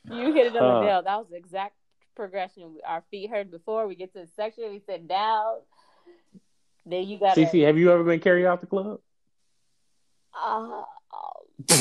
[0.09, 1.01] You hit it on Uh, the nail.
[1.03, 1.76] That was the exact
[2.15, 2.77] progression.
[2.85, 4.69] Our feet hurt before we get to the section.
[4.72, 5.57] We sit down.
[6.85, 7.45] Then you got to.
[7.45, 8.99] CC, have you ever been carried out the club?
[10.34, 10.84] Uh,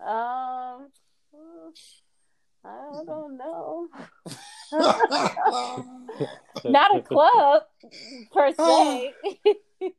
[0.00, 0.88] um,
[2.64, 3.88] I don't know.
[6.64, 7.62] Not a club
[8.32, 9.14] per se.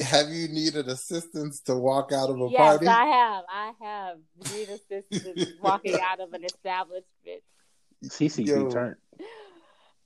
[0.00, 2.86] Have you needed assistance to walk out of a yes, party?
[2.88, 3.44] I have.
[3.48, 4.18] I have
[4.52, 7.42] needed assistance walking out of an establishment.
[8.04, 8.64] CC Yo.
[8.64, 8.96] returned.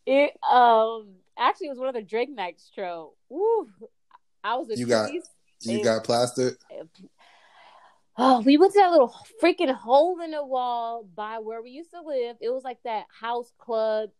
[0.07, 3.15] It um actually it was one of the Drake nights, Tro.
[3.31, 3.69] Woo!
[4.45, 5.25] I was a You got- Trees.
[5.63, 6.57] you got plastered.
[8.21, 11.93] Oh, we went to that little freaking hole in the wall by where we used
[11.93, 12.37] to live.
[12.41, 14.11] It was like that house club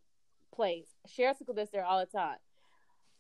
[0.55, 0.87] place.
[1.09, 2.37] Cheryl took us there all the time.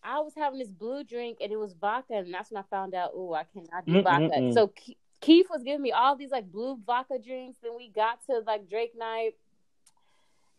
[0.05, 2.94] I was having this blue drink and it was vodka, and that's when I found
[2.94, 4.36] out, oh, I cannot do vodka.
[4.38, 4.55] Mm-mm-mm.
[4.55, 7.59] So Ke- Keith was giving me all these like blue vodka drinks.
[7.60, 9.32] Then we got to like Drake night.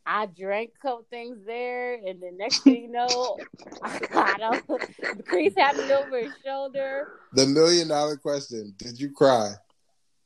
[0.05, 3.37] I drank a couple things there, and the next thing you know,
[3.83, 4.63] I got up.
[5.27, 7.07] Chris had me over his shoulder.
[7.33, 9.53] The million dollar question: Did you cry?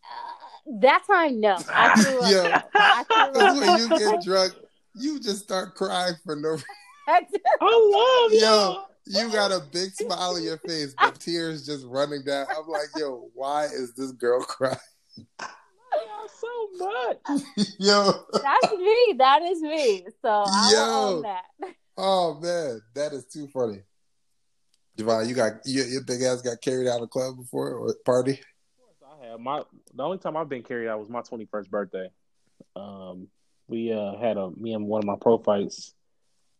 [0.03, 1.57] Uh, that time, no.
[1.73, 2.31] I threw up.
[2.31, 3.79] Yo, I threw That's when up.
[3.79, 4.53] you get drunk.
[4.95, 6.49] You just start crying for no.
[6.51, 6.63] Reason.
[7.07, 7.21] I
[7.61, 8.39] love Yo.
[8.39, 8.85] y'all.
[9.05, 12.47] You got a big smile on your face, but tears just running down.
[12.57, 14.77] I'm like, yo, why is this girl crying?
[16.39, 16.47] So
[16.77, 17.41] much.
[17.79, 19.15] yo, That's me.
[19.17, 20.05] That is me.
[20.21, 21.15] So I Yo.
[21.15, 21.43] own that.
[21.97, 23.81] oh man, that is too funny.
[24.97, 28.39] Javon, you got your, your big ass got carried out of club before or party?
[29.39, 32.09] My the only time I've been carried out was my twenty first birthday.
[32.75, 33.27] Um,
[33.67, 35.93] we uh had a me and one of my prophytes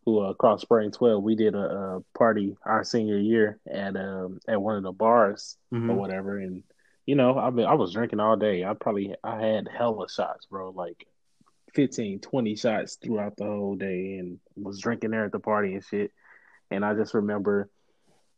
[0.05, 1.23] who uh cross spring twelve.
[1.23, 5.57] We did a, a party our senior year at um at one of the bars
[5.73, 5.89] Mm-hmm.
[5.89, 6.63] or whatever, and
[7.05, 8.63] you know I've been I was drinking all day.
[8.63, 11.07] I probably I had hella shots, bro, like
[11.73, 15.83] 15, 20 shots throughout the whole day, and was drinking there at the party and
[15.83, 16.11] shit.
[16.69, 17.69] And I just remember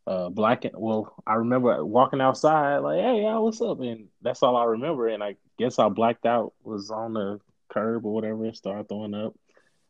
[0.07, 3.79] uh black well i remember walking outside like hey y'all what's up?
[3.79, 8.05] And that's all i remember and i guess i blacked out was on the curb
[8.05, 9.33] or whatever and started throwing up.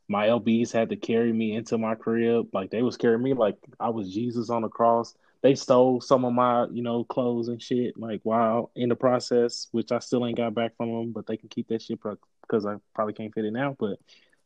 [0.07, 3.57] My lbs had to carry me into my crib like they was carrying me like
[3.79, 5.15] i was jesus on the cross.
[5.41, 9.67] They stole some of my you know clothes and shit like while in the process
[9.71, 11.99] which i still ain't got back from them but they can keep that shit
[12.41, 13.99] because i probably can't fit it now but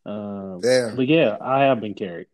[0.05, 0.95] um Damn.
[0.95, 2.27] but yeah i have been carried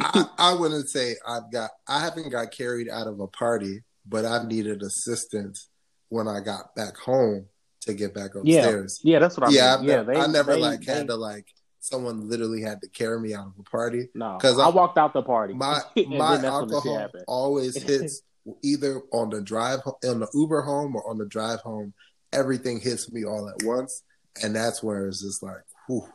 [0.00, 4.24] I, I wouldn't say I've got I haven't got carried out of a party, but
[4.24, 5.68] I've needed assistance
[6.08, 7.46] when I got back home
[7.82, 9.00] to get back upstairs.
[9.02, 11.06] yeah yeah that's what i yeah, mean yeah they, I never they- like they- had
[11.08, 11.46] to like
[11.80, 14.08] someone literally had to carry me out of a party.
[14.14, 15.52] No, 'Cause I, I- walked out the party.
[15.54, 18.22] My my then that's when the shit alcohol always hits
[18.62, 21.92] either on the drive on the Uber home or on the drive home.
[22.32, 24.02] Everything hits me all at once,
[24.42, 26.08] and that's where it's just like, whew.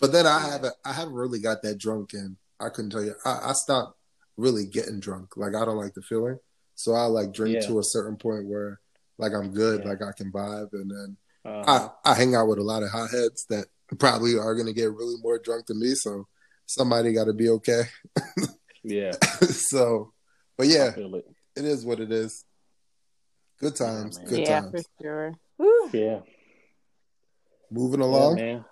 [0.00, 3.14] But then I haven't I haven't really got that drunk, and I couldn't tell you.
[3.24, 3.98] I, I stopped
[4.36, 5.36] really getting drunk.
[5.36, 6.38] Like I don't like the feeling.
[6.76, 7.66] So I like drink Yeah.
[7.68, 8.80] to a certain point where
[9.18, 9.88] like I'm good, Yeah.
[9.90, 12.90] like I can vibe and then Uh, I, I hang out with a lot of
[12.90, 13.66] hotheads that
[13.98, 16.28] probably are gonna get really more drunk than me, so
[16.66, 17.82] somebody gotta be okay.
[18.84, 19.12] yeah,
[19.42, 20.12] so
[20.56, 21.24] but yeah, it.
[21.56, 22.44] it is what it is.
[23.60, 24.28] Good times, man.
[24.28, 24.70] good yeah, times.
[24.70, 25.34] for sure.
[25.58, 25.90] Woo.
[25.92, 26.20] Yeah,
[27.72, 28.64] Moving yeah, along.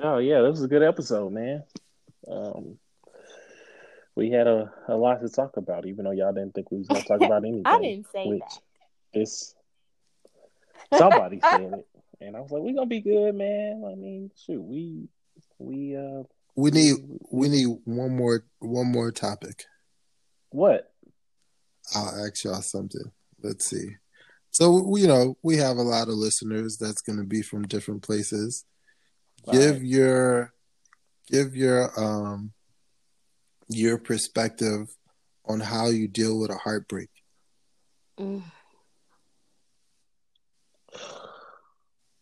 [0.00, 0.12] Man.
[0.12, 1.62] Oh yeah, this was a good episode, man.
[2.30, 2.78] Um,
[4.14, 6.88] we had a, a lot to talk about, even though y'all didn't think we was
[6.88, 7.62] gonna talk about anything.
[7.66, 8.60] I didn't say which that.
[9.14, 9.54] This
[10.96, 11.88] somebody said it,
[12.20, 15.08] and I was like, "We're gonna be good, man." I mean, shoot, we
[15.58, 16.24] we uh
[16.56, 16.96] we need
[17.30, 19.64] we need one more one more topic.
[20.50, 20.92] what?
[21.94, 23.10] I'll ask y'all something.
[23.42, 23.96] Let's see.
[24.50, 28.02] So you know, we have a lot of listeners that's going to be from different
[28.02, 28.64] places.
[29.50, 29.82] Give Right.
[29.82, 30.52] your
[31.30, 32.52] give your um
[33.68, 34.88] your perspective
[35.46, 37.08] on how you deal with a heartbreak.
[38.18, 38.42] Mm.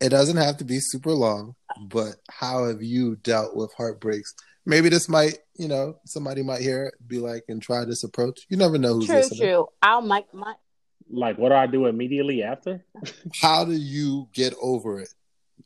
[0.01, 4.32] It doesn't have to be super long, but how have you dealt with heartbreaks?
[4.65, 8.47] Maybe this might, you know, somebody might hear it, be like, and try this approach.
[8.49, 9.40] You never know who's True, listening.
[9.40, 9.69] true.
[9.82, 10.55] I'll mic my
[11.11, 12.85] Like, what do I do immediately after?
[13.40, 15.09] how do you get over it?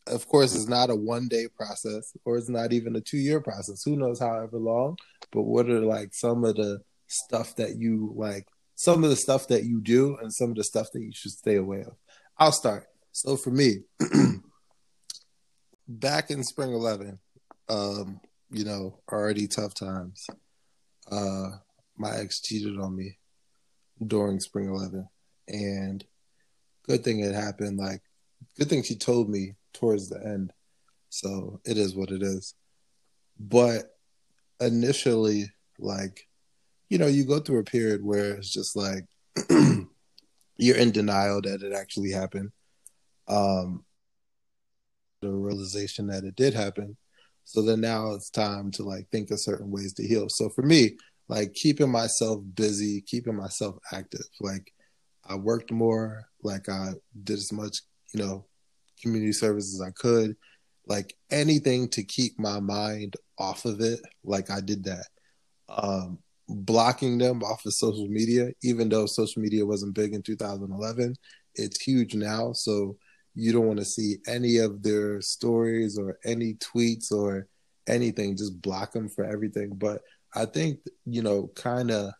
[0.07, 3.41] Of course, it's not a one day process or it's not even a two year
[3.41, 3.83] process.
[3.85, 4.97] Who knows however long,
[5.31, 9.49] but what are like some of the stuff that you like, some of the stuff
[9.49, 11.95] that you do and some of the stuff that you should stay away of?
[12.39, 12.87] I'll start.
[13.12, 13.83] So for me,
[15.89, 17.19] back in spring 11,
[17.69, 18.20] um,
[18.51, 20.27] you know, already tough times.
[21.11, 21.51] Uh,
[21.97, 23.19] my ex cheated on me
[24.07, 25.07] during spring 11
[25.49, 26.05] and
[26.87, 28.01] good thing it happened like
[28.59, 30.53] good thing she told me towards the end.
[31.09, 32.55] So it is what it is.
[33.39, 33.97] But
[34.61, 36.28] initially like
[36.89, 39.05] you know you go through a period where it's just like
[40.57, 42.53] you're in denial that it actually happened.
[43.28, 43.85] Um
[45.20, 46.97] the realization that it did happen.
[47.44, 50.28] So then now it's time to like think of certain ways to heal.
[50.28, 50.97] So for me
[51.28, 54.27] like keeping myself busy keeping myself active.
[54.40, 54.73] Like
[55.24, 56.93] I worked more, like I
[57.24, 57.78] did as much,
[58.12, 58.44] you know,
[59.03, 60.37] community service as I could,
[60.87, 64.01] like anything to keep my mind off of it.
[64.24, 65.07] Like I did that.
[65.69, 66.19] Um,
[66.49, 71.15] blocking them off of social media, even though social media wasn't big in 2011,
[71.55, 72.53] it's huge now.
[72.53, 72.97] So
[73.35, 77.47] you don't want to see any of their stories or any tweets or
[77.87, 78.37] anything.
[78.37, 79.70] Just block them for everything.
[79.74, 80.03] But
[80.35, 82.12] I think, you know, kind of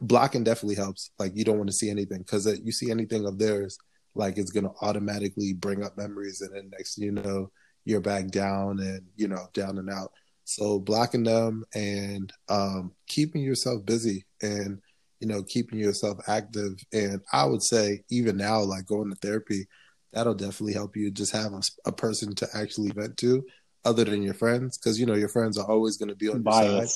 [0.00, 1.10] blocking definitely helps.
[1.18, 3.78] Like you don't want to see anything because you see anything of theirs,
[4.14, 7.50] like it's gonna automatically bring up memories, and then next you know,
[7.84, 10.12] you're back down and you know down and out.
[10.44, 14.80] So blocking them and um, keeping yourself busy and
[15.20, 16.82] you know keeping yourself active.
[16.92, 19.66] And I would say even now, like going to therapy,
[20.12, 23.44] that'll definitely help you just have a, a person to actually vent to,
[23.84, 26.42] other than your friends, because you know your friends are always going to be on
[26.42, 26.52] your
[26.86, 26.88] side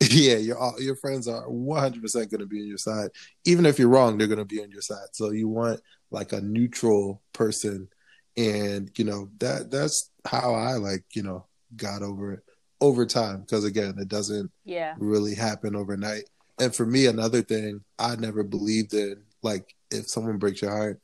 [0.10, 3.10] yeah, your your friends are one hundred percent going to be on your side.
[3.44, 5.08] Even if you're wrong, they're going to be on your side.
[5.12, 5.80] So you want
[6.10, 7.88] like a neutral person,
[8.36, 12.42] and you know that that's how I like you know got over it
[12.80, 14.94] over time because again, it doesn't yeah.
[14.98, 16.24] really happen overnight.
[16.60, 21.00] And for me, another thing I never believed in, like if someone breaks your heart,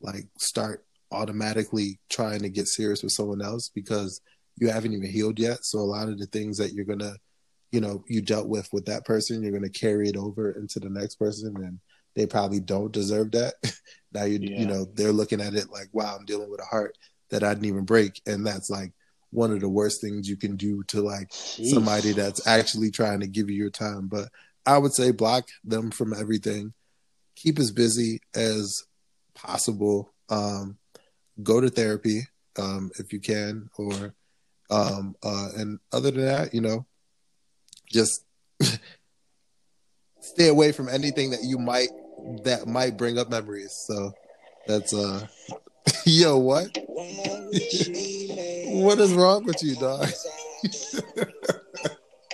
[0.00, 4.20] like start automatically trying to get serious with someone else because
[4.56, 5.64] you haven't even healed yet.
[5.64, 7.14] So a lot of the things that you're gonna,
[7.72, 10.90] you know, you dealt with with that person, you're gonna carry it over into the
[10.90, 11.78] next person, and
[12.14, 13.54] they probably don't deserve that.
[14.12, 14.60] now you Yeah.
[14.60, 16.96] you know they're looking at it like, wow, I'm dealing with a heart
[17.30, 18.92] that I didn't even break, and that's like
[19.30, 23.26] one of the worst things you can do to like somebody that's actually trying to
[23.26, 24.08] give you your time.
[24.08, 24.28] But
[24.64, 26.72] I would say block them from everything.
[27.36, 28.82] Keep as busy as
[29.34, 30.12] possible.
[30.30, 30.78] Um,
[31.42, 32.26] go to therapy
[32.58, 34.14] um, if you can, or
[34.70, 36.86] um, uh, and other than that, you know,
[37.90, 38.24] just
[40.20, 41.88] stay away from anything that you might
[42.44, 43.72] that might bring up memories.
[43.72, 44.12] So
[44.66, 45.26] that's uh,
[46.04, 46.76] yo, what?
[48.66, 50.08] what is wrong with you, dog?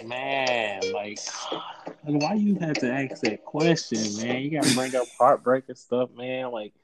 [0.05, 1.19] Man, like,
[1.53, 4.43] like, why you have to ask that question, man?
[4.43, 6.51] You gotta bring up heartbreak and stuff, man.
[6.51, 6.75] Like,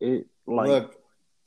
[0.00, 0.96] it, like, Look,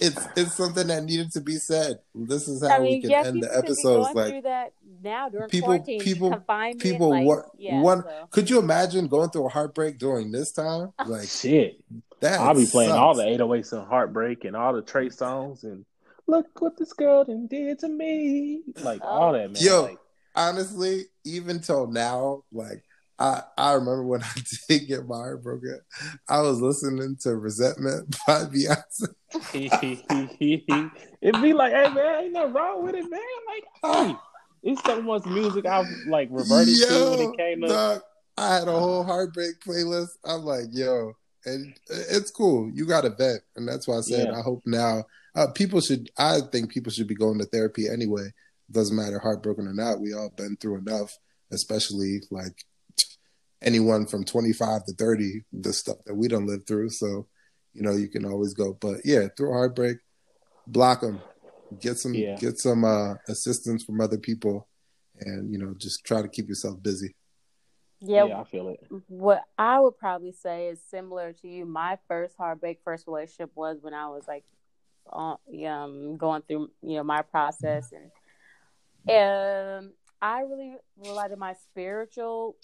[0.02, 2.00] it's it's something that needed to be said.
[2.16, 4.08] This is how I mean, we can yeah, end the episodes.
[4.08, 4.74] going Like through that
[5.04, 6.82] now during people- quarantine, people- confinement.
[6.82, 8.02] people, like, what yeah, one?
[8.04, 8.28] so.
[8.32, 10.92] Could you imagine going through a heartbreak during this time?
[11.06, 11.80] Like shit.
[12.20, 12.40] that.
[12.40, 13.26] I'll be playing all sucks.
[13.26, 15.86] the 808s and heartbreak and all the Trey Songz and
[16.28, 18.62] look what this girl done did to me.
[18.82, 19.34] Like all oh.
[19.34, 19.62] that, man.
[19.62, 19.84] Yo.
[19.84, 19.98] Like,
[20.36, 22.84] honestly, even till now, like
[23.22, 24.34] I I remember when I
[24.68, 25.80] did get my heart broken,
[26.28, 29.08] I was listening to "Resentment" by Beyonce.
[31.22, 33.22] It'd be like, hey man, ain't nothing wrong with it, man.
[33.48, 34.16] Like, hey,
[34.64, 38.04] it's so much music I've like reverted yo, to when it came up.
[38.38, 40.10] I had a whole heartbreak playlist.
[40.26, 41.14] I'm like, yo,
[41.46, 42.72] and it's cool.
[42.74, 44.40] You got a vet, and that's why I said yeah.
[44.40, 45.04] I hope now
[45.36, 46.10] uh, people should.
[46.18, 48.32] I think people should be going to therapy anyway.
[48.72, 50.00] Doesn't matter heartbroken or not.
[50.00, 51.18] We all been through enough,
[51.52, 52.66] especially like
[53.62, 56.90] anyone from 25 to 30, the stuff that we don't live through.
[56.90, 57.28] So,
[57.74, 58.78] you know, you can always go.
[58.80, 59.98] But yeah, through heartbreak,
[60.68, 61.22] block them,
[61.80, 62.36] get some yeah.
[62.36, 64.68] get some uh, assistance from other people,
[65.20, 67.16] and you know, just try to keep yourself busy.
[68.02, 68.80] Yeah, yeah, I feel it.
[69.08, 71.66] What I would probably say is similar to you.
[71.66, 74.44] My first heartbreak, first relationship was when I was like,
[75.12, 75.36] uh,
[75.68, 78.12] um, going through you know my process, and
[79.08, 82.56] um, I really relied on my spiritual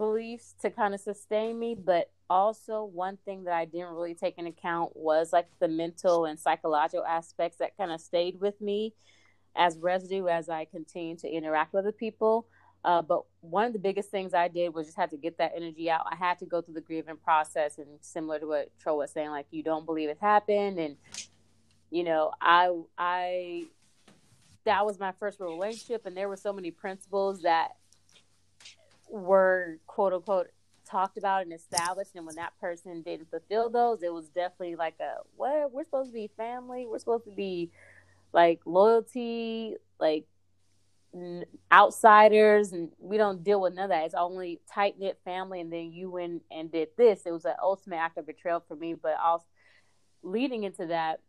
[0.00, 4.38] beliefs to kind of sustain me, but also one thing that I didn't really take
[4.38, 8.94] into account was like the mental and psychological aspects that kind of stayed with me
[9.54, 12.46] as residue as I continued to interact with other people.
[12.82, 15.52] Uh, but one of the biggest things I did was just had to get that
[15.54, 16.06] energy out.
[16.10, 19.28] I had to go through the grieving process, and similar to what Tro was saying,
[19.28, 20.96] like you don't believe it happened, and
[21.90, 23.64] you know, I I
[24.64, 27.72] that was my first relationship, and there were so many principles that
[29.10, 30.48] were quote unquote
[30.86, 34.94] talked about and established and when that person didn't fulfill those it was definitely like
[35.00, 35.72] a what?
[35.72, 36.86] We're supposed to be family?
[36.86, 37.70] We're supposed to be
[38.32, 40.26] like loyalty like
[41.14, 44.04] n- outsiders and we don't deal with none of that.
[44.04, 47.22] It's only tight knit family and then you went and did this.
[47.24, 49.44] It was an ultimate act of betrayal for me but also
[50.22, 51.20] leading into that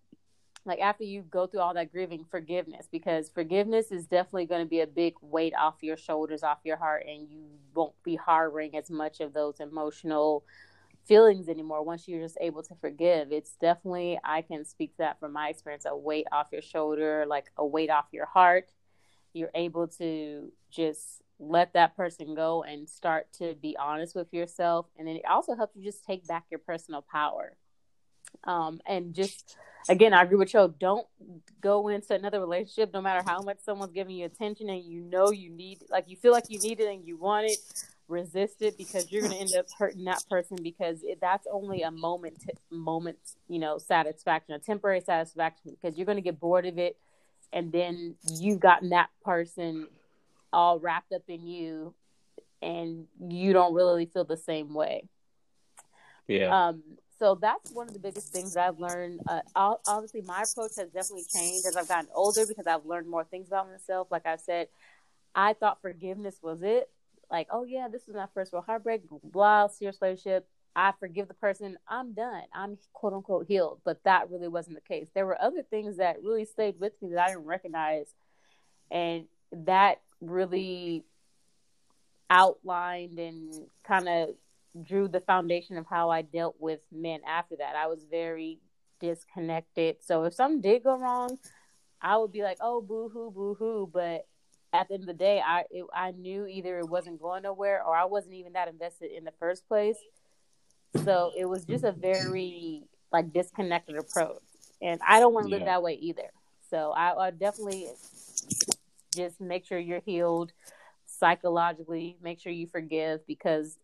[0.65, 4.69] like after you go through all that grieving forgiveness because forgiveness is definitely going to
[4.69, 7.43] be a big weight off your shoulders off your heart and you
[7.73, 10.43] won't be harboring as much of those emotional
[11.07, 13.31] feelings anymore once you're just able to forgive.
[13.31, 17.25] It's definitely i can speak to that from my experience a weight off your shoulder
[17.27, 18.71] like a weight off your heart.
[19.33, 24.85] You're able to just let that person go and start to be honest with yourself
[24.99, 27.57] and then it also helps you just take back your personal power.
[28.43, 29.57] Um, and just
[29.89, 30.73] again, I agree with you.
[30.79, 31.07] Don't
[31.61, 35.31] go into another relationship, no matter how much someone's giving you attention and you know
[35.31, 37.57] you need, like you feel like you need it and you want it.
[38.07, 41.81] Resist it because you're going to end up hurting that person because it, that's only
[41.81, 43.17] a moment, moment,
[43.47, 46.97] you know, satisfaction, a temporary satisfaction because you're going to get bored of it,
[47.53, 49.87] and then you've gotten that person
[50.51, 51.93] all wrapped up in you,
[52.61, 55.03] and you don't really feel the same way.
[56.27, 56.67] Yeah.
[56.67, 56.83] Um,
[57.21, 59.19] so that's one of the biggest things that I've learned.
[59.27, 59.41] Uh,
[59.85, 63.47] obviously, my approach has definitely changed as I've gotten older because I've learned more things
[63.47, 64.07] about myself.
[64.09, 64.69] Like I said,
[65.35, 66.89] I thought forgiveness was it.
[67.29, 70.47] Like, oh yeah, this is my first real heartbreak, blah, serious relationship.
[70.75, 71.77] I forgive the person.
[71.87, 72.41] I'm done.
[72.55, 73.81] I'm quote unquote healed.
[73.85, 75.07] But that really wasn't the case.
[75.13, 78.07] There were other things that really stayed with me that I didn't recognize,
[78.89, 81.03] and that really
[82.31, 83.53] outlined and
[83.83, 84.29] kind of
[84.79, 87.75] drew the foundation of how I dealt with men after that.
[87.75, 88.59] I was very
[88.99, 89.97] disconnected.
[90.01, 91.37] So if something did go wrong,
[92.01, 94.27] I would be like, "Oh, boo hoo, boo hoo." But
[94.73, 97.83] at the end of the day, I it, I knew either it wasn't going nowhere
[97.83, 99.97] or I wasn't even that invested in the first place.
[101.03, 104.41] So it was just a very like disconnected approach,
[104.81, 105.57] and I don't want to yeah.
[105.57, 106.31] live that way either.
[106.69, 107.87] So I, I definitely
[109.13, 110.53] just make sure you're healed
[111.19, 113.77] psychologically make sure you forgive because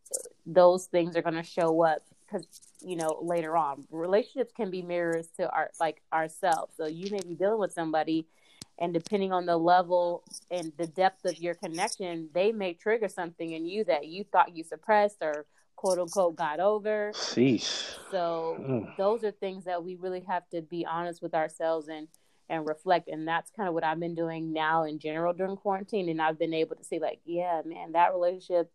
[0.48, 2.48] those things are going to show up because
[2.82, 7.20] you know later on relationships can be mirrors to our like ourselves so you may
[7.28, 8.26] be dealing with somebody
[8.80, 13.52] and depending on the level and the depth of your connection they may trigger something
[13.52, 15.46] in you that you thought you suppressed or
[15.76, 17.98] quote unquote got over Sheesh.
[18.10, 18.98] so mm.
[18.98, 22.08] those are things that we really have to be honest with ourselves and
[22.50, 23.10] and reflect.
[23.10, 26.10] And that's kind of what I've been doing now in general during quarantine.
[26.10, 28.72] And I've been able to see, like, yeah, man, that relationship,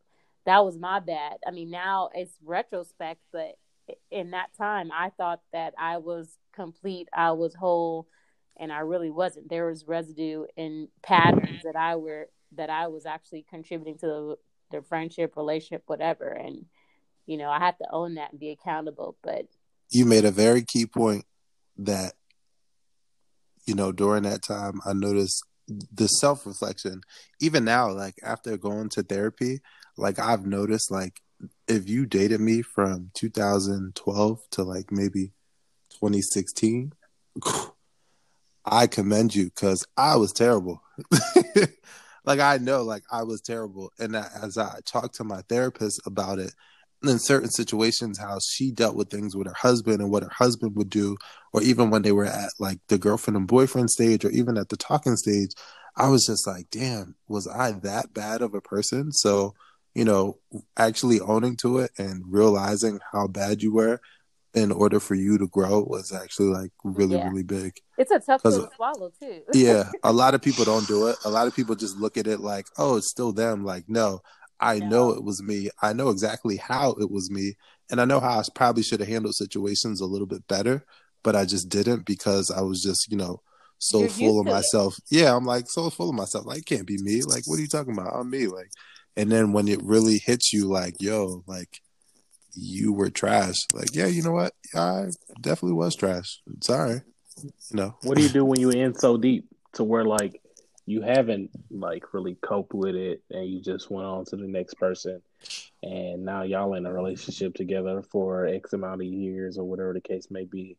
[0.46, 1.36] that was my bad.
[1.46, 3.56] I mean, now it's retrospect, but
[4.10, 8.08] in that time, I thought that I was complete, I was whole,
[8.58, 9.48] and I really wasn't.
[9.48, 14.36] There was residue and patterns that I were that I was actually contributing to the,
[14.70, 16.28] the friendship, relationship, whatever.
[16.28, 16.66] And
[17.26, 19.16] you know, I had to own that and be accountable.
[19.22, 19.46] But
[19.90, 21.24] you made a very key point
[21.78, 22.14] that
[23.66, 27.02] you know, during that time, I noticed the self reflection.
[27.40, 29.60] Even now, like after going to therapy,
[29.96, 31.20] like I've noticed, like
[31.68, 35.32] if you dated me from 2012 to like maybe
[35.90, 36.92] 2016,
[38.64, 40.82] I commend you because I was terrible.
[42.24, 46.38] like I know, like I was terrible, and as I talked to my therapist about
[46.38, 46.54] it,
[47.02, 50.76] in certain situations, how she dealt with things with her husband and what her husband
[50.76, 51.16] would do,
[51.52, 54.68] or even when they were at like the girlfriend and boyfriend stage, or even at
[54.68, 55.50] the talking stage,
[55.96, 59.12] I was just like, damn, was I that bad of a person?
[59.12, 59.54] So,
[59.94, 60.38] you know,
[60.76, 64.00] actually owning to it and realizing how bad you were
[64.54, 67.28] in order for you to grow was actually like really Yeah.
[67.28, 67.72] really big.
[67.96, 69.42] It's a tough pill to swallow too.
[69.54, 71.16] yeah a lot of people don't do it.
[71.24, 73.64] A lot of people just look at it like oh it's still them.
[73.64, 74.20] Like no
[74.60, 74.86] i No.
[74.88, 75.70] know it was me.
[75.82, 77.54] I know exactly how it was me.
[77.90, 80.84] And i know how i probably should have handled situations a little bit better
[81.22, 83.40] but i just didn't because i was just you know
[83.78, 84.54] so You're full of to it.
[84.54, 84.96] myself.
[85.10, 86.44] Yeah i'm like so full of myself.
[86.46, 87.22] Like it can't be me.
[87.22, 88.14] Like what are you talking about?
[88.14, 88.46] I'm me.
[88.48, 88.70] Like
[89.16, 91.80] and then when it really hits you like yo like
[92.54, 95.06] you were trash like yeah you know what i
[95.40, 97.00] definitely was trash sorry
[97.42, 100.40] you know What do you do when you in so deep to where like
[100.84, 104.74] you haven't like really coped with it and you just went on to the next
[104.74, 105.22] person
[105.82, 110.00] and now y'all in a relationship together for X amount of years or whatever the
[110.00, 110.76] case may be.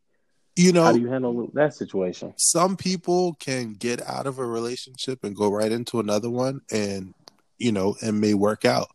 [0.56, 2.34] you know How do you handle that situation?
[2.38, 7.14] some people can get out of a relationship and go right into another one and
[7.64, 8.90] you know and may work out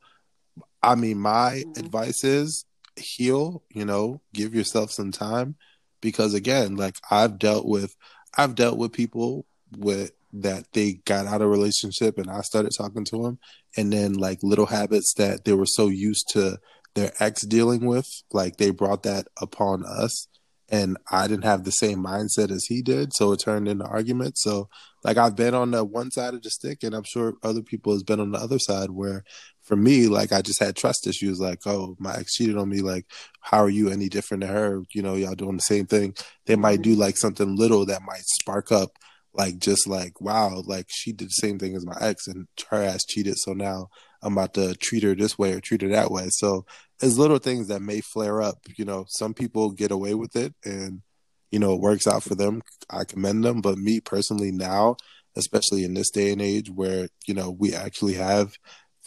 [0.83, 1.79] i mean my Mhm.
[1.79, 2.65] advice is
[2.97, 5.57] heal you know give yourself some time
[6.01, 7.95] because again like i've dealt with
[8.37, 9.47] i've dealt with people
[9.77, 13.39] with that they got out of a relationship and i started talking to them
[13.77, 16.59] and then like little habits that they were so used to
[16.95, 20.27] their ex dealing with like they brought that upon us
[20.69, 24.43] and I didn't have the same mindset as he did, so it turned into arguments.
[24.43, 24.69] So
[25.03, 27.93] like I've been on the one side of the stick and I'm sure other people
[27.93, 29.25] has been on the other side where
[29.63, 32.81] for me, like I just had trust issues like, oh, my ex cheated on me,
[32.81, 33.07] like,
[33.41, 34.83] how are you any different to her?
[34.95, 36.15] You know, y'all doing the same thing.
[36.47, 38.91] They might do like something little that might spark up
[39.35, 42.83] like just like, wow, like she did the same thing as my ex and her
[42.83, 43.89] ass cheated, so now
[44.23, 46.27] I'm about to treat her this way or treat her that way.
[46.31, 46.67] So
[47.01, 48.59] it's little things that may flare up.
[48.77, 51.03] You know, some people get away with it and,
[51.51, 52.63] you know, it works out for them.
[52.91, 53.61] I commend them.
[53.61, 54.97] But me personally now,
[55.37, 58.55] especially in this day and age where, you know, we actually have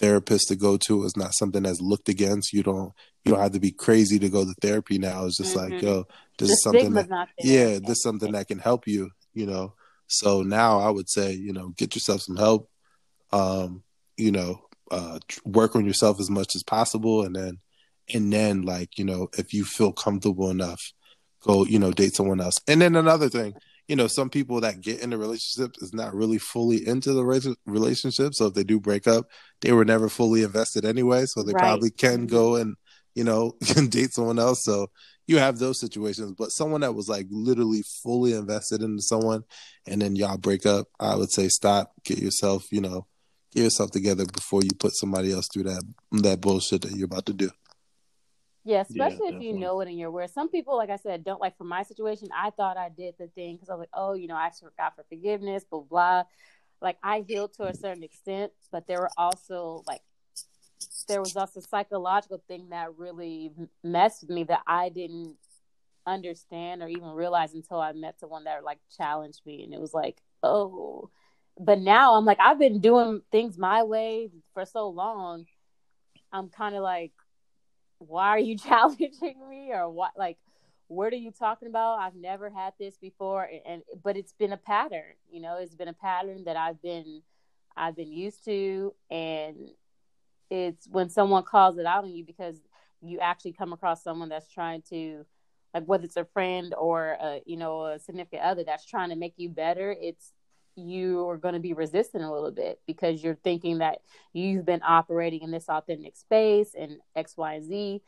[0.02, 2.54] therapists to go to, is not something that's looked against.
[2.54, 2.94] You don't
[3.24, 5.26] you don't have to be crazy to go to therapy now.
[5.26, 5.82] It's just like, Mhm.
[5.82, 6.04] yo,
[6.40, 9.74] this the is something that yeah, this is something that can help you, you know.
[10.08, 12.70] So now I would say, you know, get yourself some help.
[13.32, 13.84] Um,
[14.18, 17.60] you know, uh work on yourself as much as possible and then
[18.14, 20.82] and then like, you know, if you feel comfortable enough,
[21.44, 22.56] go, you know, date someone else.
[22.68, 23.56] And then another thing,
[23.88, 27.26] you know, some people that get in a relationship is not really fully into the
[27.66, 28.34] relationship.
[28.34, 29.26] So if they do break up,
[29.62, 31.26] they were never fully invested anyway.
[31.26, 31.60] So they Right.
[31.60, 32.76] probably can go and,
[33.16, 34.64] you know, can date someone else.
[34.64, 34.88] So
[35.28, 39.44] you have those situations, but someone that was like literally fully invested into someone
[39.88, 43.08] and then y'all break up, I would say stop, get yourself, you know,
[43.54, 47.26] get yourself together before you put somebody else through that that bullshit that you're about
[47.28, 47.50] to do.
[48.64, 50.28] Yeah, Yeah, especially if you know it and you're aware.
[50.28, 51.58] Some people, like I said, don't like.
[51.58, 54.28] For my situation, I thought I did the thing because I was like, oh, you
[54.28, 56.24] know, I asked for God for forgiveness, blah blah.
[56.82, 60.02] Like I healed to a certain extent, but there were also like
[61.08, 63.52] there was also a psychological thing that really
[63.84, 65.36] messed with me that I didn't
[66.06, 69.94] understand or even realize until I met someone that like challenged me, and it was
[69.94, 71.10] like, oh.
[71.60, 75.46] But now I'm like, I've been doing things my way for so long.
[76.32, 77.12] I'm kind of like,
[78.08, 80.38] why are you challenging me or what like
[80.88, 82.00] what are you talking about?
[82.00, 83.44] I've never had this before.
[83.44, 86.82] And, and but it's been a pattern you know it's been a pattern that i've
[86.82, 87.22] been
[87.78, 88.94] i've been used to.
[89.10, 89.70] And
[90.50, 92.58] it's when someone calls it out on you because
[93.02, 95.26] you actually come across someone that's trying to
[95.74, 99.16] like whether it's a friend or a, you know a significant other that's trying to
[99.16, 100.34] make you better it's
[100.76, 104.00] you are going to be resistant a little bit because you're thinking that
[104.34, 108.02] you've been operating in this authentic space and X, Y, and Z.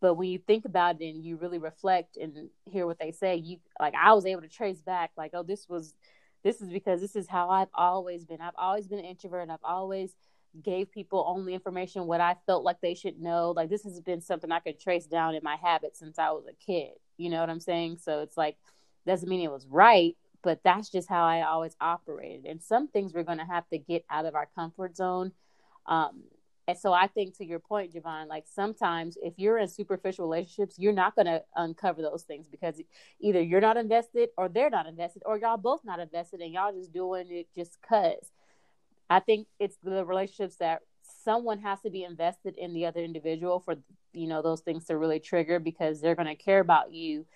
[0.00, 3.36] But when you think about it and you really reflect and hear what they say,
[3.36, 5.94] you like I was able to trace back, like, oh, this was
[6.42, 8.40] this is because this is how I've always been.
[8.40, 9.50] I've always been an introvert.
[9.50, 10.14] I've always
[10.62, 13.52] gave people only information what I felt like they should know.
[13.52, 16.44] Like this has been something I could trace down in my habits since I was
[16.46, 16.92] a kid.
[17.18, 17.98] You know what I'm saying?
[17.98, 18.56] So it's like
[19.06, 22.46] doesn't mean it was right, but that's just how I always operated.
[22.46, 25.32] And some things we're going to have to get out of our comfort zone.
[25.86, 26.22] Um,
[26.68, 30.78] and so I think to your point, Javon, like sometimes if you're in superficial relationships,
[30.78, 32.80] you're not going to uncover those things because
[33.20, 36.72] either you're not invested or they're not invested or y'all both not invested and y'all
[36.72, 38.30] just doing it just cuz.
[39.08, 40.82] I think it's the relationships that
[41.24, 43.74] someone has to be invested in the other individual for
[44.12, 47.26] you know those things to really trigger because they're going to care about you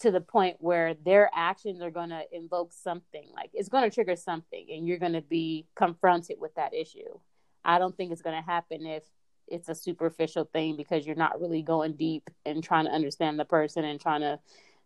[0.00, 3.94] to the point where their actions are going to invoke something like it's going to
[3.94, 7.18] trigger something and you're going to be confronted with that issue
[7.64, 9.02] i don't think it's going to happen if
[9.48, 13.44] it's a superficial thing because you're not really going deep and trying to understand the
[13.44, 14.38] person and trying to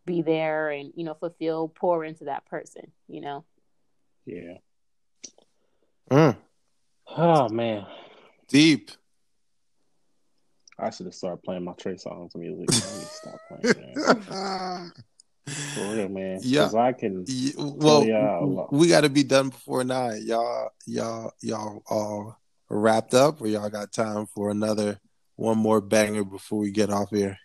[0.07, 3.45] be there and you know fulfill pour into that person you know
[4.25, 4.59] Yeah.
[6.11, 6.37] Mm,
[7.17, 7.87] Oh man,
[8.49, 8.91] deep.
[10.79, 12.69] I should have started playing my Trey Songz music.
[12.71, 14.93] I need to stop playing, man.
[15.75, 16.39] For real, man.
[16.43, 16.71] Yeah.
[16.73, 17.25] I can.
[17.27, 20.23] Yeah, well, we got to be done before nine.
[20.25, 22.39] Y'all, y'all, y'all all
[22.69, 25.01] wrapped up, or y'all got time for another
[25.37, 27.39] one more banger before we get off here?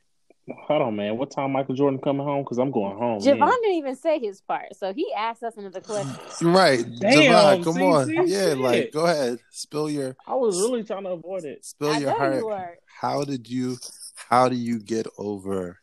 [0.50, 1.18] Hold on, man.
[1.18, 2.44] What time Michael Jordan coming home?
[2.44, 3.20] Because I'm going home.
[3.20, 3.50] Javon man.
[3.62, 6.16] didn't even say his part so he asked us another question
[6.54, 7.22] Right, Damn,
[7.60, 8.58] Javon, come see, on, see, yeah, shit.
[8.58, 11.66] like go ahead, spill your I was really trying to avoid it.
[11.66, 12.36] spill I your heart.
[12.36, 12.76] you.
[12.86, 13.78] How did you?
[14.16, 15.80] How do you get over?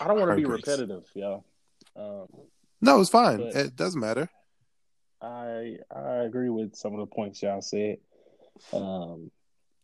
[0.00, 1.44] I don't want to be repetitive, y'all.
[1.96, 2.26] Um,
[2.80, 3.40] No, it's fine.
[3.40, 4.28] It doesn't matter.
[5.20, 7.98] I I agree with some of the points y'all said.
[8.72, 9.30] Um,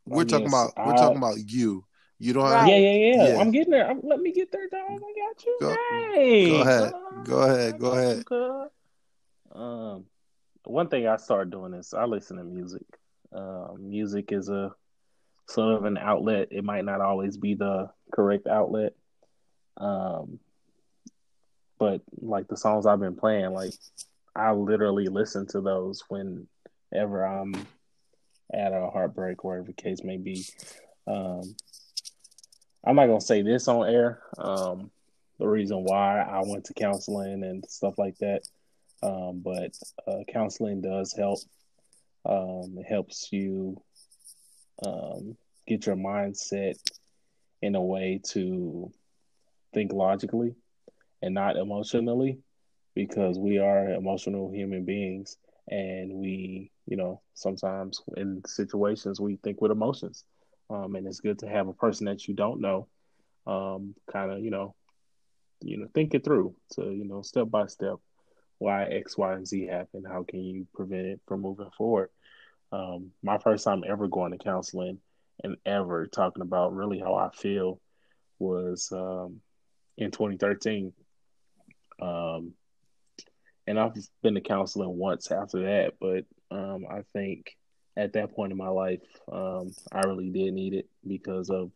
[0.06, 1.84] We're I talking guess about we're I- talking about you.
[2.20, 2.68] You don't have Right.
[2.68, 3.40] Yeah, yeah, yeah, Yeah.
[3.40, 3.88] I'm getting there.
[3.88, 4.82] I'm, let me get there, dog.
[4.82, 5.56] I got you.
[5.60, 5.76] Go-
[6.14, 6.92] Hey, go ahead.
[6.92, 7.28] cuz.
[7.28, 7.78] Go ahead.
[7.78, 8.70] Go ahead.
[9.52, 10.04] Um,
[10.64, 12.84] one thing I started doing is I listen to music.
[13.32, 14.72] Um, music is a
[15.48, 16.48] sort of an outlet.
[16.50, 18.92] It might not always be the correct outlet.
[19.78, 20.38] Um,
[21.78, 23.72] but like the songs I've been playing, like
[24.36, 27.54] I literally listen to those whenever I'm
[28.52, 30.44] at a heartbreak, wherever the case may be.
[31.06, 31.56] Um,
[32.84, 34.22] I'm not gonna say this on air.
[34.38, 34.90] Um,
[35.38, 38.42] the reason why I went to counseling and stuff like that,
[39.02, 41.40] um, but uh, counseling does help.
[42.24, 43.82] Um, it helps you
[44.84, 45.36] um,
[45.66, 46.78] get your mindset
[47.62, 48.90] in a way to
[49.72, 50.54] think logically
[51.22, 52.38] and not emotionally,
[52.94, 55.36] because we are emotional human beings,
[55.68, 60.24] and we, you know, sometimes in situations we think with emotions.
[60.70, 62.86] Um, and it's good to have a person that you don't know,
[63.46, 64.74] um, kind of, you know,
[65.62, 67.96] you know, think it through to, you know, step by step,
[68.58, 70.06] why X, Y, and Z happened.
[70.08, 72.10] How can you prevent it from moving forward?
[72.72, 74.98] Um, my first time ever going to counseling
[75.42, 77.80] and ever talking about really how I feel
[78.38, 79.40] was um,
[79.98, 80.92] in 2013.
[82.00, 82.52] Um,
[83.66, 87.56] and I've been to counseling once after that, but um, I think
[87.96, 89.00] at that point in my life,
[89.30, 91.70] um, I really did need it because of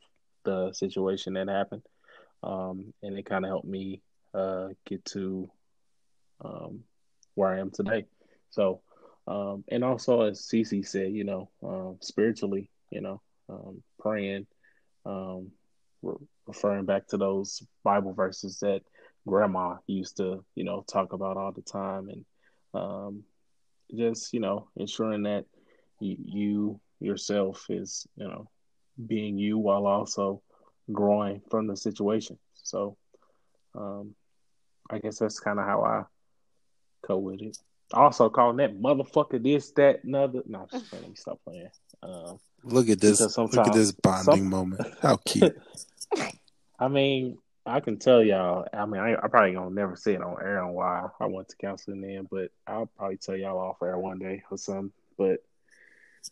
[0.44, 1.82] the situation that happened.
[2.42, 4.02] Um, and it kind of helped me
[4.34, 5.50] uh, get to
[6.44, 6.80] um,
[7.34, 8.06] where I am today.
[8.50, 8.80] So,
[9.26, 14.46] um, and also as Cece said, you know, um, spiritually, you know, um, praying,
[15.06, 16.14] re-
[16.46, 18.82] referring back to those Bible verses that
[19.26, 23.24] grandma used to, you know, talk about all the time, and
[23.94, 25.46] just you know, ensuring that
[26.05, 28.48] you, you yourself is, you know,
[29.06, 30.43] being you while also
[30.93, 32.39] growing from the situation.
[32.62, 32.97] So,
[33.74, 34.14] um,
[34.90, 36.05] I guess that's kind of how I
[37.06, 37.59] go with it.
[37.93, 40.43] Also calling that motherfucker this, that, another.
[40.47, 41.16] No, I'm just playing.
[41.16, 41.68] Stop playing.
[42.02, 43.20] Um, Look at this.
[43.36, 44.86] Look at this bonding some- moment.
[45.01, 45.56] How cute.
[46.78, 48.66] I mean, I can tell y'all.
[48.72, 51.48] I mean, I, I probably gonna never say it on air on why I went
[51.48, 54.93] to counseling then, but I'll probably tell y'all off air one day or something.
[55.16, 55.43] But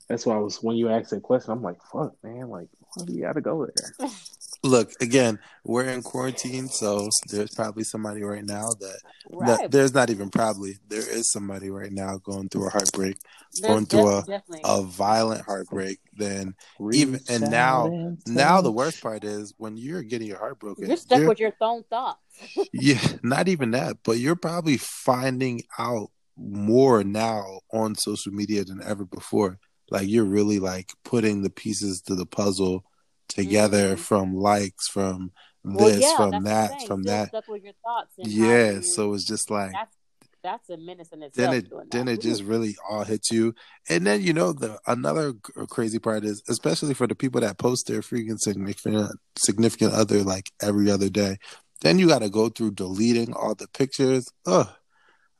[0.08, 3.04] that's why I was when you asked that question, I'm like, fuck, man, like, why
[3.06, 4.08] do you got to go there?
[4.64, 5.40] Look again.
[5.64, 8.98] We're in quarantine, so there's probably somebody right now that,
[9.28, 9.46] Right.
[9.62, 13.16] that there's not even probably there is somebody right now going through a heartbreak,
[13.54, 14.60] There's going through a- definitely.
[14.64, 15.98] a violent heartbreak.
[16.16, 16.54] Then
[16.92, 20.86] Even- and now- now the worst part is when you're getting your heart broken.
[20.86, 22.20] you're stuck you're- with your own thoughts.
[22.72, 28.80] yeah, not even that, but you're probably finding out more now on social media than
[28.82, 29.58] ever before.
[29.92, 32.84] Like you're really like putting the pieces to the puzzle
[33.28, 33.98] together Mhm.
[33.98, 35.32] from likes, from
[35.64, 37.28] Well, this, yeah, from that's what I'm that, from Still that.
[37.28, 38.14] Stuck with your thoughts.
[38.18, 39.96] And Yeah, so it's just like that's
[40.42, 41.50] that's a menace in itself.
[41.50, 42.12] then it then that.
[42.14, 43.54] it just really all hits you
[43.88, 45.34] and then you know the another
[45.68, 50.50] crazy part is especially for the people that post their freaking significant significant other like
[50.60, 51.36] every other day
[51.82, 54.68] then you got to go through deleting all the pictures ugh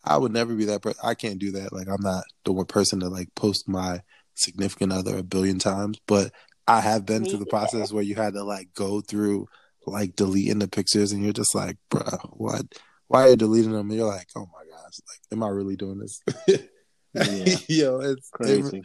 [0.04, 2.64] i would never be that person i can't do that like i'm not the one
[2.66, 4.00] person to like post my
[4.34, 6.32] significant other a billion times but
[6.66, 7.50] i have been Me through the either.
[7.50, 9.46] process where you had to like go through
[9.86, 12.62] like deleting the pictures and you're just like bruh what
[13.08, 15.76] why are you deleting them and you're like oh my gosh like am i really
[15.76, 16.20] doing this
[17.14, 17.56] Yeah.
[17.68, 18.82] Yo, it's it, crazy.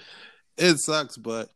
[0.58, 1.50] it sucks, but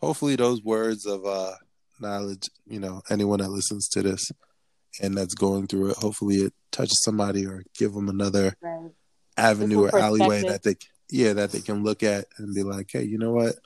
[0.00, 1.52] hopefully those words of uh
[2.00, 4.30] knowledge, you know, anyone that listens to this
[5.02, 5.96] and that's going through it.
[5.98, 8.90] Hopefully, it touches somebody or give them another Right.
[9.36, 10.76] avenue or alleyway that they
[11.10, 13.56] yeah that they can look at and be like, hey, you know what?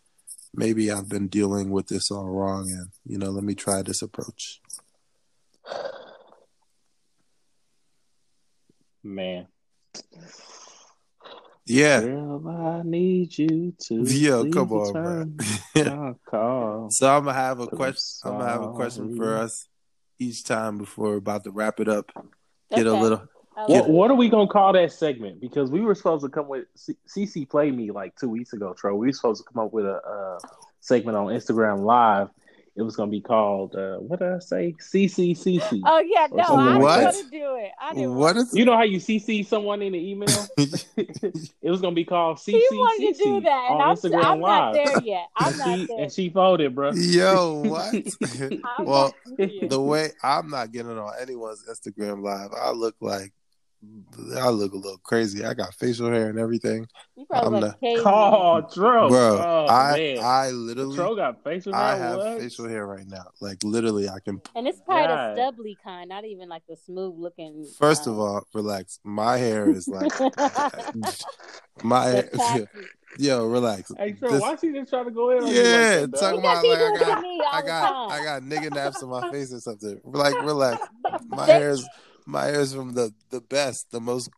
[0.55, 4.02] Maybe I've been dealing with this all wrong, and you know, let me try this
[4.02, 4.60] approach.
[9.02, 9.48] Man.
[11.64, 14.02] Yeah, Girl, I need you to.
[14.02, 15.27] Yeah, come on, bro.
[15.74, 16.90] return my call.
[16.90, 18.31] so I'm gonna have a I'm question.
[18.31, 19.69] I'm gonna have a question for us
[20.19, 22.10] each time before we're about to wrap it up.
[22.74, 23.28] Get a little.
[23.56, 25.40] I What, what are we gonna call that segment?
[25.40, 28.74] Because we were supposed to come with C- CC played me like two weeks ago,
[28.74, 28.94] Tro.
[28.94, 30.38] We were supposed to come up with a, uh
[30.80, 32.28] segment on Instagram Live.
[32.74, 34.74] It was gonna be called uh, what did I say?
[34.80, 35.82] CCCC.
[35.84, 37.70] Oh yeah, no, something I didn't like want to do it.
[37.78, 38.14] I didn't.
[38.14, 38.54] What want is?
[38.54, 40.28] You know how you CC someone in the email?
[40.56, 44.24] it was gonna be called CCCC He wanted to do that, and on I'm, Instagram
[44.24, 44.74] I'm Live.
[44.74, 45.28] not there yet.
[45.36, 45.98] I'm and not she there.
[46.00, 46.92] and she folded, bro.
[46.92, 47.94] Yo, what?
[48.78, 49.68] Well, not there yet.
[49.68, 53.34] the way I'm not getting on anyone's Instagram live, I look like
[54.36, 55.44] I look a little crazy.
[55.44, 56.86] I got facial hair and everything,
[57.16, 58.02] you probably I'm like not- caveman.
[58.04, 59.09] Call Tro.
[59.09, 59.38] bro.
[59.38, 60.18] Oh, I man.
[60.22, 62.38] I literally Tro got facial I have what?
[62.40, 63.24] facial hair right now.
[63.40, 64.40] Like literally, I can.
[64.54, 65.30] And it's probably God.
[65.36, 67.66] the stubbly kind, not even like the smooth looking.
[67.78, 69.00] First of all, relax.
[69.02, 70.12] My hair is like
[71.82, 72.30] my hair.
[73.18, 73.92] Yo, relax.
[73.98, 75.52] Hey, Tro, This- why she just trying to go in on Yeah,
[76.02, 76.38] like that, talk dog?
[76.38, 78.10] about Because he like I it to got, I got, time.
[78.10, 80.00] I got nigga naps on my face or something.
[80.04, 80.86] Like, relax.
[81.28, 81.59] My They-
[82.26, 84.30] hair is, my hair is from the the best, the most,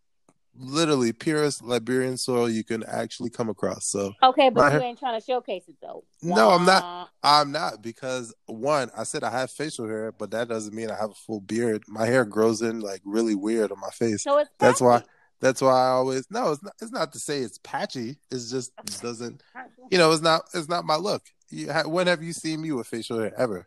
[0.58, 3.86] literally purest Liberian soil you can actually come across.
[3.86, 6.04] So Okay, but My you ain't trying to showcase it though.
[6.22, 7.10] No, I'm not.
[7.22, 10.96] I'm not because one, I said I have facial hair, but that doesn't mean I
[10.96, 11.82] have a full beard.
[11.88, 14.22] My hair grows in like really weird on my face.
[14.22, 15.02] So it's That's why.
[15.40, 16.52] That's why I always no.
[16.52, 16.74] It's not.
[16.80, 18.16] It's not to say it's patchy.
[18.30, 19.42] It's just it doesn't.
[19.90, 20.42] You know, it's not.
[20.54, 21.22] It's not my look.
[21.50, 23.66] You, when have you seen me with facial hair ever?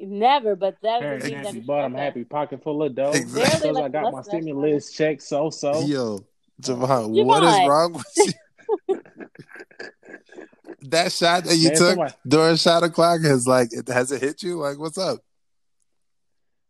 [0.00, 2.24] Never, but that Hair doesn't mean that nasty, but I'm happy.
[2.24, 3.10] Pocket full of dough.
[3.12, 3.70] Exactly.
[3.70, 5.20] Because I got my let's- let's- stimulus check.
[5.20, 5.80] So so.
[5.80, 6.20] Yo,
[6.62, 8.06] Javon, what is wrong with
[8.88, 9.00] you?
[10.82, 14.20] that shot that you Man, took somebody- during shot o'clock has like it has it
[14.22, 14.58] hit you?
[14.58, 15.18] Like, what's up?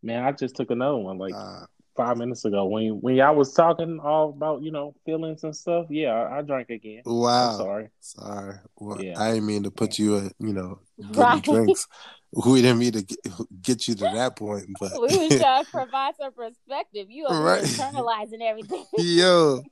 [0.03, 3.53] Man, I just took another one like Uh, five minutes ago when when y'all was
[3.53, 5.87] talking all about you know feelings and stuff.
[5.91, 7.03] Yeah, I, I drank again.
[7.05, 7.51] wow.
[7.51, 7.89] I'm sorry.
[8.01, 8.55] Sorry.
[8.79, 9.21] Well, Yeah.
[9.21, 10.79] I didn't mean to put you at, you know,
[11.15, 11.43] Right.
[11.43, 11.87] drinks.
[12.33, 13.19] We didn't mean to get,
[13.63, 17.07] get you to that point, but We was trying to provide some perspective.
[17.11, 17.63] You are Right.
[17.63, 18.85] internalizing everything.
[18.99, 19.63] yo,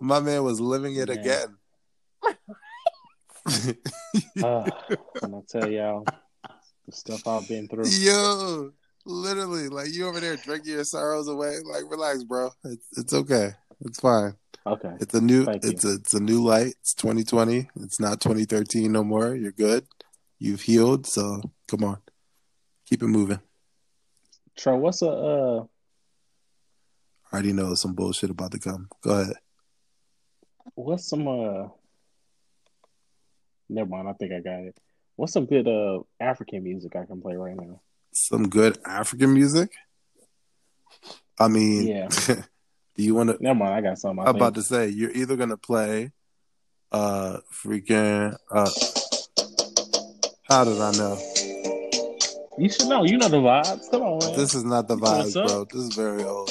[0.00, 1.18] my man was living it Man.
[1.18, 1.56] again.
[4.42, 4.70] Uh,
[5.20, 6.04] when I tell y'all
[6.86, 7.88] the stuff I've been through.
[7.88, 8.70] yo,
[9.06, 11.56] literally, like you over there drinking your sorrows away.
[11.64, 12.50] Like, relax, bro.
[12.64, 13.50] It's it's okay.
[13.82, 14.34] It's fine.
[14.66, 14.92] Okay.
[15.00, 15.44] It's a new.
[15.44, 15.70] Thank you.
[15.70, 16.74] it's a it's a new light.
[16.80, 17.68] It's 2020.
[17.82, 19.34] It's not 2013 no more.
[19.34, 19.86] You're good.
[20.38, 21.06] You've healed.
[21.06, 21.40] So
[21.70, 21.98] come on,
[22.84, 23.38] keep it moving.
[24.56, 25.64] Tro, what's a uh
[27.32, 28.88] I already know some bullshit about to come.
[29.02, 29.36] Go ahead.
[30.74, 31.68] what's some uh
[33.68, 34.76] never mind, I think I got it.
[35.14, 37.80] What's some good uh African music I can play right now?
[38.12, 39.70] Some good African music.
[41.38, 42.08] I mean, Yeah.
[42.96, 43.38] do you want to?
[43.40, 44.24] Never mind, I got something.
[44.24, 46.10] I I'm about to say you're either gonna play,
[46.90, 48.70] uh, freaking, uh,
[50.48, 51.29] how did I know?
[52.60, 53.04] You should know.
[53.04, 53.90] You know the vibes.
[53.90, 54.36] Come on, man.
[54.38, 55.64] This is not the vibes, bro.
[55.64, 56.50] This is very old.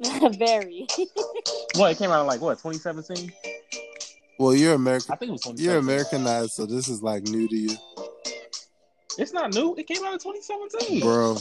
[0.38, 0.86] Very.
[1.76, 3.32] What it came out in like what 2017?
[4.38, 5.10] Well, you're American.
[5.12, 5.64] I think it was 2017.
[5.64, 7.76] You're Americanized, so this is like new to you,
[9.16, 9.74] It's not new.
[9.76, 11.00] It came out in 2017.
[11.00, 11.38] bro.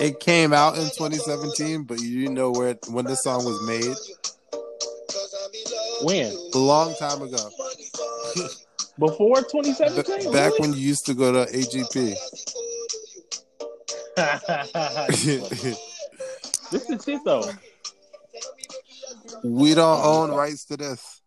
[0.00, 3.94] It came out in 2017, but you didn't know where when this song was made.
[6.02, 6.32] When?
[6.54, 7.48] A long time ago,
[8.98, 10.32] Before B- 2017?
[10.32, 12.16] back when you used to go to AGP.
[16.70, 17.44] This is shit though.
[19.44, 21.20] we don't own rights to this.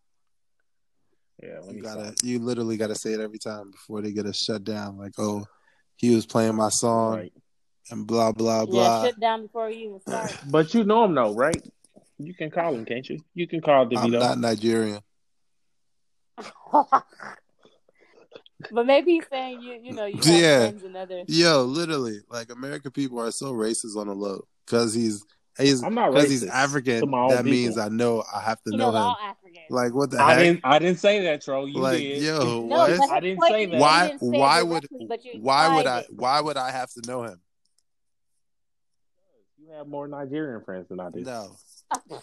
[1.41, 2.16] Yeah, You gotta, stop.
[2.24, 4.98] you literally gotta say it every time before they get us shut down.
[4.98, 5.45] Like, oh,
[5.98, 7.34] he was playing my song Right.
[7.91, 9.03] and blah blah yeah, blah.
[9.06, 10.36] shut down before you even start.
[10.49, 11.62] But you know him though, right?
[12.18, 13.20] You can call him, can't you?
[13.34, 15.02] You can call I'm not Nigerian.
[18.72, 20.57] but maybe he's saying you, you know, you have Yeah.
[20.60, 21.23] friends and other.
[21.27, 25.26] Yo, literally, like American people are so racist on the low because he's
[25.57, 27.10] he's I'm not because racist he's to African.
[27.10, 27.52] my own That people.
[27.52, 29.36] means I know I have to You know know, him.
[29.69, 30.40] Like, what the I heck?
[30.40, 30.61] didn't.
[30.64, 31.65] I didn't say that, Tro.
[31.65, 32.22] You like, did.
[32.22, 33.10] yo, no, what?
[33.11, 33.80] I didn't say that.
[33.80, 34.03] Why?
[34.03, 34.82] you didn't say it Why would?
[34.84, 35.99] directly, but you Why would I?
[35.99, 36.07] it.
[36.11, 37.41] Why would I have to know him?
[39.57, 41.22] You have more Nigerian friends than I do.
[41.22, 41.56] No.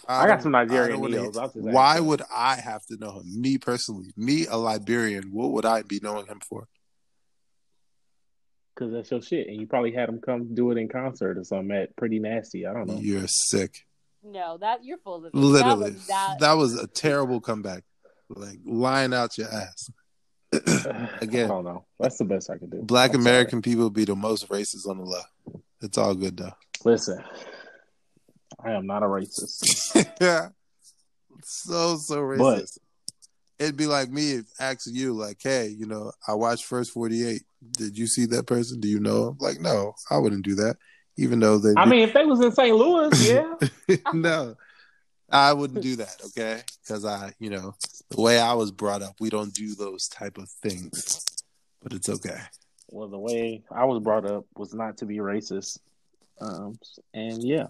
[0.07, 1.37] I got some Nigerian don't.
[1.37, 3.41] I'll just Why would I have to know him?
[3.41, 5.31] Me personally, me a Liberian.
[5.31, 6.67] What would I be knowing him for?
[8.73, 11.43] because that's your shit, and you probably had him come do it in concert or
[11.43, 12.65] something at Pretty Nasty.
[12.65, 12.99] I don't know.
[12.99, 13.85] You're sick.
[14.23, 15.35] No, that you're full of it.
[15.35, 17.83] Literally, That was, that, that was a terrible comeback.
[18.29, 19.89] Like lying out your ass.
[21.21, 21.45] Again.
[21.45, 21.85] I don't know.
[21.99, 22.81] That's the best I can do.
[22.81, 25.27] Black I'm American people be the most racist on the left.
[25.81, 26.53] It's all good though.
[26.85, 27.23] Listen,
[28.63, 30.05] I am not a racist.
[30.21, 30.49] yeah.
[31.45, 32.39] So so racist.
[32.39, 32.69] But-
[33.59, 37.43] It'd be like me if asking you, like, hey, you know, I watched First 48.
[37.71, 38.79] Did you see that person?
[38.79, 39.37] Do you know him?
[39.39, 40.77] Like, no, I wouldn't do that.
[41.17, 42.75] Even though they I mean, if they was in St.
[42.75, 43.29] Louis,
[43.87, 43.95] yeah.
[44.13, 44.55] no.
[45.29, 46.61] I wouldn't do that, okay?
[46.81, 47.75] Because I, you know,
[48.09, 51.23] the way I was brought up, we don't do those type of things.
[51.81, 52.39] But it's okay.
[52.89, 55.79] well, the way I was brought up was not to be racist.
[56.41, 56.79] Um,
[57.13, 57.67] and yeah.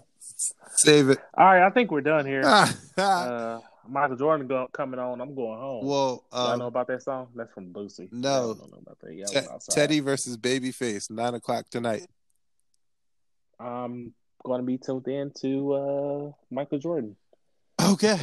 [0.76, 1.18] Save it.
[1.36, 2.42] All right, I think we're done here.
[2.96, 5.20] Uh, Michael Jordan go, coming on.
[5.20, 5.84] I'm going home.
[5.84, 7.26] Y'all um, know about that song?
[7.34, 8.08] That's from Lucy.
[8.12, 8.28] no.
[8.28, 9.14] Y'all don't know about that.
[9.14, 9.74] Yeah, I Te- was outside.
[9.74, 12.06] Teddy versus Babyface, nine o'clock tonight.
[13.58, 14.14] I'm
[14.44, 17.16] going to be tuned in to uh, Michael Jordan.
[17.82, 18.18] Okay.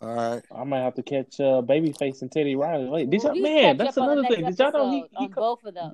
[0.00, 0.42] All right.
[0.54, 2.86] I might have to catch uh, Babyface and Teddy Riley.
[2.86, 4.44] Wait, did y'all, man, that's up on the another thing.
[4.44, 5.92] Did y'all know he, he on ca- both of those?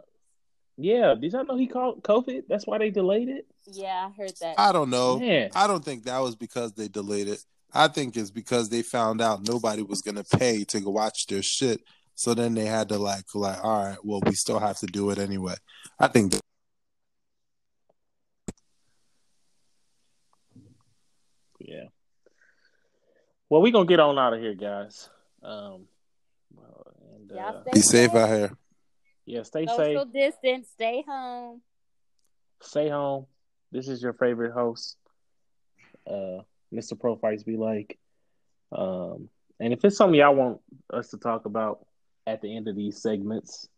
[0.77, 2.45] Yeah, did y'all know he caught COVID?
[2.49, 3.47] That's why they delayed it.
[3.67, 4.59] Yeah, I heard that.
[4.59, 5.19] I don't know.
[5.19, 7.45] Man, I don't think that was because they delayed it.
[7.75, 11.43] I think it's because they found out nobody was gonna pay to go watch their
[11.43, 11.83] shit.
[12.15, 15.11] So then they had to like like, all right, well, we still have to do
[15.11, 15.55] it anyway.
[15.99, 16.41] I think that,
[21.59, 21.85] yeah.
[23.49, 25.09] Well, we gonna get on out of here, guys.
[25.43, 25.87] Um,
[27.15, 28.53] and, uh, Y'all be safe out here.
[29.27, 30.69] Yeah, stay Social safe, distance.
[30.73, 31.61] Stay home.
[32.61, 33.27] stay home.
[33.71, 34.97] This is your favorite host,
[36.07, 36.41] uh,
[36.75, 36.99] Mr.
[36.99, 37.99] Prophytes Be Like.
[38.71, 39.29] Um,
[39.61, 40.61] and if it's something y'all want
[40.93, 41.87] us to talk about
[42.27, 43.69] at the end of these segments,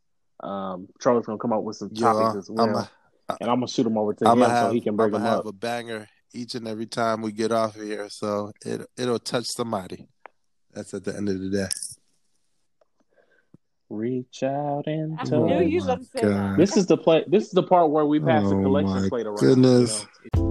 [0.40, 2.88] um, Charlie's gonna come up with some Yeah, topics as well, I'm a,
[3.40, 5.12] and I'm gonna shoot them over to I'm him have, so he can bring I'm
[5.12, 5.44] them gonna up.
[5.44, 8.08] have a banger each and every time we get off of here.
[8.08, 10.08] So it it'll touch somebody.
[10.72, 11.68] That's at the end of the day.
[13.94, 15.30] Reach out and I touch.
[15.32, 16.56] knew you Oh was my gonna say that.
[16.58, 17.24] This is the play.
[17.28, 19.36] This is the part where we pass the Oh collection plate around.
[19.38, 20.06] goodness.
[20.22, 20.43] you know.